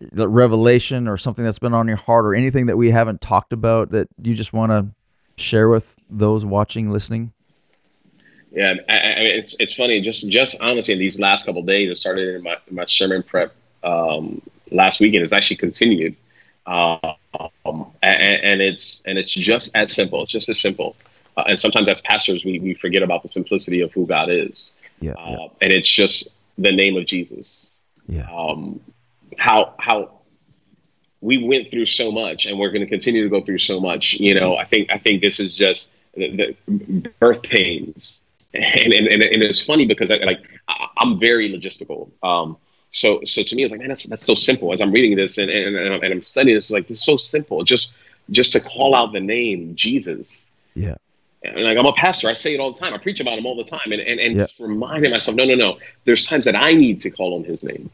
the 0.00 0.28
revelation 0.28 1.08
or 1.08 1.16
something 1.16 1.44
that's 1.44 1.58
been 1.58 1.74
on 1.74 1.88
your 1.88 1.96
heart 1.96 2.24
or 2.24 2.34
anything 2.34 2.66
that 2.66 2.76
we 2.76 2.90
haven't 2.90 3.20
talked 3.20 3.52
about 3.52 3.90
that 3.90 4.08
you 4.22 4.34
just 4.34 4.52
want 4.52 4.70
to 4.70 4.88
share 5.42 5.68
with 5.68 5.98
those 6.08 6.44
watching, 6.44 6.90
listening? 6.90 7.32
Yeah, 8.52 8.74
I, 8.88 8.98
I 8.98 9.18
mean, 9.20 9.38
it's 9.38 9.56
it's 9.58 9.74
funny. 9.74 10.00
Just 10.00 10.30
just 10.30 10.60
honestly, 10.60 10.94
in 10.94 11.00
these 11.00 11.20
last 11.20 11.44
couple 11.44 11.62
days, 11.62 11.90
it 11.90 11.96
started 11.96 12.36
in 12.36 12.42
my 12.42 12.56
my 12.70 12.86
sermon 12.86 13.22
prep 13.22 13.54
um, 13.84 14.40
last 14.70 15.00
weekend. 15.00 15.22
It's 15.22 15.32
actually 15.32 15.56
continued, 15.56 16.16
um, 16.66 17.14
and, 18.02 18.22
and, 18.22 18.62
it's 18.62 19.02
and 19.04 19.18
it's 19.18 19.30
just 19.30 19.76
as 19.76 19.92
simple. 19.92 20.22
It's 20.22 20.32
just 20.32 20.48
as 20.48 20.58
simple. 20.58 20.96
Uh, 21.36 21.44
and 21.46 21.60
sometimes 21.60 21.88
as 21.88 22.00
pastors, 22.00 22.44
we 22.44 22.58
we 22.58 22.74
forget 22.74 23.02
about 23.02 23.22
the 23.22 23.28
simplicity 23.28 23.82
of 23.82 23.92
who 23.92 24.06
God 24.06 24.30
is. 24.30 24.72
Yeah, 25.00 25.12
uh, 25.12 25.30
yeah. 25.30 25.46
and 25.60 25.72
it's 25.72 25.88
just 25.88 26.30
the 26.56 26.72
name 26.72 26.96
of 26.96 27.04
Jesus. 27.04 27.72
Yeah. 28.06 28.28
Um, 28.32 28.80
how 29.38 29.74
how 29.78 30.20
we 31.20 31.42
went 31.42 31.70
through 31.70 31.86
so 31.86 32.12
much, 32.12 32.46
and 32.46 32.58
we're 32.58 32.70
going 32.70 32.82
to 32.82 32.86
continue 32.86 33.22
to 33.24 33.30
go 33.30 33.40
through 33.44 33.58
so 33.58 33.80
much. 33.80 34.14
You 34.14 34.34
know, 34.34 34.56
I 34.56 34.64
think 34.64 34.90
I 34.90 34.98
think 34.98 35.20
this 35.20 35.40
is 35.40 35.54
just 35.54 35.92
the, 36.14 36.54
the 36.66 37.10
birth 37.20 37.42
pains 37.42 38.22
and, 38.54 38.92
and, 38.92 39.22
and 39.22 39.42
it's 39.42 39.62
funny 39.62 39.86
because 39.86 40.10
I, 40.10 40.16
like 40.16 40.42
I'm 40.96 41.18
very 41.18 41.50
logistical. 41.50 42.10
Um, 42.22 42.56
so 42.92 43.20
so 43.24 43.42
to 43.42 43.56
me, 43.56 43.64
it's 43.64 43.70
like 43.70 43.80
man, 43.80 43.88
that's 43.88 44.06
that's 44.06 44.24
so 44.24 44.34
simple. 44.34 44.72
As 44.72 44.80
I'm 44.80 44.92
reading 44.92 45.16
this 45.16 45.38
and 45.38 45.50
and, 45.50 45.76
and 45.76 46.04
I'm 46.04 46.22
studying 46.22 46.56
this, 46.56 46.70
like 46.70 46.90
it's 46.90 47.04
so 47.04 47.16
simple. 47.16 47.62
Just 47.64 47.92
just 48.30 48.52
to 48.52 48.60
call 48.60 48.94
out 48.94 49.12
the 49.12 49.20
name 49.20 49.74
Jesus. 49.76 50.48
Yeah. 50.74 50.96
And 51.42 51.62
like 51.62 51.78
I'm 51.78 51.86
a 51.86 51.92
pastor, 51.92 52.28
I 52.28 52.34
say 52.34 52.54
it 52.54 52.60
all 52.60 52.72
the 52.72 52.78
time. 52.78 52.94
I 52.94 52.98
preach 52.98 53.20
about 53.20 53.38
him 53.38 53.46
all 53.46 53.56
the 53.56 53.64
time, 53.64 53.92
and 53.92 54.00
and, 54.00 54.18
and 54.18 54.36
yeah. 54.36 54.44
just 54.44 54.58
reminding 54.58 55.10
myself, 55.10 55.36
no, 55.36 55.44
no, 55.44 55.54
no. 55.54 55.78
There's 56.04 56.26
times 56.26 56.46
that 56.46 56.56
I 56.56 56.72
need 56.72 57.00
to 57.00 57.10
call 57.10 57.36
on 57.36 57.44
His 57.44 57.62
name, 57.62 57.90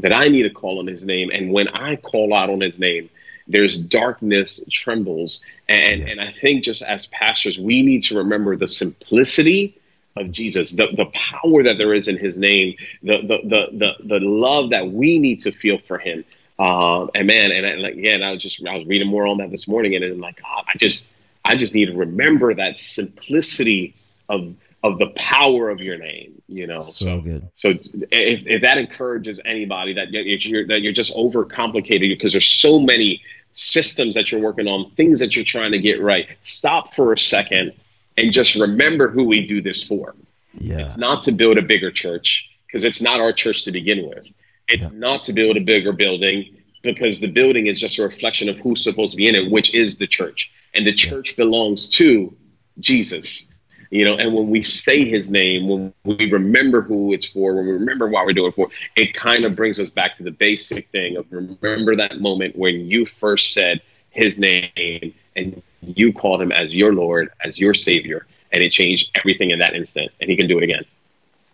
that 0.00 0.12
I 0.12 0.28
need 0.28 0.42
to 0.42 0.50
call 0.50 0.78
on 0.78 0.86
His 0.86 1.02
name, 1.02 1.30
and 1.30 1.52
when 1.52 1.68
I 1.68 1.96
call 1.96 2.34
out 2.34 2.50
on 2.50 2.60
His 2.60 2.78
name, 2.78 3.10
there's 3.46 3.76
darkness 3.76 4.60
trembles, 4.70 5.42
and 5.68 6.00
yeah. 6.00 6.08
and 6.08 6.20
I 6.20 6.32
think 6.32 6.64
just 6.64 6.82
as 6.82 7.06
pastors, 7.06 7.58
we 7.58 7.82
need 7.82 8.04
to 8.04 8.18
remember 8.18 8.56
the 8.56 8.68
simplicity 8.68 9.78
of 10.16 10.30
Jesus, 10.30 10.72
the, 10.72 10.88
the 10.96 11.06
power 11.06 11.64
that 11.64 11.78
there 11.78 11.92
is 11.92 12.08
in 12.08 12.16
his 12.16 12.38
name, 12.38 12.76
the, 13.02 13.18
the, 13.18 13.38
the, 13.48 13.78
the, 13.78 14.20
the 14.20 14.20
love 14.20 14.70
that 14.70 14.90
we 14.90 15.18
need 15.18 15.40
to 15.40 15.52
feel 15.52 15.78
for 15.78 15.98
him. 15.98 16.24
Uh, 16.58 17.06
and 17.14 17.26
man, 17.26 17.50
and, 17.50 17.66
and 17.66 17.84
again, 17.84 18.22
I 18.22 18.30
was 18.30 18.42
just, 18.42 18.64
I 18.64 18.76
was 18.76 18.86
reading 18.86 19.08
more 19.08 19.26
on 19.26 19.38
that 19.38 19.50
this 19.50 19.66
morning 19.66 19.96
and 19.96 20.04
I'm 20.04 20.20
like, 20.20 20.40
God, 20.40 20.64
I 20.72 20.78
just, 20.78 21.04
I 21.44 21.56
just 21.56 21.74
need 21.74 21.86
to 21.86 21.96
remember 21.96 22.54
that 22.54 22.78
simplicity 22.78 23.94
of, 24.28 24.54
of 24.84 24.98
the 24.98 25.06
power 25.16 25.70
of 25.70 25.80
your 25.80 25.96
name, 25.96 26.42
you 26.46 26.66
know? 26.66 26.78
So, 26.80 27.06
so 27.06 27.20
good. 27.22 27.48
So 27.54 27.70
if, 27.70 28.46
if 28.46 28.62
that 28.62 28.76
encourages 28.76 29.40
anybody 29.42 29.94
that 29.94 30.12
you're, 30.12 30.66
that 30.66 30.82
you're 30.82 30.92
just 30.92 31.14
overcomplicated 31.14 32.10
because 32.10 32.32
there's 32.32 32.46
so 32.46 32.78
many 32.78 33.22
systems 33.54 34.14
that 34.14 34.30
you're 34.30 34.42
working 34.42 34.66
on, 34.66 34.90
things 34.90 35.20
that 35.20 35.34
you're 35.34 35.44
trying 35.44 35.72
to 35.72 35.78
get 35.78 36.02
right, 36.02 36.28
stop 36.42 36.94
for 36.94 37.14
a 37.14 37.18
second 37.18 37.72
and 38.18 38.30
just 38.30 38.56
remember 38.56 39.08
who 39.08 39.24
we 39.24 39.46
do 39.46 39.62
this 39.62 39.82
for. 39.82 40.14
Yeah. 40.52 40.80
It's 40.80 40.98
not 40.98 41.22
to 41.22 41.32
build 41.32 41.58
a 41.58 41.62
bigger 41.62 41.90
church 41.90 42.46
because 42.66 42.84
it's 42.84 43.00
not 43.00 43.20
our 43.20 43.32
church 43.32 43.64
to 43.64 43.72
begin 43.72 44.06
with. 44.06 44.26
It's 44.68 44.82
yeah. 44.82 44.90
not 44.92 45.22
to 45.24 45.32
build 45.32 45.56
a 45.56 45.60
bigger 45.60 45.92
building 45.92 46.58
because 46.82 47.20
the 47.20 47.28
building 47.28 47.68
is 47.68 47.80
just 47.80 47.98
a 47.98 48.02
reflection 48.02 48.50
of 48.50 48.58
who's 48.58 48.84
supposed 48.84 49.12
to 49.12 49.16
be 49.16 49.28
in 49.28 49.34
it, 49.34 49.50
which 49.50 49.74
is 49.74 49.96
the 49.96 50.06
church. 50.06 50.52
And 50.74 50.86
the 50.86 50.92
church 50.92 51.30
yeah. 51.30 51.44
belongs 51.44 51.88
to 51.90 52.36
Jesus. 52.78 53.48
You 53.94 54.04
know, 54.04 54.16
and 54.16 54.34
when 54.34 54.50
we 54.50 54.64
say 54.64 55.04
his 55.04 55.30
name, 55.30 55.68
when 55.68 55.94
we 56.02 56.28
remember 56.28 56.82
who 56.82 57.12
it's 57.12 57.26
for, 57.26 57.54
when 57.54 57.64
we 57.64 57.70
remember 57.70 58.08
why 58.08 58.24
we're 58.24 58.32
doing 58.32 58.48
it 58.48 58.56
for, 58.56 58.68
it 58.96 59.14
kind 59.14 59.44
of 59.44 59.54
brings 59.54 59.78
us 59.78 59.88
back 59.88 60.16
to 60.16 60.24
the 60.24 60.32
basic 60.32 60.90
thing 60.90 61.16
of 61.16 61.26
remember 61.30 61.94
that 61.94 62.20
moment 62.20 62.56
when 62.56 62.74
you 62.88 63.06
first 63.06 63.52
said 63.52 63.80
his 64.10 64.40
name 64.40 65.14
and 65.36 65.62
you 65.80 66.12
called 66.12 66.42
him 66.42 66.50
as 66.50 66.74
your 66.74 66.92
Lord, 66.92 67.30
as 67.44 67.56
your 67.56 67.72
Savior, 67.72 68.26
and 68.50 68.64
it 68.64 68.72
changed 68.72 69.16
everything 69.20 69.50
in 69.50 69.60
that 69.60 69.76
instant. 69.76 70.10
And 70.20 70.28
he 70.28 70.36
can 70.36 70.48
do 70.48 70.58
it 70.58 70.64
again. 70.64 70.84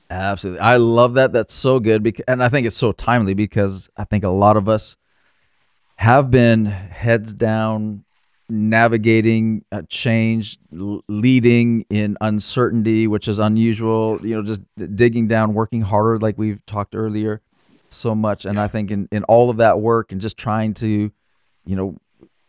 Absolutely. 0.08 0.60
I 0.60 0.78
love 0.78 1.12
that. 1.14 1.34
That's 1.34 1.52
so 1.52 1.78
good. 1.78 2.02
Because, 2.02 2.24
and 2.26 2.42
I 2.42 2.48
think 2.48 2.66
it's 2.66 2.74
so 2.74 2.92
timely 2.92 3.34
because 3.34 3.90
I 3.98 4.04
think 4.04 4.24
a 4.24 4.30
lot 4.30 4.56
of 4.56 4.66
us 4.66 4.96
have 5.96 6.30
been 6.30 6.64
heads 6.64 7.34
down, 7.34 8.06
navigating 8.50 9.64
a 9.72 9.82
change, 9.84 10.58
leading 10.70 11.86
in 11.90 12.16
uncertainty, 12.20 13.06
which 13.06 13.28
is 13.28 13.38
unusual, 13.38 14.18
you 14.22 14.34
know, 14.34 14.42
just 14.42 14.60
digging 14.94 15.28
down, 15.28 15.54
working 15.54 15.82
harder, 15.82 16.18
like 16.18 16.36
we've 16.36 16.64
talked 16.66 16.94
earlier 16.94 17.40
so 17.88 18.14
much. 18.14 18.44
And 18.44 18.58
I 18.58 18.66
think 18.66 18.90
in, 18.90 19.08
in 19.10 19.24
all 19.24 19.50
of 19.50 19.58
that 19.58 19.80
work 19.80 20.12
and 20.12 20.20
just 20.20 20.36
trying 20.36 20.74
to, 20.74 21.10
you 21.64 21.76
know, 21.76 21.96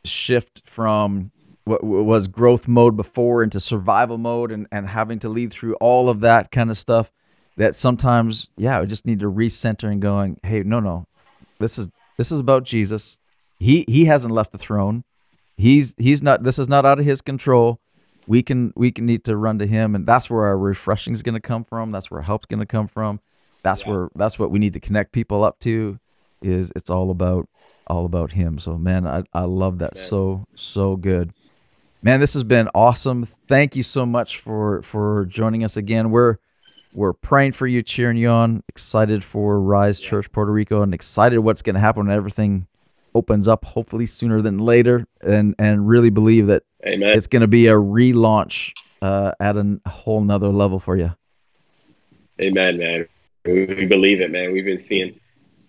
shift 0.06 0.62
from 0.66 1.32
what 1.64 1.84
was 1.84 2.28
growth 2.28 2.68
mode 2.68 2.98
before 2.98 3.44
into 3.44 3.60
survival 3.60 4.18
mode 4.18 4.52
and, 4.52 4.68
and 4.72 4.90
having 4.90 5.20
to 5.20 5.30
lead 5.30 5.52
through 5.52 5.76
all 5.76 6.10
of 6.10 6.22
that 6.22 6.52
kind 6.52 6.70
of 6.70 6.78
stuff 6.78 7.12
that 7.58 7.76
sometimes 7.76 8.50
yeah 8.58 8.82
we 8.82 8.88
just 8.88 9.06
need 9.06 9.20
to 9.20 9.32
recenter 9.32 9.92
and 9.92 10.02
going 10.02 10.40
hey 10.44 10.64
no 10.64 10.80
no. 10.80 11.06
This 11.60 11.78
is 11.78 11.90
this 12.18 12.32
is 12.32 12.40
about 12.40 12.64
jesus. 12.64 13.20
He 13.60 13.86
he 13.88 14.06
hasn't 14.06 14.34
left 14.34 14.52
the 14.52 14.58
throne 14.58 15.04
he's 15.62 15.96
he's 15.98 16.22
not 16.24 16.44
this 16.44 16.58
is 16.60 16.68
not 16.68 16.86
out 16.86 17.00
of 17.00 17.06
his 17.06 17.22
control. 17.22 17.80
We 18.28 18.44
can 18.44 18.74
we 18.76 18.92
can 18.92 19.06
need 19.06 19.24
to 19.26 19.38
run 19.38 19.60
to 19.60 19.68
him 19.68 19.96
and 19.96 20.06
that's 20.06 20.30
where 20.30 20.46
our 20.46 20.58
refreshing 20.58 21.14
is 21.14 21.24
going 21.24 21.36
to 21.36 21.42
come 21.42 21.64
from. 21.64 21.92
That's 21.92 22.10
where 22.10 22.22
help's 22.22 22.48
going 22.48 22.60
to 22.60 22.66
come 22.66 22.88
from. 22.88 23.20
That's 23.64 23.86
yeah. 23.86 23.92
where 23.92 24.10
that's 24.16 24.40
what 24.40 24.52
we 24.52 24.60
need 24.60 24.74
to 24.74 24.80
connect 24.80 25.12
people 25.12 25.44
up 25.44 25.60
to 25.60 26.00
is 26.42 26.72
it's 26.76 26.90
all 26.90 27.12
about 27.12 27.48
all 27.88 28.06
about 28.06 28.34
him. 28.34 28.58
So 28.58 28.78
man 28.78 29.06
i, 29.06 29.24
I 29.34 29.44
love 29.44 29.80
that 29.80 29.96
so 29.96 30.46
so 30.56 30.96
good. 30.96 31.32
Man 32.02 32.20
this 32.20 32.34
has 32.34 32.44
been 32.44 32.68
awesome. 32.74 33.26
Thank 33.26 33.76
you 33.76 33.84
so 33.84 34.06
much 34.06 34.40
for 34.40 34.82
for 34.82 35.26
joining 35.26 35.64
us 35.64 35.78
again. 35.78 36.10
We're 36.10 36.38
we're 36.94 37.14
praying 37.14 37.54
for 37.54 37.68
you 37.68 37.84
cheering 37.84 38.18
you 38.18 38.30
on. 38.30 38.64
Excited 38.68 39.24
for 39.24 39.56
Arise 39.56 40.00
Church 40.00 40.32
puerto 40.32 40.52
rico 40.52 40.82
and 40.82 40.94
excited 40.94 41.40
what's 41.40 41.62
going 41.62 41.76
to 41.76 41.80
happen 41.80 42.08
when 42.08 42.16
everything 42.16 42.68
opens 43.14 43.48
up 43.48 43.66
hopefully 43.66 44.06
sooner 44.06 44.42
than 44.42 44.58
later 44.58 45.06
and 45.22 45.56
and 45.58 45.88
really 45.88 46.10
believe 46.10 46.48
that 46.48 46.64
Amen. 46.86 47.10
it's 47.10 47.28
going 47.28 47.42
to 47.42 47.48
be 47.48 47.68
a 47.68 47.74
relaunch 47.74 48.74
uh, 49.02 49.32
at 49.40 49.58
a 49.58 49.80
whole 49.88 50.22
nother 50.22 50.50
level 50.50 50.80
for 50.80 50.96
you 50.96 51.14
amen 52.40 52.78
man 52.78 53.08
we, 53.46 53.86
believe 53.86 54.22
it 54.22 54.32
man 54.32 54.52
we've 54.52 54.66
been 54.66 54.80
seeing 54.80 55.20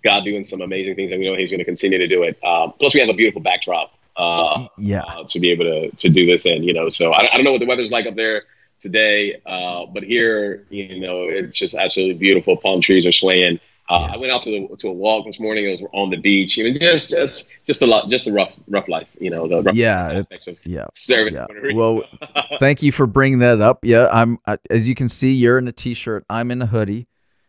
god 0.05 0.25
doing 0.25 0.45
some 0.45 0.61
amazing 0.61 0.95
things 0.95 1.11
and 1.11 1.21
we 1.21 1.27
know 1.27 1.37
he's 1.37 1.51
going 1.51 1.59
to 1.59 1.65
continue 1.65 1.99
to 1.99 2.09
do 2.09 2.23
it 2.23 2.39
uh, 2.45 2.69
plus 2.69 2.95
we 2.95 3.01
have 3.01 3.09
a 3.09 3.15
beautiful 3.15 3.41
backdrop 3.41 3.93
uh, 4.17 4.67
yeah, 4.79 5.03
uh, 5.03 5.25
to 5.29 5.41
be 5.41 5.51
able 5.51 5.65
to 5.65 5.91
to 5.97 6.09
do 6.09 6.27
this. 6.27 6.45
And 6.45 6.65
you 6.65 6.73
know, 6.73 6.89
so 6.89 7.13
I, 7.13 7.29
I 7.33 7.37
don't 7.37 7.45
know 7.45 7.53
what 7.53 7.61
the 7.61 7.67
weather's 7.67 7.91
like 7.91 8.07
up 8.07 8.15
there 8.15 8.43
today, 8.81 9.41
uh, 9.47 9.87
but 9.87 10.03
here, 10.03 10.67
you 10.71 11.01
know, 11.01 11.25
it's 11.25 11.57
just 11.57 11.75
absolutely 11.75 12.15
beautiful. 12.15 12.57
Palm 12.57 12.81
trees 12.81 13.07
are 13.07 13.13
swaying. 13.13 13.61
Uh, 13.93 14.07
yeah. 14.07 14.15
I 14.15 14.17
went 14.17 14.33
out 14.33 14.41
to 14.43 14.51
the, 14.51 14.77
to 14.79 14.89
a 14.89 14.93
walk 14.93 15.27
this 15.27 15.39
morning. 15.39 15.67
It 15.67 15.83
was 15.83 15.91
on 15.93 16.09
the 16.09 16.17
beach. 16.17 16.59
I 16.59 16.63
mean, 16.63 16.79
just 16.79 17.11
just 17.11 17.51
just 17.67 17.83
a 17.83 17.87
lot, 17.87 18.09
just 18.09 18.27
a 18.27 18.33
rough 18.33 18.55
rough 18.69 18.89
life. 18.89 19.09
You 19.21 19.29
know, 19.29 19.47
the 19.47 19.63
rough 19.63 19.75
yeah, 19.75 20.23
it's 20.31 20.49
yeah, 20.65 20.87
yeah. 21.07 21.47
Well, 21.75 22.03
thank 22.59 22.83
you 22.83 22.91
for 22.91 23.07
bringing 23.07 23.41
that 23.41 23.61
up. 23.61 23.81
Yeah, 23.83 24.09
I'm 24.11 24.39
as 24.71 24.89
you 24.89 24.95
can 24.95 25.11
see, 25.11 25.33
you're 25.33 25.59
in 25.59 25.69
a 25.69 25.73
t-shirt. 25.73 26.25
I'm 26.31 26.51
in 26.51 26.63
a 26.63 26.67
hoodie. 26.67 27.07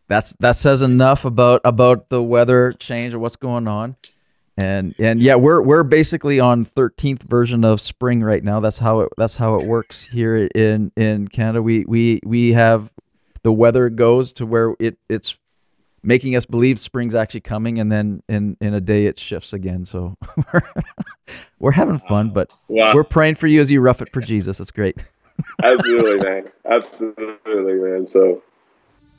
That's 0.09 0.33
that 0.41 0.57
says 0.57 0.81
enough 0.81 1.23
about 1.23 1.61
about 1.63 2.09
the 2.09 2.21
weather 2.21 2.73
change 2.73 3.13
or 3.13 3.19
what's 3.19 3.37
going 3.37 3.69
on 3.69 3.95
and 4.57 4.93
and 4.99 5.19
yeah 5.19 5.33
we're 5.33 5.61
we're 5.63 5.83
basically 5.83 6.39
on 6.39 6.63
13th 6.63 7.23
version 7.23 7.65
of 7.65 7.81
spring 7.81 8.21
right 8.21 8.43
now 8.43 8.59
that's 8.59 8.77
how 8.77 8.99
it 8.99 9.09
that's 9.17 9.37
how 9.37 9.55
it 9.55 9.65
works 9.65 10.03
here 10.03 10.47
in 10.53 10.91
in 10.95 11.27
canada 11.27 11.59
we 11.59 11.83
we 11.85 12.19
we 12.23 12.53
have 12.53 12.91
the 13.41 13.51
weather 13.51 13.89
goes 13.89 14.31
to 14.31 14.45
where 14.45 14.75
it 14.79 14.97
it's 15.09 15.37
making 16.03 16.35
us 16.35 16.45
believe 16.45 16.79
spring's 16.79 17.15
actually 17.15 17.41
coming 17.41 17.79
and 17.79 17.91
then 17.91 18.21
in 18.27 18.57
in 18.59 18.73
a 18.73 18.81
day 18.81 19.05
it 19.05 19.17
shifts 19.17 19.53
again. 19.53 19.85
So 19.85 20.15
we're, 20.53 20.61
we're 21.59 21.71
having 21.71 21.99
fun 21.99 22.31
but 22.31 22.51
wow. 22.67 22.93
we're 22.93 23.03
praying 23.03 23.35
for 23.35 23.47
you 23.47 23.61
as 23.61 23.71
you 23.71 23.81
rough 23.81 24.01
it 24.01 24.11
for 24.11 24.21
jesus. 24.21 24.59
It's 24.59 24.71
great. 24.71 25.03
Absolutely 25.63 26.17
man. 26.17 26.45
Absolutely 26.69 27.73
man. 27.73 28.07
So 28.07 28.43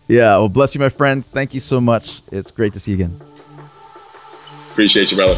yeah 0.08 0.36
well 0.36 0.48
bless 0.48 0.74
you 0.74 0.80
my 0.80 0.88
friend. 0.88 1.24
Thank 1.24 1.54
you 1.54 1.60
so 1.60 1.80
much. 1.80 2.22
It's 2.30 2.50
great 2.50 2.72
to 2.74 2.80
see 2.80 2.92
you 2.92 2.96
again. 2.96 3.20
Appreciate 4.72 5.10
you, 5.10 5.16
brother. 5.16 5.36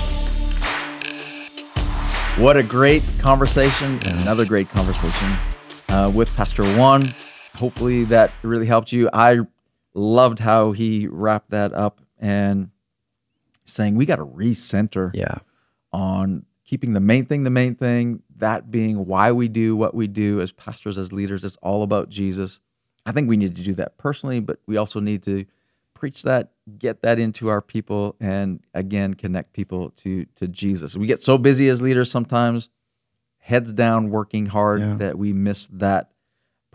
What 2.38 2.56
a 2.56 2.62
great 2.62 3.02
conversation 3.18 3.98
and 4.06 4.20
another 4.20 4.44
great 4.44 4.68
conversation 4.68 5.32
uh, 5.88 6.10
with 6.14 6.34
Pastor 6.36 6.64
Juan. 6.76 7.14
Hopefully 7.54 8.04
that 8.04 8.30
really 8.42 8.66
helped 8.66 8.92
you. 8.92 9.08
I 9.12 9.40
loved 9.96 10.38
how 10.38 10.72
he 10.72 11.08
wrapped 11.08 11.50
that 11.50 11.72
up 11.72 12.00
and 12.18 12.70
saying 13.64 13.96
we 13.96 14.06
got 14.06 14.16
to 14.16 14.26
recenter 14.26 15.10
yeah. 15.14 15.38
on 15.92 16.44
keeping 16.64 16.92
the 16.92 17.00
main 17.00 17.24
thing 17.24 17.42
the 17.42 17.50
main 17.50 17.74
thing, 17.74 18.22
that 18.36 18.70
being 18.70 19.06
why 19.06 19.32
we 19.32 19.48
do 19.48 19.74
what 19.74 19.94
we 19.94 20.06
do 20.06 20.40
as 20.40 20.52
pastors, 20.52 20.98
as 20.98 21.12
leaders. 21.12 21.42
It's 21.44 21.56
all 21.62 21.82
about 21.82 22.08
Jesus. 22.08 22.60
I 23.06 23.12
think 23.12 23.28
we 23.28 23.36
need 23.36 23.56
to 23.56 23.62
do 23.62 23.74
that 23.74 23.98
personally, 23.98 24.40
but 24.40 24.58
we 24.66 24.76
also 24.76 25.00
need 25.00 25.22
to 25.24 25.46
preach 25.94 26.22
that, 26.24 26.50
get 26.78 27.02
that 27.02 27.18
into 27.18 27.48
our 27.48 27.62
people, 27.62 28.16
and 28.20 28.60
again 28.74 29.14
connect 29.14 29.52
people 29.52 29.90
to 29.90 30.26
to 30.36 30.46
Jesus. 30.46 30.96
We 30.96 31.06
get 31.06 31.22
so 31.22 31.38
busy 31.38 31.68
as 31.68 31.80
leaders 31.80 32.10
sometimes, 32.10 32.68
heads 33.38 33.72
down, 33.72 34.10
working 34.10 34.46
hard, 34.46 34.80
Yeah. 34.80 34.94
that 34.96 35.18
we 35.18 35.32
miss 35.32 35.68
that 35.68 36.10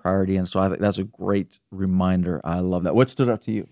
priority. 0.01 0.35
And 0.35 0.47
so 0.47 0.59
I 0.59 0.67
think 0.67 0.81
that's 0.81 0.97
a 0.97 1.03
great 1.03 1.59
reminder. 1.71 2.41
I 2.43 2.59
love 2.59 2.83
that. 2.83 2.95
What 2.95 3.09
stood 3.09 3.29
out 3.29 3.43
to 3.43 3.51
you? 3.51 3.67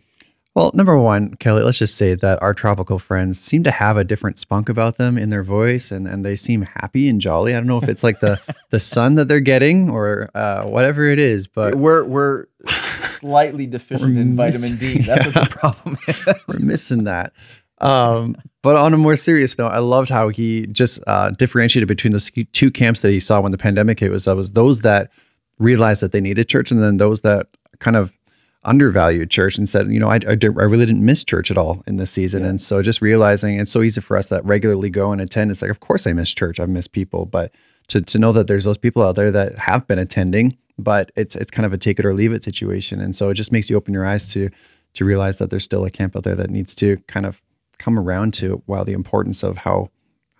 Well, 0.55 0.71
number 0.73 0.97
one, 0.97 1.35
Kelly, 1.35 1.63
let's 1.63 1.77
just 1.77 1.95
say 1.95 2.15
that 2.15 2.41
our 2.41 2.53
tropical 2.53 2.97
friends 2.97 3.39
seem 3.39 3.63
to 3.63 3.71
have 3.71 3.97
a 3.97 4.03
different 4.03 4.39
spunk 4.39 4.67
about 4.67 4.97
them 4.97 5.17
in 5.17 5.29
their 5.29 5.43
voice 5.43 5.91
and, 5.91 6.07
and 6.07 6.25
they 6.25 6.35
seem 6.35 6.63
happy 6.63 7.07
and 7.07 7.21
jolly. 7.21 7.53
I 7.53 7.59
don't 7.59 7.67
know 7.67 7.77
if 7.77 7.87
it's 7.87 8.03
like 8.03 8.19
the, 8.19 8.41
the 8.71 8.79
sun 8.79 9.15
that 9.15 9.27
they're 9.27 9.39
getting 9.39 9.89
or 9.89 10.27
uh, 10.33 10.63
whatever 10.65 11.03
it 11.03 11.19
is, 11.19 11.47
but 11.47 11.75
we're 11.75 12.03
we're 12.03 12.47
slightly 12.65 13.67
deficient 13.67 14.15
We're 14.15 14.21
in 14.21 14.35
vitamin 14.35 14.77
D. 14.77 14.97
That's 14.99 15.33
what 15.33 15.49
the 15.49 15.55
problem 15.55 15.97
is. 16.07 16.25
we're 16.47 16.65
missing 16.65 17.03
that. 17.03 17.33
Um, 17.79 18.35
but 18.61 18.75
on 18.75 18.93
a 18.93 18.97
more 18.97 19.15
serious 19.15 19.57
note, 19.57 19.69
I 19.69 19.79
loved 19.79 20.09
how 20.09 20.29
he 20.29 20.67
just 20.67 21.01
uh, 21.07 21.29
differentiated 21.31 21.87
between 21.87 22.11
those 22.11 22.29
two 22.51 22.71
camps 22.71 23.01
that 23.01 23.11
he 23.11 23.19
saw 23.19 23.39
when 23.39 23.51
the 23.51 23.57
pandemic 23.57 23.99
hit. 23.99 24.11
Was 24.11 24.25
that 24.25 24.35
was 24.35 24.51
those 24.51 24.81
that 24.81 25.11
realized 25.59 26.01
that 26.01 26.11
they 26.11 26.21
needed 26.21 26.49
church, 26.49 26.71
and 26.71 26.81
then 26.81 26.97
those 26.97 27.21
that 27.21 27.47
kind 27.79 27.95
of 27.95 28.17
undervalued 28.63 29.29
church 29.29 29.57
and 29.57 29.69
said, 29.69 29.89
you 29.91 29.99
know, 29.99 30.09
I, 30.09 30.15
I, 30.15 30.35
did, 30.35 30.57
I 30.59 30.63
really 30.63 30.85
didn't 30.85 31.05
miss 31.05 31.23
church 31.23 31.49
at 31.49 31.57
all 31.57 31.81
in 31.87 31.97
this 31.97 32.11
season. 32.11 32.43
And 32.43 32.59
so 32.59 32.81
just 32.81 33.01
realizing 33.01 33.57
it's 33.57 33.71
so 33.71 33.81
easy 33.81 34.01
for 34.01 34.17
us 34.17 34.27
that 34.27 34.43
regularly 34.43 34.89
go 34.89 35.11
and 35.11 35.21
attend. 35.21 35.49
It's 35.49 35.61
like, 35.61 35.71
of 35.71 35.79
course 35.79 36.05
I 36.05 36.13
miss 36.13 36.33
church. 36.33 36.59
I've 36.59 36.69
missed 36.69 36.91
people, 36.91 37.25
but 37.25 37.53
to, 37.87 38.01
to 38.01 38.19
know 38.19 38.31
that 38.33 38.47
there's 38.47 38.65
those 38.65 38.77
people 38.77 39.01
out 39.01 39.15
there 39.15 39.31
that 39.31 39.57
have 39.59 39.87
been 39.87 39.97
attending, 39.97 40.57
but 40.77 41.11
it's, 41.15 41.35
it's 41.35 41.51
kind 41.51 41.65
of 41.65 41.73
a 41.73 41.77
take 41.77 41.99
it 41.99 42.05
or 42.05 42.13
leave 42.13 42.33
it 42.33 42.43
situation. 42.43 42.99
And 42.99 43.15
so 43.15 43.29
it 43.29 43.35
just 43.35 43.51
makes 43.51 43.69
you 43.69 43.77
open 43.77 43.93
your 43.93 44.05
eyes 44.05 44.33
to, 44.33 44.49
to 44.95 45.05
realize 45.05 45.37
that 45.37 45.49
there's 45.49 45.63
still 45.63 45.85
a 45.85 45.89
camp 45.89 46.15
out 46.15 46.23
there 46.23 46.35
that 46.35 46.49
needs 46.49 46.75
to 46.75 46.97
kind 47.07 47.25
of 47.25 47.41
come 47.77 47.97
around 47.97 48.33
to 48.35 48.61
while 48.65 48.83
the 48.83 48.93
importance 48.93 49.41
of 49.41 49.59
how, 49.59 49.89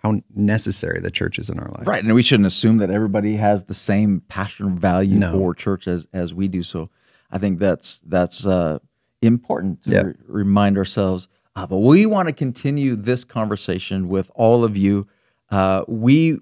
how 0.02 0.20
necessary 0.34 1.00
the 1.00 1.10
church 1.10 1.38
is 1.38 1.50
in 1.50 1.58
our 1.58 1.68
life. 1.70 1.86
Right. 1.86 2.02
And 2.02 2.14
we 2.14 2.22
shouldn't 2.22 2.46
assume 2.46 2.78
that 2.78 2.90
everybody 2.90 3.36
has 3.36 3.64
the 3.64 3.74
same 3.74 4.20
passion 4.28 4.78
value 4.78 5.18
No. 5.18 5.32
for 5.32 5.54
church 5.54 5.86
as, 5.86 6.06
as 6.12 6.32
we 6.34 6.48
do. 6.48 6.62
So 6.62 6.90
I 7.30 7.38
think 7.38 7.58
that's 7.58 7.98
that's 8.06 8.46
uh, 8.46 8.78
important 9.22 9.82
to 9.84 9.90
Yeah. 9.92 10.02
re- 10.02 10.14
remind 10.26 10.78
ourselves. 10.78 11.28
But 11.54 11.78
we 11.78 12.06
want 12.06 12.26
to 12.28 12.32
continue 12.32 12.96
this 12.96 13.22
conversation 13.24 14.08
with 14.08 14.30
all 14.34 14.64
of 14.64 14.78
you. 14.78 15.06
Uh, 15.50 15.84
we 15.88 16.38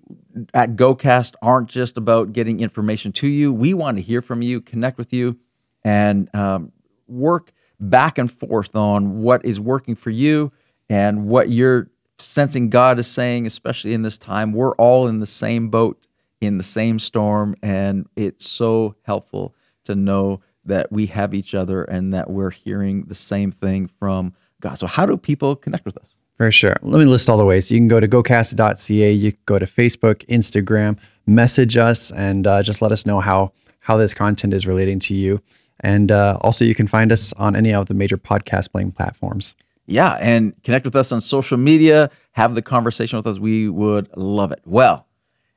at 0.54 0.76
GoCast 0.76 1.34
aren't 1.42 1.68
just 1.68 1.96
about 1.96 2.32
getting 2.32 2.61
information 2.61 3.11
to 3.12 3.26
you. 3.26 3.52
We 3.52 3.74
want 3.74 3.96
to 3.96 4.02
hear 4.02 4.22
from 4.22 4.42
you, 4.42 4.61
connect 4.61 4.96
with 4.96 5.12
you, 5.12 5.36
and 5.82 6.32
um, 6.36 6.70
work 7.09 7.52
back 7.80 8.18
and 8.18 8.30
forth 8.30 8.76
on 8.76 9.20
what 9.22 9.44
is 9.44 9.59
working 9.59 9.96
for 9.96 10.11
you 10.11 10.52
and 10.88 11.26
what 11.26 11.48
you're 11.48 11.90
sensing 12.18 12.70
God 12.70 12.98
is 12.98 13.06
saying, 13.06 13.46
especially 13.46 13.94
in 13.94 14.02
this 14.02 14.18
time. 14.18 14.52
We're 14.52 14.74
all 14.74 15.06
in 15.06 15.20
the 15.20 15.26
same 15.26 15.68
boat, 15.68 15.98
in 16.40 16.58
the 16.58 16.64
same 16.64 16.98
storm, 16.98 17.54
and 17.62 18.08
it's 18.16 18.48
so 18.48 18.96
helpful 19.02 19.54
to 19.84 19.94
know 19.94 20.40
that 20.64 20.92
we 20.92 21.06
have 21.06 21.34
each 21.34 21.54
other 21.54 21.82
and 21.84 22.12
that 22.12 22.30
we're 22.30 22.50
hearing 22.50 23.04
the 23.04 23.14
same 23.14 23.50
thing 23.50 23.86
from 23.86 24.34
God. 24.60 24.78
So, 24.78 24.86
how 24.86 25.06
do 25.06 25.16
people 25.16 25.56
connect 25.56 25.84
with 25.84 25.96
us? 25.96 26.14
For 26.36 26.52
sure. 26.52 26.76
Let 26.82 27.00
me 27.00 27.04
list 27.04 27.28
all 27.28 27.36
the 27.36 27.44
ways. 27.44 27.70
You 27.70 27.78
can 27.78 27.88
go 27.88 27.98
to 27.98 28.06
gocast.ca. 28.06 29.12
You 29.12 29.32
can 29.32 29.40
go 29.46 29.58
to 29.58 29.66
Facebook, 29.66 30.24
Instagram, 30.26 30.98
message 31.26 31.76
us, 31.76 32.12
and 32.12 32.46
uh, 32.46 32.62
just 32.62 32.80
let 32.80 32.92
us 32.92 33.06
know 33.06 33.20
how 33.20 33.52
how 33.80 33.96
this 33.96 34.14
content 34.14 34.52
is 34.52 34.66
relating 34.66 34.98
to 35.00 35.14
you. 35.14 35.40
And 35.80 36.12
uh, 36.12 36.38
also, 36.42 36.64
you 36.64 36.74
can 36.74 36.86
find 36.86 37.10
us 37.10 37.32
on 37.34 37.56
any 37.56 37.72
of 37.72 37.86
the 37.86 37.94
major 37.94 38.18
podcast 38.18 38.70
playing 38.72 38.92
platforms. 38.92 39.54
Yeah, 39.91 40.18
and 40.20 40.53
connect 40.62 40.84
with 40.84 40.95
us 40.95 41.12
on 41.12 41.20
social 41.22 41.57
media. 41.57 42.11
Have 42.32 42.55
the 42.55 42.61
conversation 42.62 43.16
with 43.16 43.26
us. 43.26 43.39
We 43.39 43.68
would 43.70 44.11
love 44.16 44.53
it. 44.53 44.61
Well, 44.66 45.07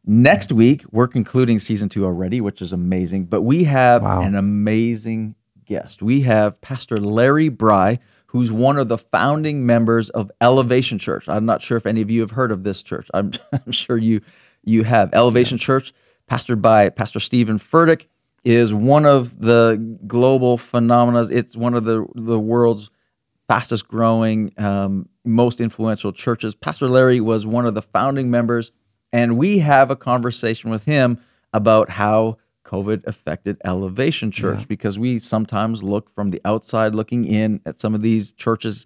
next 0.06 0.54
week 0.54 0.84
we're 0.90 1.10
concluding 1.10 1.60
season 1.60 1.90
two 1.90 2.06
already, 2.06 2.40
which 2.40 2.62
is 2.62 2.72
amazing. 2.72 3.26
But 3.26 3.42
we 3.42 3.66
have 3.66 4.04
Wow. 4.04 4.22
an 4.22 4.36
amazing 4.36 5.36
guest. 5.66 6.02
We 6.02 6.22
have 6.22 6.62
Pastor 6.62 6.96
Larry 6.98 7.50
Brey, 7.50 8.00
who's 8.28 8.54
one 8.54 8.78
of 8.78 8.88
the 8.88 8.98
founding 8.98 9.66
members 9.66 10.10
of 10.12 10.32
Elevation 10.40 10.98
Church. 10.98 11.28
I'm 11.28 11.46
not 11.46 11.62
sure 11.62 11.76
if 11.78 11.86
any 11.86 12.02
of 12.02 12.10
you 12.10 12.22
have 12.22 12.32
heard 12.32 12.52
of 12.54 12.64
this 12.64 12.82
church. 12.82 13.10
I'm, 13.14 13.34
I'm 13.52 13.72
sure 13.74 13.98
you 13.98 14.22
you 14.64 14.84
have. 14.84 15.14
Elevation 15.14 15.58
Church, 15.58 15.92
pastored 16.30 16.62
by 16.62 16.88
Pastor 16.88 17.20
Stephen 17.20 17.58
Furtick, 17.60 18.06
is 18.46 18.74
one 18.74 19.06
of 19.06 19.40
the 19.42 19.98
global 20.08 20.58
phenomena. 20.58 21.28
It's 21.30 21.58
one 21.58 21.74
of 21.74 21.84
the 21.84 22.06
the 22.16 22.40
world's 22.40 22.90
fastest 23.52 23.86
growing, 23.90 24.54
um, 24.58 25.10
most 25.26 25.60
influential 25.60 26.14
churches. 26.14 26.56
Pastor 26.56 26.88
Larry 26.88 27.20
was 27.20 27.46
one 27.46 27.66
of 27.66 27.74
the 27.74 27.82
founding 27.82 28.32
members, 28.32 28.72
and 29.12 29.38
we 29.38 29.60
have 29.60 29.92
a 29.92 29.96
conversation 29.98 30.70
with 30.70 30.86
him 30.86 31.20
about 31.52 31.90
how 31.90 32.38
COVID 32.64 33.06
affected 33.06 33.58
Elevation 33.66 34.32
Church 34.32 34.66
because 34.70 34.98
we 34.98 35.20
sometimes 35.20 35.84
look 35.84 36.10
from 36.16 36.32
the 36.32 36.40
outside 36.46 36.96
looking 36.96 37.26
in 37.26 37.60
at 37.66 37.82
some 37.82 37.94
of 37.94 38.02
these 38.02 38.32
churches, 38.32 38.86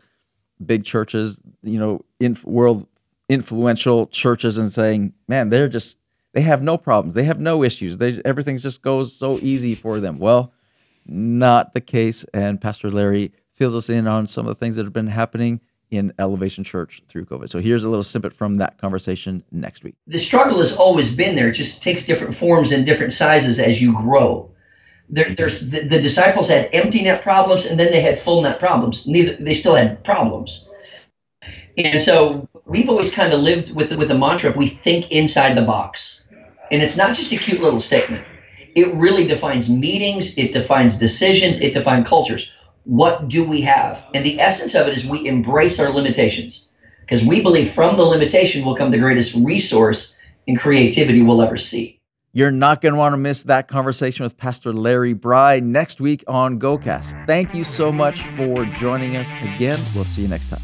big 0.65 0.83
churches, 0.83 1.43
you 1.61 1.77
know, 1.77 2.03
in 2.19 2.35
world 2.43 2.87
influential 3.29 4.07
churches, 4.07 4.57
and 4.57 4.71
saying, 4.73 5.13
man, 5.27 5.49
they're 5.49 5.69
just 5.69 5.99
they 6.33 6.41
have 6.41 6.63
no 6.63 6.75
problems, 6.75 7.13
they 7.13 7.25
have 7.25 7.39
no 7.39 7.63
issues, 7.63 7.97
they 7.97 8.19
everything 8.25 8.57
just 8.57 8.81
goes 8.81 9.15
so 9.15 9.37
easy 9.43 9.75
for 9.75 9.99
them. 9.99 10.17
Well, 10.17 10.53
not 11.05 11.75
the 11.75 11.81
case. 11.81 12.23
And 12.33 12.59
Pastor 12.59 12.89
Larry 12.89 13.31
fills 13.55 13.75
us 13.75 13.89
in 13.89 14.07
on 14.07 14.27
some 14.27 14.45
of 14.45 14.49
the 14.49 14.59
things 14.59 14.75
that 14.75 14.85
have 14.85 14.93
been 14.93 15.07
happening 15.07 15.61
in 15.91 16.13
Elevation 16.19 16.63
Church 16.63 17.01
through 17.07 17.25
COVID. 17.25 17.49
So 17.49 17.59
here's 17.59 17.83
a 17.83 17.89
little 17.89 18.03
snippet 18.03 18.33
from 18.33 18.55
that 18.55 18.77
conversation 18.77 19.43
next 19.51 19.83
week. 19.83 19.95
the 20.07 20.19
struggle 20.19 20.59
has 20.59 20.75
always 20.75 21.13
been 21.13 21.35
there. 21.35 21.49
It 21.49 21.53
just 21.53 21.81
takes 21.81 22.05
different 22.05 22.35
forms 22.35 22.71
and 22.71 22.85
different 22.85 23.13
sizes 23.13 23.59
as 23.59 23.81
you 23.81 23.93
grow. 23.93 24.51
There, 25.09 25.35
there's 25.35 25.59
the, 25.59 25.81
the 25.81 26.01
disciples 26.01 26.49
had 26.49 26.69
empty 26.73 27.03
net 27.03 27.21
problems, 27.21 27.65
and 27.65 27.79
then 27.79 27.91
they 27.91 28.01
had 28.01 28.19
full 28.19 28.41
net 28.41 28.59
problems. 28.59 29.05
Neither 29.05 29.35
they 29.35 29.53
still 29.53 29.75
had 29.75 30.03
problems, 30.03 30.67
and 31.77 32.01
so 32.01 32.49
we've 32.65 32.89
always 32.89 33.13
kind 33.13 33.31
of 33.31 33.41
lived 33.41 33.69
with 33.75 33.93
with 33.93 34.07
the 34.07 34.17
mantra: 34.17 34.49
of 34.49 34.55
we 34.55 34.67
think 34.67 35.11
inside 35.11 35.55
the 35.55 35.61
box, 35.61 36.23
and 36.71 36.81
it's 36.81 36.97
not 36.97 37.15
just 37.15 37.31
a 37.31 37.37
cute 37.37 37.61
little 37.61 37.79
statement. 37.79 38.25
It 38.73 38.95
really 38.95 39.27
defines 39.27 39.69
meetings. 39.69 40.35
It 40.39 40.53
defines 40.53 40.97
decisions. 40.97 41.59
It 41.59 41.75
defines 41.75 42.07
cultures. 42.07 42.49
What 42.85 43.27
do 43.27 43.43
we 43.43 43.61
have? 43.61 44.01
And 44.13 44.25
the 44.25 44.39
essence 44.39 44.75
of 44.75 44.87
it 44.87 44.95
is 44.95 45.05
we 45.05 45.27
embrace 45.27 45.79
our 45.79 45.89
limitations 45.89 46.67
because 47.01 47.23
we 47.23 47.41
believe 47.41 47.71
from 47.71 47.97
the 47.97 48.03
limitation 48.03 48.63
will 48.63 48.75
come 48.75 48.91
the 48.91 48.97
greatest 48.97 49.35
resource 49.35 50.15
and 50.47 50.57
creativity 50.57 51.21
we'll 51.21 51.41
ever 51.41 51.57
see. 51.57 51.99
You're 52.31 52.51
not 52.51 52.81
going 52.81 52.93
to 52.93 52.99
want 52.99 53.13
to 53.13 53.17
miss 53.17 53.43
that 53.43 53.67
conversation 53.67 54.23
with 54.23 54.37
Pastor 54.37 54.73
Larry 54.73 55.13
Brey 55.13 55.61
next 55.61 56.01
week 56.01 56.23
on 56.27 56.59
GoCast. 56.59 57.25
Thank 57.25 57.55
you 57.55 57.63
so 57.63 57.91
much 57.91 58.23
for 58.35 58.65
joining 58.65 59.15
us 59.15 59.31
again. 59.41 59.79
We'll 59.95 60.03
see 60.03 60.23
you 60.23 60.27
next 60.27 60.49
time. 60.49 60.61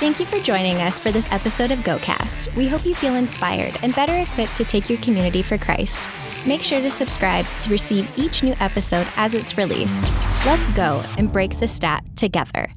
Thank 0.00 0.18
you 0.18 0.26
for 0.26 0.40
joining 0.40 0.78
us 0.78 0.98
for 0.98 1.12
this 1.12 1.30
episode 1.30 1.70
of 1.70 1.78
GoCast. 1.80 2.56
We 2.56 2.66
hope 2.66 2.84
you 2.84 2.94
feel 2.94 3.14
inspired 3.14 3.78
and 3.82 3.94
better 3.94 4.16
equipped 4.16 4.56
to 4.56 4.64
take 4.64 4.88
your 4.88 4.98
community 4.98 5.42
for 5.42 5.58
Christ. 5.58 6.08
Make 6.44 6.62
sure 6.62 6.80
to 6.80 6.90
subscribe 6.90 7.46
to 7.60 7.70
receive 7.70 8.18
each 8.18 8.42
new 8.42 8.54
episode 8.58 9.06
as 9.16 9.34
it's 9.34 9.56
released. 9.56 10.04
Let's 10.44 10.66
go 10.74 11.00
and 11.16 11.32
break 11.32 11.60
the 11.60 11.68
stat 11.68 12.04
together. 12.16 12.68